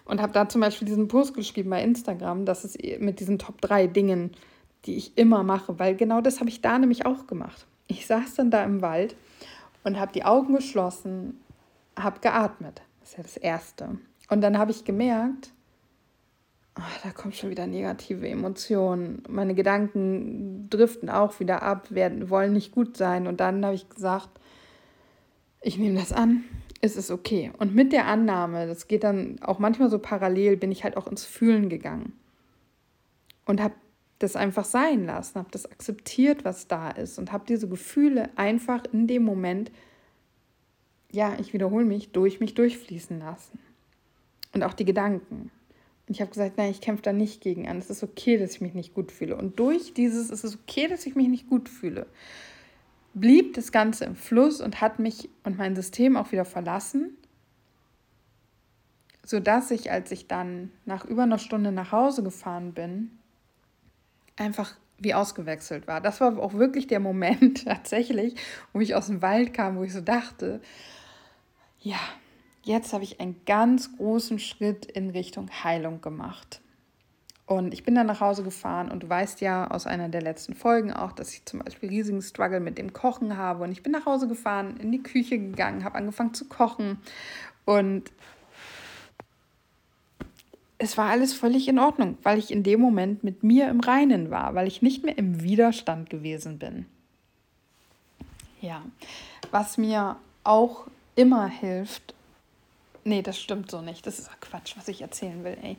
Und 0.05 0.21
habe 0.21 0.33
da 0.33 0.49
zum 0.49 0.61
Beispiel 0.61 0.87
diesen 0.87 1.09
Post 1.09 1.35
geschrieben 1.35 1.71
bei 1.71 1.83
Instagram, 1.83 2.45
dass 2.45 2.65
es 2.65 2.77
mit 3.01 3.21
diesen 3.21 3.39
Top 3.39 3.61
3 3.61 3.87
Dingen, 3.87 4.33
die 4.85 4.97
ich 4.97 5.17
immer 5.17 5.43
mache, 5.43 5.79
weil 5.79 5.97
genau 5.97 6.21
das 6.21 6.41
habe 6.41 6.51
ich 6.51 6.61
da 6.61 6.79
nämlich 6.79 7.07
auch 7.07 7.27
gemacht. 7.27 7.67
Ich 7.87 8.07
saß 8.07 8.35
dann 8.35 8.51
da 8.51 8.63
im 8.65 8.83
Wald 8.83 9.17
und 9.85 9.99
habe 9.99 10.13
die 10.13 10.25
Augen 10.25 10.55
geschlossen, 10.55 11.41
habe 11.97 12.21
geatmet. 12.21 12.83
Das 13.01 13.11
ist 13.11 13.17
ja 13.17 13.23
das 13.23 13.37
Erste. 13.37 13.99
Und 14.29 14.41
dann 14.41 14.59
habe 14.59 14.73
ich 14.73 14.85
gemerkt, 14.85 15.53
Ach, 16.79 17.01
da 17.03 17.11
kommt 17.11 17.35
schon 17.35 17.49
wieder 17.49 17.67
negative 17.67 18.29
Emotionen. 18.29 19.23
Meine 19.29 19.55
Gedanken 19.55 20.69
driften 20.69 21.09
auch 21.09 21.41
wieder 21.41 21.63
ab, 21.63 21.91
werden, 21.91 22.29
wollen 22.29 22.53
nicht 22.53 22.73
gut 22.73 22.99
sein. 22.99 23.27
Und 23.27 23.41
dann 23.41 23.65
habe 23.65 23.75
ich 23.75 23.89
gesagt, 23.89 24.29
ich 25.63 25.79
nehme 25.79 25.99
das 25.99 26.13
an, 26.13 26.45
es 26.83 26.97
ist 26.97 27.11
okay. 27.11 27.51
Und 27.59 27.75
mit 27.75 27.93
der 27.93 28.07
Annahme, 28.07 28.67
das 28.67 28.89
geht 28.89 29.05
dann 29.05 29.39
auch 29.41 29.59
manchmal 29.59 29.89
so 29.89 29.99
parallel, 29.99 30.59
bin 30.59 30.71
ich 30.71 30.85
halt 30.85 30.99
auch 30.99 31.07
ins 31.07 31.25
Fühlen 31.25 31.71
gegangen. 31.71 32.13
Und 33.47 33.63
habe 33.63 33.75
das 34.19 34.37
einfach 34.37 34.67
sein 34.67 35.07
lassen, 35.07 35.39
habe 35.39 35.51
das 35.51 35.65
akzeptiert, 35.65 36.45
was 36.45 36.69
da 36.69 36.91
ist. 36.91 37.19
Und 37.19 37.33
habe 37.33 37.47
diese 37.49 37.69
Gefühle 37.69 38.29
einfach 38.37 38.83
in 38.93 39.07
dem 39.07 39.25
Moment, 39.25 39.73
ja, 41.11 41.39
ich 41.41 41.55
wiederhole 41.55 41.87
mich, 41.87 42.13
durch 42.13 42.39
mich 42.39 42.53
durchfließen 42.53 43.19
lassen. 43.19 43.59
Und 44.53 44.63
auch 44.63 44.75
die 44.75 44.85
Gedanken. 44.85 45.51
Und 46.07 46.15
ich 46.15 46.21
habe 46.21 46.31
gesagt, 46.31 46.57
nein, 46.57 46.71
ich 46.71 46.81
kämpfe 46.81 47.03
da 47.03 47.13
nicht 47.13 47.41
gegen 47.41 47.69
an. 47.69 47.79
Es 47.79 47.91
ist 47.91 48.03
okay, 48.03 48.39
dass 48.39 48.53
ich 48.53 48.61
mich 48.61 48.75
nicht 48.75 48.95
gut 48.95 49.11
fühle. 49.11 49.37
Und 49.37 49.59
durch 49.59 49.93
dieses, 49.93 50.31
es 50.31 50.45
ist 50.45 50.59
okay, 50.63 50.87
dass 50.87 51.05
ich 51.07 51.17
mich 51.17 51.29
nicht 51.29 51.49
gut 51.49 51.69
fühle, 51.69 52.07
blieb 53.15 53.55
das 53.55 53.73
Ganze 53.73 54.05
im 54.05 54.15
Fluss 54.15 54.61
und 54.61 54.81
hat 54.81 54.99
mich 54.99 55.31
und 55.43 55.57
mein 55.57 55.75
System 55.75 56.17
auch 56.17 56.33
wieder 56.33 56.45
verlassen, 56.45 57.17
sodass 59.25 59.71
ich, 59.73 59.91
als 59.91 60.13
ich 60.13 60.29
dann 60.29 60.71
nach 60.85 61.05
über 61.05 61.25
einer 61.25 61.39
Stunde 61.39 61.73
nach 61.73 61.91
Hause 61.91 62.23
gefahren 62.23 62.73
bin, 62.73 63.11
einfach 64.37 64.77
wie 64.99 65.15
ausgewechselt 65.15 65.87
war. 65.87 66.01
Das 66.01 66.21
war 66.21 66.39
auch 66.39 66.55
wirklich 66.55 66.87
der 66.87 67.01
Moment 67.01 67.65
tatsächlich, 67.67 68.35
wo 68.73 68.81
ich 68.81 68.95
aus 68.95 69.07
dem 69.09 69.23
Wald 69.23 69.53
kam, 69.53 69.77
wo 69.77 69.83
ich 69.83 69.93
so 69.93 70.01
dachte, 70.01 70.61
ja, 71.81 71.99
jetzt 72.67 72.93
habe 72.93 73.05
ich 73.05 73.21
einen 73.21 73.41
ganz 73.47 73.97
großen 73.97 74.39
Schritt 74.39 74.85
in 74.87 75.11
Richtung 75.11 75.49
Heilung 75.63 76.01
gemacht. 76.01 76.61
Und 77.47 77.73
ich 77.73 77.85
bin 77.85 77.95
dann 77.95 78.09
nach 78.09 78.21
Hause 78.21 78.43
gefahren 78.43 78.91
und 78.91 79.05
du 79.05 79.09
weißt 79.09 79.41
ja 79.41 79.71
aus 79.71 79.87
einer 79.87 80.09
der 80.09 80.21
letzten 80.21 80.55
Folgen 80.55 80.93
auch, 80.93 81.13
dass 81.13 81.33
ich 81.33 81.45
zum 81.45 81.61
Beispiel 81.61 81.89
riesigen 81.89 82.21
Struggle 82.21 82.59
mit 82.59 82.77
dem 82.77 82.93
Kochen 82.93 83.37
habe. 83.37 83.63
Und 83.63 83.71
ich 83.71 83.85
bin 83.85 83.93
nach 83.93 84.05
Hause 84.05 84.27
gefahren, 84.27 84.77
in 84.79 84.91
die 84.91 85.03
Küche 85.03 85.39
gegangen, 85.39 85.85
habe 85.85 85.95
angefangen 85.95 86.35
zu 86.35 86.47
kochen 86.47 86.99
und 87.65 88.11
es 90.79 90.99
war 90.99 91.09
alles 91.09 91.33
völlig 91.33 91.69
in 91.69 91.79
Ordnung, 91.79 92.19
weil 92.23 92.39
ich 92.39 92.51
in 92.51 92.63
dem 92.63 92.81
Moment 92.81 93.25
mit 93.25 93.43
mir 93.43 93.69
im 93.69 93.81
Reinen 93.81 94.31
war, 94.31 94.55
weil 94.55 94.67
ich 94.67 94.83
nicht 94.83 95.05
mehr 95.05 95.17
im 95.17 95.43
Widerstand 95.43 96.11
gewesen 96.11 96.59
bin. 96.59 96.85
Ja, 98.61 98.83
was 99.51 99.79
mir 99.79 100.17
auch 100.45 100.87
immer 101.15 101.47
hilft, 101.47 102.15
Nee, 103.07 103.23
das 103.23 103.39
stimmt 103.39 103.71
so 103.71 103.83
nicht. 103.83 104.05
Das 104.05 104.19
ist 104.19 104.29
Quatsch, 104.41 104.77
was 104.77 104.89
ich 104.89 105.01
erzählen 105.01 105.45
will, 105.45 105.57
ey. 105.63 105.77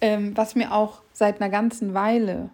Ähm, 0.00 0.36
was 0.36 0.56
mir 0.56 0.72
auch 0.72 1.02
seit 1.12 1.40
einer 1.40 1.48
ganzen 1.48 1.94
Weile 1.94 2.50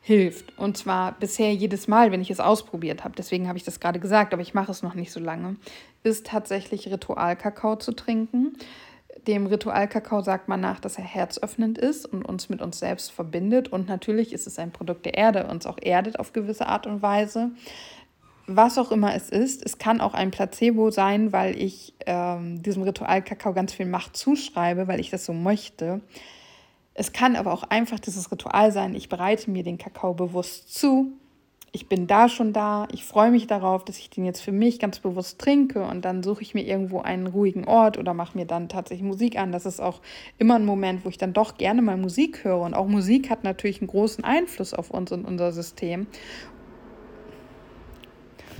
hilft. 0.00 0.58
Und 0.58 0.78
zwar 0.78 1.12
bisher 1.12 1.52
jedes 1.52 1.88
Mal, 1.88 2.10
wenn 2.10 2.22
ich 2.22 2.30
es 2.30 2.40
ausprobiert 2.40 3.04
habe. 3.04 3.14
Deswegen 3.14 3.48
habe 3.48 3.58
ich 3.58 3.64
das 3.64 3.80
gerade 3.80 4.00
gesagt, 4.00 4.32
aber 4.32 4.40
ich 4.40 4.54
mache 4.54 4.72
es 4.72 4.82
noch 4.82 4.94
nicht 4.94 5.12
so 5.12 5.20
lange. 5.20 5.56
Ist 6.02 6.26
tatsächlich 6.26 6.90
Ritualkakao 6.90 7.76
zu 7.76 7.92
trinken. 7.92 8.56
Dem 9.26 9.46
Ritualkakao 9.46 10.22
sagt 10.22 10.48
man 10.48 10.62
nach, 10.62 10.80
dass 10.80 10.96
er 10.96 11.04
herzöffnend 11.04 11.76
ist 11.76 12.06
und 12.06 12.24
uns 12.24 12.48
mit 12.48 12.62
uns 12.62 12.78
selbst 12.78 13.12
verbindet. 13.12 13.68
Und 13.68 13.88
natürlich 13.88 14.32
ist 14.32 14.46
es 14.46 14.58
ein 14.58 14.72
Produkt 14.72 15.04
der 15.04 15.14
Erde, 15.18 15.48
uns 15.48 15.66
auch 15.66 15.78
erdet 15.82 16.18
auf 16.18 16.32
gewisse 16.32 16.66
Art 16.66 16.86
und 16.86 17.02
Weise 17.02 17.50
was 18.46 18.78
auch 18.78 18.90
immer 18.90 19.14
es 19.14 19.30
ist. 19.30 19.64
Es 19.64 19.78
kann 19.78 20.00
auch 20.00 20.14
ein 20.14 20.30
Placebo 20.30 20.90
sein, 20.90 21.32
weil 21.32 21.60
ich 21.60 21.94
ähm, 22.06 22.62
diesem 22.62 22.82
Ritual 22.82 23.22
Kakao 23.22 23.52
ganz 23.52 23.72
viel 23.72 23.86
Macht 23.86 24.16
zuschreibe, 24.16 24.88
weil 24.88 25.00
ich 25.00 25.10
das 25.10 25.24
so 25.24 25.32
möchte. 25.32 26.00
Es 26.94 27.12
kann 27.12 27.36
aber 27.36 27.52
auch 27.52 27.62
einfach 27.64 27.98
dieses 27.98 28.30
Ritual 28.30 28.72
sein, 28.72 28.94
ich 28.94 29.08
bereite 29.08 29.50
mir 29.50 29.62
den 29.62 29.78
Kakao 29.78 30.14
bewusst 30.14 30.74
zu. 30.74 31.12
Ich 31.74 31.88
bin 31.88 32.06
da 32.06 32.28
schon 32.28 32.52
da, 32.52 32.86
ich 32.92 33.06
freue 33.06 33.30
mich 33.30 33.46
darauf, 33.46 33.82
dass 33.82 33.98
ich 33.98 34.10
den 34.10 34.26
jetzt 34.26 34.42
für 34.42 34.52
mich 34.52 34.78
ganz 34.78 34.98
bewusst 34.98 35.38
trinke 35.38 35.82
und 35.84 36.04
dann 36.04 36.22
suche 36.22 36.42
ich 36.42 36.52
mir 36.52 36.66
irgendwo 36.66 37.00
einen 37.00 37.26
ruhigen 37.26 37.66
Ort 37.66 37.96
oder 37.96 38.12
mache 38.12 38.36
mir 38.36 38.44
dann 38.44 38.68
tatsächlich 38.68 39.06
Musik 39.06 39.38
an. 39.38 39.52
Das 39.52 39.64
ist 39.64 39.80
auch 39.80 40.02
immer 40.36 40.56
ein 40.56 40.66
Moment, 40.66 41.06
wo 41.06 41.08
ich 41.08 41.16
dann 41.16 41.32
doch 41.32 41.56
gerne 41.56 41.80
mal 41.80 41.96
Musik 41.96 42.44
höre 42.44 42.60
und 42.60 42.74
auch 42.74 42.88
Musik 42.88 43.30
hat 43.30 43.42
natürlich 43.42 43.80
einen 43.80 43.88
großen 43.88 44.22
Einfluss 44.22 44.74
auf 44.74 44.90
uns 44.90 45.12
und 45.12 45.24
unser 45.24 45.50
System 45.50 46.08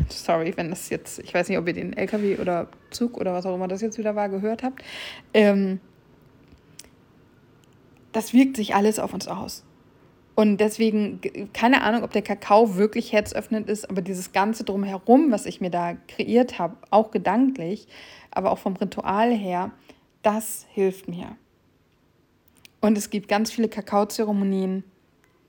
sorry, 0.08 0.52
wenn 0.56 0.70
das 0.70 0.88
jetzt, 0.90 1.18
ich 1.18 1.32
weiß 1.32 1.48
nicht, 1.48 1.58
ob 1.58 1.66
ihr 1.66 1.74
den 1.74 1.96
LKW 1.96 2.38
oder 2.38 2.68
Zug 2.90 3.16
oder 3.18 3.32
was 3.32 3.46
auch 3.46 3.54
immer 3.54 3.68
das 3.68 3.80
jetzt 3.80 3.98
wieder 3.98 4.16
war, 4.16 4.28
gehört 4.28 4.62
habt. 4.62 4.82
Ähm, 5.34 5.80
das 8.12 8.32
wirkt 8.32 8.56
sich 8.56 8.74
alles 8.74 8.98
auf 8.98 9.14
uns 9.14 9.28
aus. 9.28 9.64
Und 10.34 10.58
deswegen, 10.58 11.20
keine 11.52 11.82
Ahnung, 11.82 12.04
ob 12.04 12.12
der 12.12 12.22
Kakao 12.22 12.76
wirklich 12.76 13.12
herzöffnend 13.12 13.68
ist, 13.68 13.88
aber 13.88 14.00
dieses 14.00 14.32
Ganze 14.32 14.64
drumherum, 14.64 15.30
was 15.30 15.44
ich 15.44 15.60
mir 15.60 15.70
da 15.70 15.94
kreiert 16.08 16.58
habe, 16.58 16.76
auch 16.90 17.10
gedanklich, 17.10 17.86
aber 18.30 18.50
auch 18.50 18.58
vom 18.58 18.76
Ritual 18.76 19.30
her, 19.34 19.72
das 20.22 20.66
hilft 20.70 21.08
mir. 21.08 21.36
Und 22.80 22.96
es 22.96 23.10
gibt 23.10 23.28
ganz 23.28 23.50
viele 23.52 23.68
Kakaozeremonien, 23.68 24.84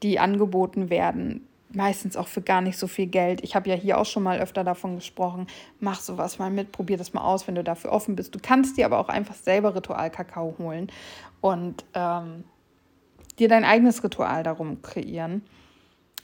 die 0.04 0.20
angeboten 0.20 0.90
werden, 0.90 1.48
meistens 1.74 2.16
auch 2.18 2.28
für 2.28 2.42
gar 2.42 2.62
nicht 2.62 2.78
so 2.78 2.88
viel 2.88 3.08
Geld. 3.08 3.44
Ich 3.44 3.56
habe 3.56 3.70
ja 3.70 3.76
hier 3.76 3.98
auch 3.98 4.06
schon 4.06 4.24
mal 4.24 4.40
öfter 4.40 4.64
davon 4.64 4.96
gesprochen. 4.96 5.48
Mach 5.80 6.00
sowas 6.00 6.40
mal 6.40 6.50
mit, 6.50 6.72
probier 6.72 6.98
das 6.98 7.14
mal 7.14 7.22
aus, 7.22 7.48
wenn 7.48 7.56
du 7.56 7.64
dafür 7.64 7.92
offen 7.92 8.16
bist. 8.16 8.34
Du 8.34 8.40
kannst 8.42 8.78
dir 8.78 8.86
aber 8.86 9.00
auch 9.00 9.10
einfach 9.10 9.36
selber 9.36 9.76
Ritual-Kakao 9.76 10.56
holen 10.60 10.92
und 11.42 11.84
ähm, 11.94 12.44
dir 13.40 13.48
dein 13.48 13.66
eigenes 13.66 14.04
Ritual 14.04 14.44
darum 14.44 14.82
kreieren. 14.82 15.44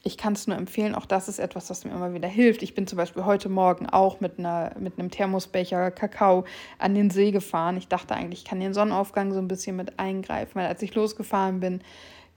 Ich 0.04 0.18
kann 0.18 0.32
es 0.34 0.48
nur 0.48 0.56
empfehlen, 0.56 0.96
auch 0.96 1.06
das 1.06 1.28
ist 1.28 1.40
etwas, 1.40 1.70
was 1.70 1.84
mir 1.84 1.92
immer 1.92 2.14
wieder 2.14 2.28
hilft. 2.30 2.64
Ich 2.64 2.74
bin 2.74 2.88
zum 2.88 2.96
Beispiel 2.96 3.26
heute 3.26 3.50
Morgen 3.50 3.86
auch 3.86 4.22
mit, 4.22 4.40
einer, 4.40 4.72
mit 4.80 4.98
einem 4.98 5.12
Thermosbecher 5.12 5.92
Kakao 5.92 6.46
an 6.78 6.96
den 6.96 7.10
See 7.10 7.32
gefahren. 7.32 7.76
Ich 7.76 7.90
dachte 7.90 8.16
eigentlich, 8.16 8.40
ich 8.40 8.46
kann 8.46 8.62
den 8.62 8.74
Sonnenaufgang 8.74 9.34
so 9.34 9.40
ein 9.40 9.50
bisschen 9.50 9.76
mit 9.76 10.00
eingreifen, 10.00 10.56
weil 10.56 10.68
als 10.68 10.82
ich 10.82 10.96
losgefahren 10.96 11.60
bin, 11.60 11.82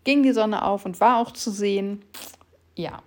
ging 0.03 0.25
die 0.25 0.33
Sonne 0.33 0.65
auf 0.65 0.85
und 0.85 0.99
war 0.99 1.19
auch 1.19 1.31
zu 1.31 1.53
sehen. 1.53 2.03
Ja, 2.77 3.03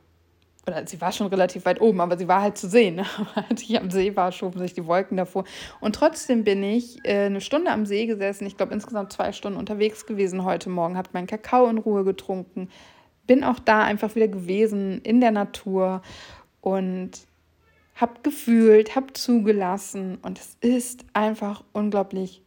oder 0.68 0.86
sie 0.88 1.00
war 1.00 1.12
schon 1.12 1.28
relativ 1.28 1.66
weit 1.66 1.80
oben, 1.80 2.02
aber 2.02 2.18
sie 2.18 2.28
war 2.28 2.42
halt 2.42 2.58
zu 2.58 2.68
sehen. 2.68 2.96
Ne? 2.96 3.06
Als 3.50 3.62
ich 3.62 3.80
am 3.80 3.92
See 3.92 4.16
war, 4.16 4.32
schoben 4.32 4.60
sich 4.60 4.74
die 4.74 4.86
Wolken 4.86 5.18
davor. 5.18 5.44
Und 5.80 5.96
trotzdem 5.96 6.44
bin 6.44 6.64
ich 6.64 7.00
äh, 7.06 7.26
eine 7.26 7.42
Stunde 7.42 7.72
am 7.72 7.86
See 7.86 8.06
gesessen. 8.08 8.48
Ich 8.48 8.58
glaube, 8.58 8.74
insgesamt 8.74 9.14
zwei 9.14 9.32
Stunden 9.32 9.60
unterwegs 9.60 10.06
gewesen 10.06 10.44
heute 10.44 10.70
Morgen. 10.70 10.98
Habe 10.98 11.10
meinen 11.14 11.28
Kakao 11.28 11.68
in 11.68 11.78
Ruhe 11.78 12.04
getrunken. 12.04 12.70
Bin 13.28 13.44
auch 13.44 13.60
da 13.60 13.84
einfach 13.84 14.16
wieder 14.16 14.28
gewesen 14.28 15.02
in 15.02 15.22
der 15.22 15.32
Natur 15.32 16.02
und 16.62 17.12
habe 17.96 18.14
gefühlt, 18.24 18.96
habe 18.96 19.14
zugelassen. 19.14 20.18
Und 20.22 20.40
es 20.40 20.58
ist 20.62 21.06
einfach 21.14 21.64
unglaublich 21.74 22.42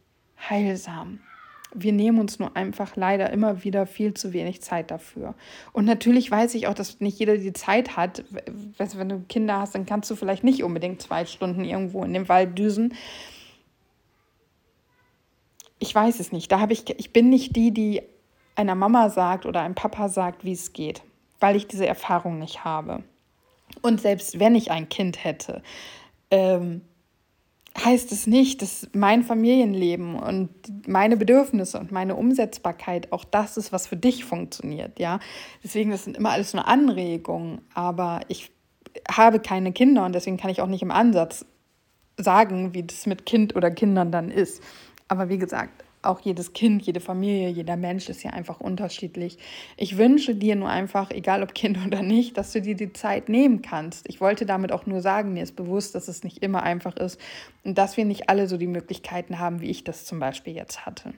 heilsam 0.49 1.19
wir 1.73 1.93
nehmen 1.93 2.19
uns 2.19 2.39
nur 2.39 2.55
einfach 2.55 2.95
leider 2.95 3.29
immer 3.29 3.63
wieder 3.63 3.85
viel 3.85 4.13
zu 4.13 4.33
wenig 4.33 4.61
Zeit 4.61 4.89
dafür. 4.89 5.35
Und 5.71 5.85
natürlich 5.85 6.29
weiß 6.29 6.55
ich 6.55 6.67
auch, 6.67 6.73
dass 6.73 6.99
nicht 6.99 7.19
jeder 7.19 7.37
die 7.37 7.53
Zeit 7.53 7.95
hat. 7.95 8.23
Wenn 8.77 9.09
du 9.09 9.23
Kinder 9.29 9.59
hast, 9.59 9.75
dann 9.75 9.85
kannst 9.85 10.09
du 10.09 10.15
vielleicht 10.15 10.43
nicht 10.43 10.63
unbedingt 10.63 11.01
zwei 11.01 11.25
Stunden 11.25 11.63
irgendwo 11.63 12.03
in 12.03 12.13
den 12.13 12.27
Wald 12.27 12.57
düsen. 12.57 12.95
Ich 15.77 15.93
weiß 15.93 16.19
es 16.19 16.31
nicht. 16.31 16.51
Da 16.51 16.59
habe 16.59 16.73
ich, 16.73 16.89
ich 16.99 17.13
bin 17.13 17.29
nicht 17.29 17.55
die, 17.55 17.71
die 17.71 18.01
einer 18.55 18.75
Mama 18.75 19.09
sagt 19.09 19.45
oder 19.45 19.61
einem 19.61 19.75
Papa 19.75 20.09
sagt, 20.09 20.43
wie 20.43 20.51
es 20.51 20.73
geht, 20.73 21.03
weil 21.39 21.55
ich 21.55 21.67
diese 21.67 21.87
Erfahrung 21.87 22.39
nicht 22.39 22.65
habe. 22.65 23.03
Und 23.81 24.01
selbst 24.01 24.39
wenn 24.39 24.55
ich 24.55 24.71
ein 24.71 24.89
Kind 24.89 25.23
hätte, 25.23 25.61
ähm, 26.31 26.81
heißt 27.77 28.11
es 28.11 28.27
nicht, 28.27 28.61
dass 28.61 28.89
mein 28.93 29.23
Familienleben 29.23 30.15
und 30.15 30.49
meine 30.87 31.17
Bedürfnisse 31.17 31.79
und 31.79 31.91
meine 31.91 32.15
Umsetzbarkeit 32.15 33.11
auch 33.11 33.23
das 33.23 33.57
ist, 33.57 33.71
was 33.71 33.87
für 33.87 33.97
dich 33.97 34.25
funktioniert, 34.25 34.99
ja. 34.99 35.19
Deswegen, 35.63 35.91
das 35.91 36.03
sind 36.03 36.17
immer 36.17 36.31
alles 36.31 36.53
nur 36.53 36.67
Anregungen, 36.67 37.61
aber 37.73 38.21
ich 38.27 38.51
habe 39.09 39.39
keine 39.39 39.71
Kinder 39.71 40.05
und 40.05 40.13
deswegen 40.13 40.37
kann 40.37 40.49
ich 40.49 40.61
auch 40.61 40.67
nicht 40.67 40.81
im 40.81 40.91
Ansatz 40.91 41.45
sagen, 42.17 42.73
wie 42.73 42.83
das 42.83 43.05
mit 43.05 43.25
Kind 43.25 43.55
oder 43.55 43.71
Kindern 43.71 44.11
dann 44.11 44.31
ist. 44.31 44.61
Aber 45.07 45.29
wie 45.29 45.37
gesagt, 45.37 45.83
auch 46.01 46.21
jedes 46.21 46.53
Kind, 46.53 46.81
jede 46.83 46.99
Familie, 46.99 47.49
jeder 47.49 47.75
Mensch 47.75 48.07
ist 48.09 48.23
ja 48.23 48.31
einfach 48.31 48.59
unterschiedlich. 48.59 49.37
Ich 49.75 49.97
wünsche 49.97 50.33
dir 50.33 50.55
nur 50.55 50.69
einfach, 50.69 51.11
egal 51.11 51.43
ob 51.43 51.53
Kind 51.53 51.77
oder 51.85 52.01
nicht, 52.01 52.37
dass 52.37 52.53
du 52.53 52.61
dir 52.61 52.75
die 52.75 52.93
Zeit 52.93 53.29
nehmen 53.29 53.61
kannst. 53.61 54.07
Ich 54.07 54.21
wollte 54.21 54.45
damit 54.45 54.71
auch 54.71 54.85
nur 54.85 55.01
sagen, 55.01 55.33
mir 55.33 55.43
ist 55.43 55.55
bewusst, 55.55 55.95
dass 55.95 56.07
es 56.07 56.23
nicht 56.23 56.39
immer 56.39 56.63
einfach 56.63 56.95
ist 56.95 57.19
und 57.63 57.77
dass 57.77 57.97
wir 57.97 58.05
nicht 58.05 58.29
alle 58.29 58.47
so 58.47 58.57
die 58.57 58.67
Möglichkeiten 58.67 59.39
haben, 59.39 59.61
wie 59.61 59.69
ich 59.69 59.83
das 59.83 60.05
zum 60.05 60.19
Beispiel 60.19 60.55
jetzt 60.55 60.85
hatte. 60.85 61.13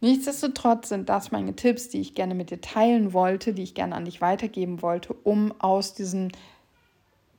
Nichtsdestotrotz 0.00 0.90
sind 0.90 1.08
das 1.08 1.30
meine 1.30 1.56
Tipps, 1.56 1.88
die 1.88 2.00
ich 2.00 2.14
gerne 2.14 2.34
mit 2.34 2.50
dir 2.50 2.60
teilen 2.60 3.14
wollte, 3.14 3.54
die 3.54 3.62
ich 3.62 3.74
gerne 3.74 3.94
an 3.94 4.04
dich 4.04 4.20
weitergeben 4.20 4.82
wollte, 4.82 5.14
um 5.14 5.54
aus, 5.60 5.94
diesen, 5.94 6.30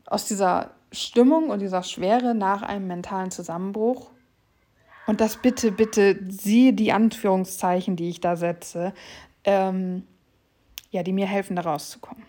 aus 0.07 0.25
dieser 0.25 0.71
Stimmung 0.91 1.49
und 1.51 1.59
dieser 1.59 1.83
Schwere 1.83 2.33
nach 2.33 2.63
einem 2.63 2.87
mentalen 2.87 3.29
Zusammenbruch 3.29 4.09
und 5.07 5.21
das 5.21 5.37
bitte, 5.37 5.71
bitte, 5.71 6.19
siehe 6.29 6.73
die 6.73 6.91
Anführungszeichen, 6.91 7.95
die 7.95 8.09
ich 8.09 8.21
da 8.21 8.35
setze, 8.35 8.93
ähm, 9.43 10.03
ja, 10.91 11.03
die 11.03 11.13
mir 11.13 11.27
helfen, 11.27 11.55
da 11.55 11.63
rauszukommen. 11.63 12.23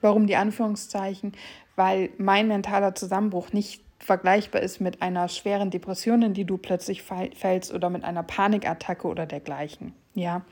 Warum 0.00 0.26
die 0.26 0.36
Anführungszeichen? 0.36 1.32
Weil 1.76 2.10
mein 2.18 2.48
mentaler 2.48 2.94
Zusammenbruch 2.94 3.52
nicht 3.52 3.82
vergleichbar 3.98 4.62
ist 4.62 4.80
mit 4.80 5.02
einer 5.02 5.28
schweren 5.28 5.70
Depression, 5.70 6.22
in 6.22 6.34
die 6.34 6.44
du 6.44 6.58
plötzlich 6.58 7.02
fällst 7.02 7.72
oder 7.72 7.90
mit 7.90 8.04
einer 8.04 8.22
Panikattacke 8.22 9.06
oder 9.06 9.26
dergleichen. 9.26 9.94
Ja. 10.14 10.42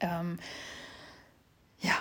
Ähm, 0.00 0.38
ja, 1.80 1.94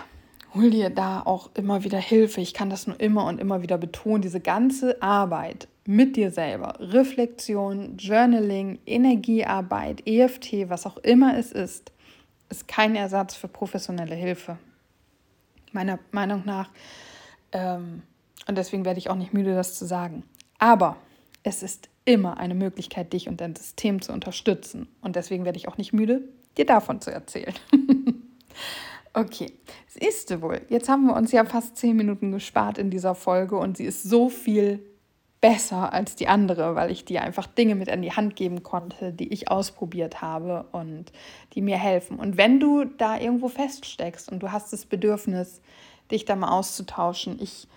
hol 0.54 0.70
dir 0.70 0.90
da 0.90 1.22
auch 1.22 1.50
immer 1.56 1.84
wieder 1.84 2.00
Hilfe. 2.00 2.42
Ich 2.42 2.54
kann 2.54 2.70
das 2.70 2.88
nur 2.88 3.00
immer 3.00 3.26
und 3.26 3.40
immer 3.40 3.62
wieder 3.62 3.78
betonen. 3.78 4.22
Diese 4.22 4.40
ganze 4.40 5.02
Arbeit 5.02 5.68
mit 5.86 6.16
dir 6.16 6.32
selber, 6.32 6.76
Reflexion, 6.80 7.98
Journaling, 7.98 8.80
Energiearbeit, 8.86 10.06
EFT, 10.06 10.70
was 10.70 10.86
auch 10.86 10.98
immer 10.98 11.38
es 11.38 11.52
ist, 11.52 11.92
ist 12.50 12.68
kein 12.68 12.96
Ersatz 12.96 13.36
für 13.36 13.48
professionelle 13.48 14.16
Hilfe. 14.16 14.58
Meiner 15.72 16.00
Meinung 16.12 16.44
nach. 16.46 16.70
Ähm, 17.52 18.04
und 18.48 18.58
deswegen 18.58 18.86
werde 18.86 19.00
ich 19.00 19.10
auch 19.10 19.16
nicht 19.16 19.34
müde, 19.34 19.54
das 19.54 19.78
zu 19.78 19.86
sagen. 19.86 20.24
Aber 20.58 20.98
es 21.44 21.64
ist 21.64 21.90
immer 22.06 22.38
eine 22.38 22.56
Möglichkeit, 22.56 23.14
dich 23.14 23.30
und 23.30 23.40
dein 23.42 23.56
System 23.56 24.02
zu 24.02 24.12
unterstützen. 24.12 24.88
Und 25.02 25.16
deswegen 25.16 25.46
werde 25.46 25.58
ich 25.58 25.68
auch 25.68 25.78
nicht 25.78 25.94
müde, 25.94 26.22
dir 26.58 26.66
davon 26.66 27.02
zu 27.02 27.12
erzählen. 27.12 27.54
Okay, 29.14 29.52
siehst 29.88 30.30
du 30.30 30.42
wohl, 30.42 30.62
jetzt 30.70 30.88
haben 30.88 31.08
wir 31.08 31.16
uns 31.16 31.32
ja 31.32 31.44
fast 31.44 31.78
zehn 31.78 31.96
Minuten 31.96 32.32
gespart 32.32 32.78
in 32.78 32.92
dieser 32.92 33.16
Folge 33.16 33.58
und 33.58 33.78
sie 33.78 33.86
ist 33.86 34.04
so 34.04 34.30
viel 34.30 34.86
besser 35.42 35.94
als 35.94 36.16
die 36.16 36.28
andere, 36.28 36.76
weil 36.76 36.92
ich 36.92 37.06
dir 37.06 37.22
einfach 37.22 37.48
Dinge 37.48 37.76
mit 37.76 37.90
an 37.90 38.02
die 38.02 38.12
Hand 38.12 38.36
geben 38.36 38.62
konnte, 38.62 39.14
die 39.14 39.30
ich 39.30 39.50
ausprobiert 39.50 40.22
habe 40.22 40.66
und 40.72 41.12
die 41.54 41.62
mir 41.62 41.78
helfen. 41.78 42.20
Und 42.20 42.38
wenn 42.38 42.60
du 42.60 42.86
da 42.86 43.18
irgendwo 43.18 43.48
feststeckst 43.48 44.32
und 44.32 44.44
du 44.44 44.52
hast 44.52 44.74
das 44.74 44.86
Bedürfnis, 44.86 45.62
dich 46.12 46.26
da 46.26 46.36
mal 46.36 46.52
auszutauschen, 46.52 47.38
ich, 47.42 47.68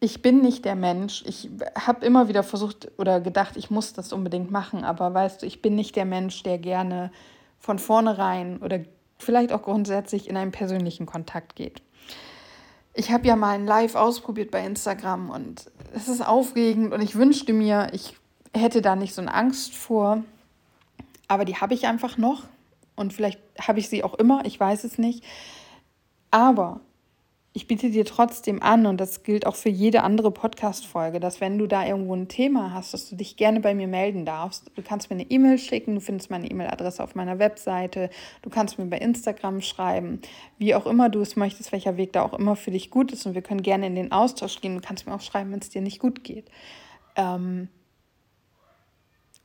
ich 0.00 0.20
bin 0.20 0.42
nicht 0.42 0.64
der 0.66 0.76
Mensch. 0.76 1.24
Ich 1.26 1.48
habe 1.78 2.04
immer 2.04 2.28
wieder 2.28 2.42
versucht 2.42 2.90
oder 2.98 3.20
gedacht, 3.20 3.56
ich 3.56 3.70
muss 3.70 3.94
das 3.94 4.12
unbedingt 4.12 4.50
machen, 4.50 4.84
aber 4.84 5.14
weißt 5.14 5.42
du, 5.42 5.46
ich 5.46 5.62
bin 5.62 5.74
nicht 5.74 5.96
der 5.96 6.04
Mensch, 6.04 6.42
der 6.42 6.58
gerne 6.58 7.10
von 7.58 7.78
vornherein 7.78 8.58
oder 8.58 8.80
vielleicht 9.18 9.52
auch 9.52 9.62
grundsätzlich 9.62 10.28
in 10.28 10.36
einen 10.36 10.52
persönlichen 10.52 11.06
Kontakt 11.06 11.56
geht. 11.56 11.82
Ich 12.94 13.10
habe 13.10 13.26
ja 13.26 13.34
mal 13.36 13.54
ein 13.54 13.66
Live 13.66 13.96
ausprobiert 13.96 14.50
bei 14.50 14.64
Instagram 14.64 15.30
und 15.30 15.70
es 15.94 16.08
ist 16.08 16.26
aufregend 16.26 16.92
und 16.92 17.00
ich 17.00 17.16
wünschte 17.16 17.52
mir, 17.52 17.88
ich 17.92 18.16
hätte 18.52 18.82
da 18.82 18.94
nicht 18.94 19.14
so 19.14 19.22
eine 19.22 19.34
Angst 19.34 19.74
vor. 19.74 20.22
Aber 21.26 21.44
die 21.44 21.56
habe 21.56 21.74
ich 21.74 21.86
einfach 21.86 22.18
noch 22.18 22.44
und 22.96 23.12
vielleicht 23.12 23.40
habe 23.60 23.78
ich 23.78 23.88
sie 23.88 24.04
auch 24.04 24.14
immer, 24.14 24.44
ich 24.44 24.58
weiß 24.58 24.84
es 24.84 24.98
nicht. 24.98 25.24
Aber 26.30 26.80
ich 27.56 27.68
biete 27.68 27.88
dir 27.88 28.04
trotzdem 28.04 28.60
an, 28.60 28.84
und 28.84 29.00
das 29.00 29.22
gilt 29.22 29.46
auch 29.46 29.54
für 29.54 29.68
jede 29.68 30.02
andere 30.02 30.32
Podcast-Folge, 30.32 31.20
dass 31.20 31.40
wenn 31.40 31.56
du 31.56 31.68
da 31.68 31.86
irgendwo 31.86 32.12
ein 32.12 32.26
Thema 32.26 32.74
hast, 32.74 32.92
dass 32.92 33.08
du 33.08 33.14
dich 33.14 33.36
gerne 33.36 33.60
bei 33.60 33.76
mir 33.76 33.86
melden 33.86 34.26
darfst. 34.26 34.72
Du 34.74 34.82
kannst 34.82 35.08
mir 35.08 35.14
eine 35.14 35.30
E-Mail 35.30 35.58
schicken, 35.58 35.94
du 35.94 36.00
findest 36.00 36.32
meine 36.32 36.50
E-Mail-Adresse 36.50 37.00
auf 37.00 37.14
meiner 37.14 37.38
Webseite, 37.38 38.10
du 38.42 38.50
kannst 38.50 38.76
mir 38.76 38.86
bei 38.86 38.98
Instagram 38.98 39.60
schreiben, 39.60 40.20
wie 40.58 40.74
auch 40.74 40.84
immer 40.84 41.08
du 41.08 41.20
es 41.20 41.36
möchtest, 41.36 41.70
welcher 41.70 41.96
Weg 41.96 42.12
da 42.12 42.22
auch 42.22 42.34
immer 42.34 42.56
für 42.56 42.72
dich 42.72 42.90
gut 42.90 43.12
ist. 43.12 43.24
Und 43.24 43.34
wir 43.34 43.42
können 43.42 43.62
gerne 43.62 43.86
in 43.86 43.94
den 43.94 44.10
Austausch 44.10 44.60
gehen. 44.60 44.74
Du 44.74 44.80
kannst 44.80 45.06
mir 45.06 45.14
auch 45.14 45.20
schreiben, 45.20 45.52
wenn 45.52 45.60
es 45.60 45.70
dir 45.70 45.80
nicht 45.80 46.00
gut 46.00 46.24
geht. 46.24 46.50
Ähm 47.14 47.68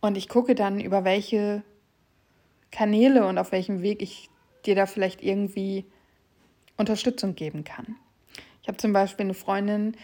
und 0.02 0.18
ich 0.18 0.30
gucke 0.30 0.56
dann, 0.56 0.80
über 0.80 1.04
welche 1.04 1.62
Kanäle 2.72 3.28
und 3.28 3.38
auf 3.38 3.52
welchem 3.52 3.84
Weg 3.84 4.02
ich 4.02 4.32
dir 4.66 4.74
da 4.74 4.88
vielleicht 4.88 5.24
irgendwie 5.24 5.86
Unterstützung 6.80 7.36
geben 7.36 7.64
kann. 7.64 7.96
Ich 8.62 8.68
habe 8.68 8.78
zum 8.78 8.94
Beispiel 8.94 9.26
eine 9.26 9.34
Freundin, 9.34 9.96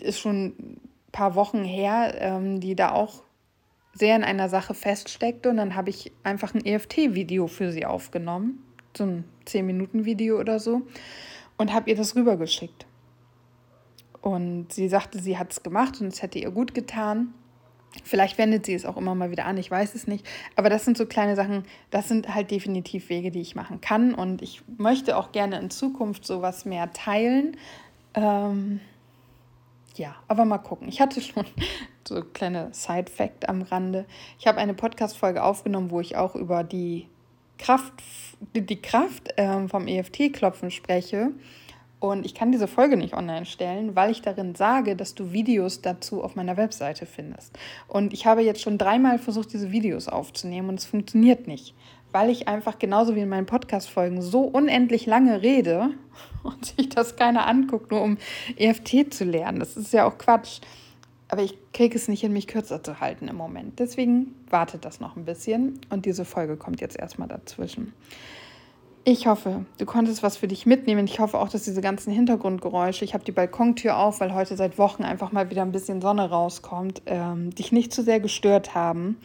ist 0.00 0.20
schon 0.20 0.46
ein 0.46 0.80
paar 1.12 1.34
Wochen 1.34 1.64
her, 1.64 2.14
ähm, 2.18 2.60
die 2.60 2.74
da 2.74 2.92
auch 2.92 3.22
sehr 3.94 4.16
in 4.16 4.24
einer 4.24 4.48
Sache 4.48 4.74
feststeckte 4.74 5.50
und 5.50 5.58
dann 5.58 5.74
habe 5.74 5.90
ich 5.90 6.12
einfach 6.22 6.54
ein 6.54 6.64
EFT-Video 6.64 7.46
für 7.46 7.72
sie 7.72 7.84
aufgenommen, 7.84 8.62
so 8.96 9.04
ein 9.04 9.24
10-Minuten-Video 9.46 10.38
oder 10.38 10.58
so, 10.58 10.82
und 11.58 11.72
habe 11.72 11.90
ihr 11.90 11.96
das 11.96 12.16
rübergeschickt. 12.16 12.86
Und 14.22 14.72
sie 14.72 14.88
sagte, 14.88 15.18
sie 15.18 15.36
hat 15.36 15.52
es 15.52 15.62
gemacht 15.62 16.00
und 16.00 16.08
es 16.08 16.22
hätte 16.22 16.38
ihr 16.38 16.50
gut 16.50 16.74
getan. 16.74 17.34
Vielleicht 18.04 18.38
wendet 18.38 18.66
sie 18.66 18.74
es 18.74 18.86
auch 18.86 18.96
immer 18.96 19.14
mal 19.14 19.30
wieder 19.30 19.44
an, 19.44 19.58
ich 19.58 19.70
weiß 19.70 19.94
es 19.94 20.06
nicht. 20.06 20.26
Aber 20.56 20.70
das 20.70 20.84
sind 20.84 20.96
so 20.96 21.06
kleine 21.06 21.36
Sachen, 21.36 21.64
das 21.90 22.08
sind 22.08 22.34
halt 22.34 22.50
definitiv 22.50 23.08
Wege, 23.10 23.30
die 23.30 23.40
ich 23.40 23.54
machen 23.54 23.80
kann. 23.80 24.14
Und 24.14 24.42
ich 24.42 24.62
möchte 24.78 25.16
auch 25.16 25.32
gerne 25.32 25.58
in 25.58 25.70
Zukunft 25.70 26.26
sowas 26.26 26.64
mehr 26.64 26.92
teilen. 26.92 27.56
Ähm, 28.14 28.80
ja, 29.96 30.16
aber 30.26 30.44
mal 30.44 30.58
gucken. 30.58 30.88
Ich 30.88 31.00
hatte 31.00 31.20
schon 31.20 31.44
so 32.08 32.16
ein 32.16 32.32
kleine 32.32 32.68
Side-Fact 32.72 33.48
am 33.48 33.62
Rande. 33.62 34.06
Ich 34.38 34.46
habe 34.46 34.58
eine 34.58 34.74
Podcast-Folge 34.74 35.42
aufgenommen, 35.42 35.90
wo 35.90 36.00
ich 36.00 36.16
auch 36.16 36.34
über 36.34 36.64
die 36.64 37.08
Kraft, 37.58 37.92
die 38.54 38.80
Kraft 38.80 39.34
ähm, 39.36 39.68
vom 39.68 39.86
EFT-Klopfen 39.86 40.70
spreche. 40.70 41.30
Und 42.02 42.26
ich 42.26 42.34
kann 42.34 42.50
diese 42.50 42.66
Folge 42.66 42.96
nicht 42.96 43.14
online 43.14 43.46
stellen, 43.46 43.94
weil 43.94 44.10
ich 44.10 44.22
darin 44.22 44.56
sage, 44.56 44.96
dass 44.96 45.14
du 45.14 45.30
Videos 45.30 45.82
dazu 45.82 46.24
auf 46.24 46.34
meiner 46.34 46.56
Webseite 46.56 47.06
findest. 47.06 47.56
Und 47.86 48.12
ich 48.12 48.26
habe 48.26 48.42
jetzt 48.42 48.60
schon 48.60 48.76
dreimal 48.76 49.20
versucht, 49.20 49.52
diese 49.52 49.70
Videos 49.70 50.08
aufzunehmen 50.08 50.68
und 50.68 50.80
es 50.80 50.84
funktioniert 50.84 51.46
nicht, 51.46 51.76
weil 52.10 52.28
ich 52.28 52.48
einfach 52.48 52.80
genauso 52.80 53.14
wie 53.14 53.20
in 53.20 53.28
meinen 53.28 53.46
Podcast-Folgen 53.46 54.20
so 54.20 54.40
unendlich 54.40 55.06
lange 55.06 55.42
rede 55.42 55.90
und 56.42 56.64
sich 56.64 56.88
das 56.88 57.14
keiner 57.14 57.46
anguckt, 57.46 57.92
nur 57.92 58.02
um 58.02 58.18
EFT 58.56 59.14
zu 59.14 59.22
lernen. 59.22 59.60
Das 59.60 59.76
ist 59.76 59.92
ja 59.92 60.04
auch 60.04 60.18
Quatsch. 60.18 60.58
Aber 61.28 61.44
ich 61.44 61.56
kriege 61.72 61.94
es 61.94 62.08
nicht 62.08 62.22
hin, 62.22 62.32
mich 62.32 62.48
kürzer 62.48 62.82
zu 62.82 62.98
halten 62.98 63.28
im 63.28 63.36
Moment. 63.36 63.78
Deswegen 63.78 64.34
wartet 64.50 64.84
das 64.84 64.98
noch 64.98 65.14
ein 65.14 65.24
bisschen 65.24 65.78
und 65.88 66.04
diese 66.04 66.24
Folge 66.24 66.56
kommt 66.56 66.80
jetzt 66.80 66.98
erstmal 66.98 67.28
dazwischen. 67.28 67.92
Ich 69.04 69.26
hoffe, 69.26 69.64
du 69.78 69.84
konntest 69.84 70.22
was 70.22 70.36
für 70.36 70.46
dich 70.46 70.64
mitnehmen. 70.64 71.06
Ich 71.06 71.18
hoffe 71.18 71.36
auch, 71.40 71.48
dass 71.48 71.64
diese 71.64 71.80
ganzen 71.80 72.12
Hintergrundgeräusche, 72.12 73.04
ich 73.04 73.14
habe 73.14 73.24
die 73.24 73.32
Balkontür 73.32 73.96
auf, 73.96 74.20
weil 74.20 74.32
heute 74.32 74.56
seit 74.56 74.78
Wochen 74.78 75.02
einfach 75.02 75.32
mal 75.32 75.50
wieder 75.50 75.62
ein 75.62 75.72
bisschen 75.72 76.00
Sonne 76.00 76.30
rauskommt, 76.30 77.02
ähm, 77.06 77.52
dich 77.52 77.72
nicht 77.72 77.92
zu 77.92 78.04
sehr 78.04 78.20
gestört 78.20 78.76
haben. 78.76 79.16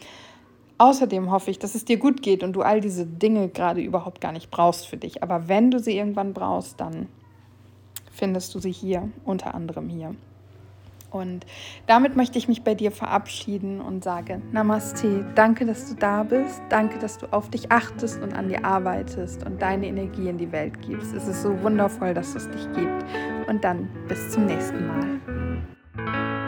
Außerdem 0.78 1.30
hoffe 1.30 1.52
ich, 1.52 1.60
dass 1.60 1.76
es 1.76 1.84
dir 1.84 1.96
gut 1.96 2.22
geht 2.22 2.42
und 2.42 2.54
du 2.54 2.62
all 2.62 2.80
diese 2.80 3.06
Dinge 3.06 3.48
gerade 3.48 3.80
überhaupt 3.80 4.20
gar 4.20 4.32
nicht 4.32 4.50
brauchst 4.50 4.88
für 4.88 4.96
dich. 4.96 5.22
Aber 5.22 5.46
wenn 5.46 5.70
du 5.70 5.78
sie 5.78 5.96
irgendwann 5.96 6.34
brauchst, 6.34 6.80
dann 6.80 7.06
findest 8.10 8.56
du 8.56 8.58
sie 8.58 8.72
hier, 8.72 9.08
unter 9.24 9.54
anderem 9.54 9.88
hier. 9.88 10.16
Und 11.10 11.46
damit 11.86 12.16
möchte 12.16 12.38
ich 12.38 12.48
mich 12.48 12.62
bei 12.62 12.74
dir 12.74 12.90
verabschieden 12.90 13.80
und 13.80 14.04
sage 14.04 14.42
Namaste. 14.52 15.24
Danke, 15.34 15.64
dass 15.64 15.88
du 15.88 15.94
da 15.94 16.22
bist. 16.22 16.60
Danke, 16.68 16.98
dass 16.98 17.18
du 17.18 17.26
auf 17.32 17.50
dich 17.50 17.72
achtest 17.72 18.22
und 18.22 18.34
an 18.34 18.48
dir 18.48 18.64
arbeitest 18.64 19.44
und 19.44 19.62
deine 19.62 19.86
Energie 19.86 20.28
in 20.28 20.38
die 20.38 20.52
Welt 20.52 20.82
gibst. 20.82 21.14
Es 21.14 21.26
ist 21.26 21.42
so 21.42 21.62
wundervoll, 21.62 22.14
dass 22.14 22.34
es 22.34 22.48
dich 22.50 22.72
gibt. 22.74 23.04
Und 23.48 23.64
dann 23.64 23.88
bis 24.08 24.30
zum 24.30 24.46
nächsten 24.46 24.86
Mal. 24.86 26.47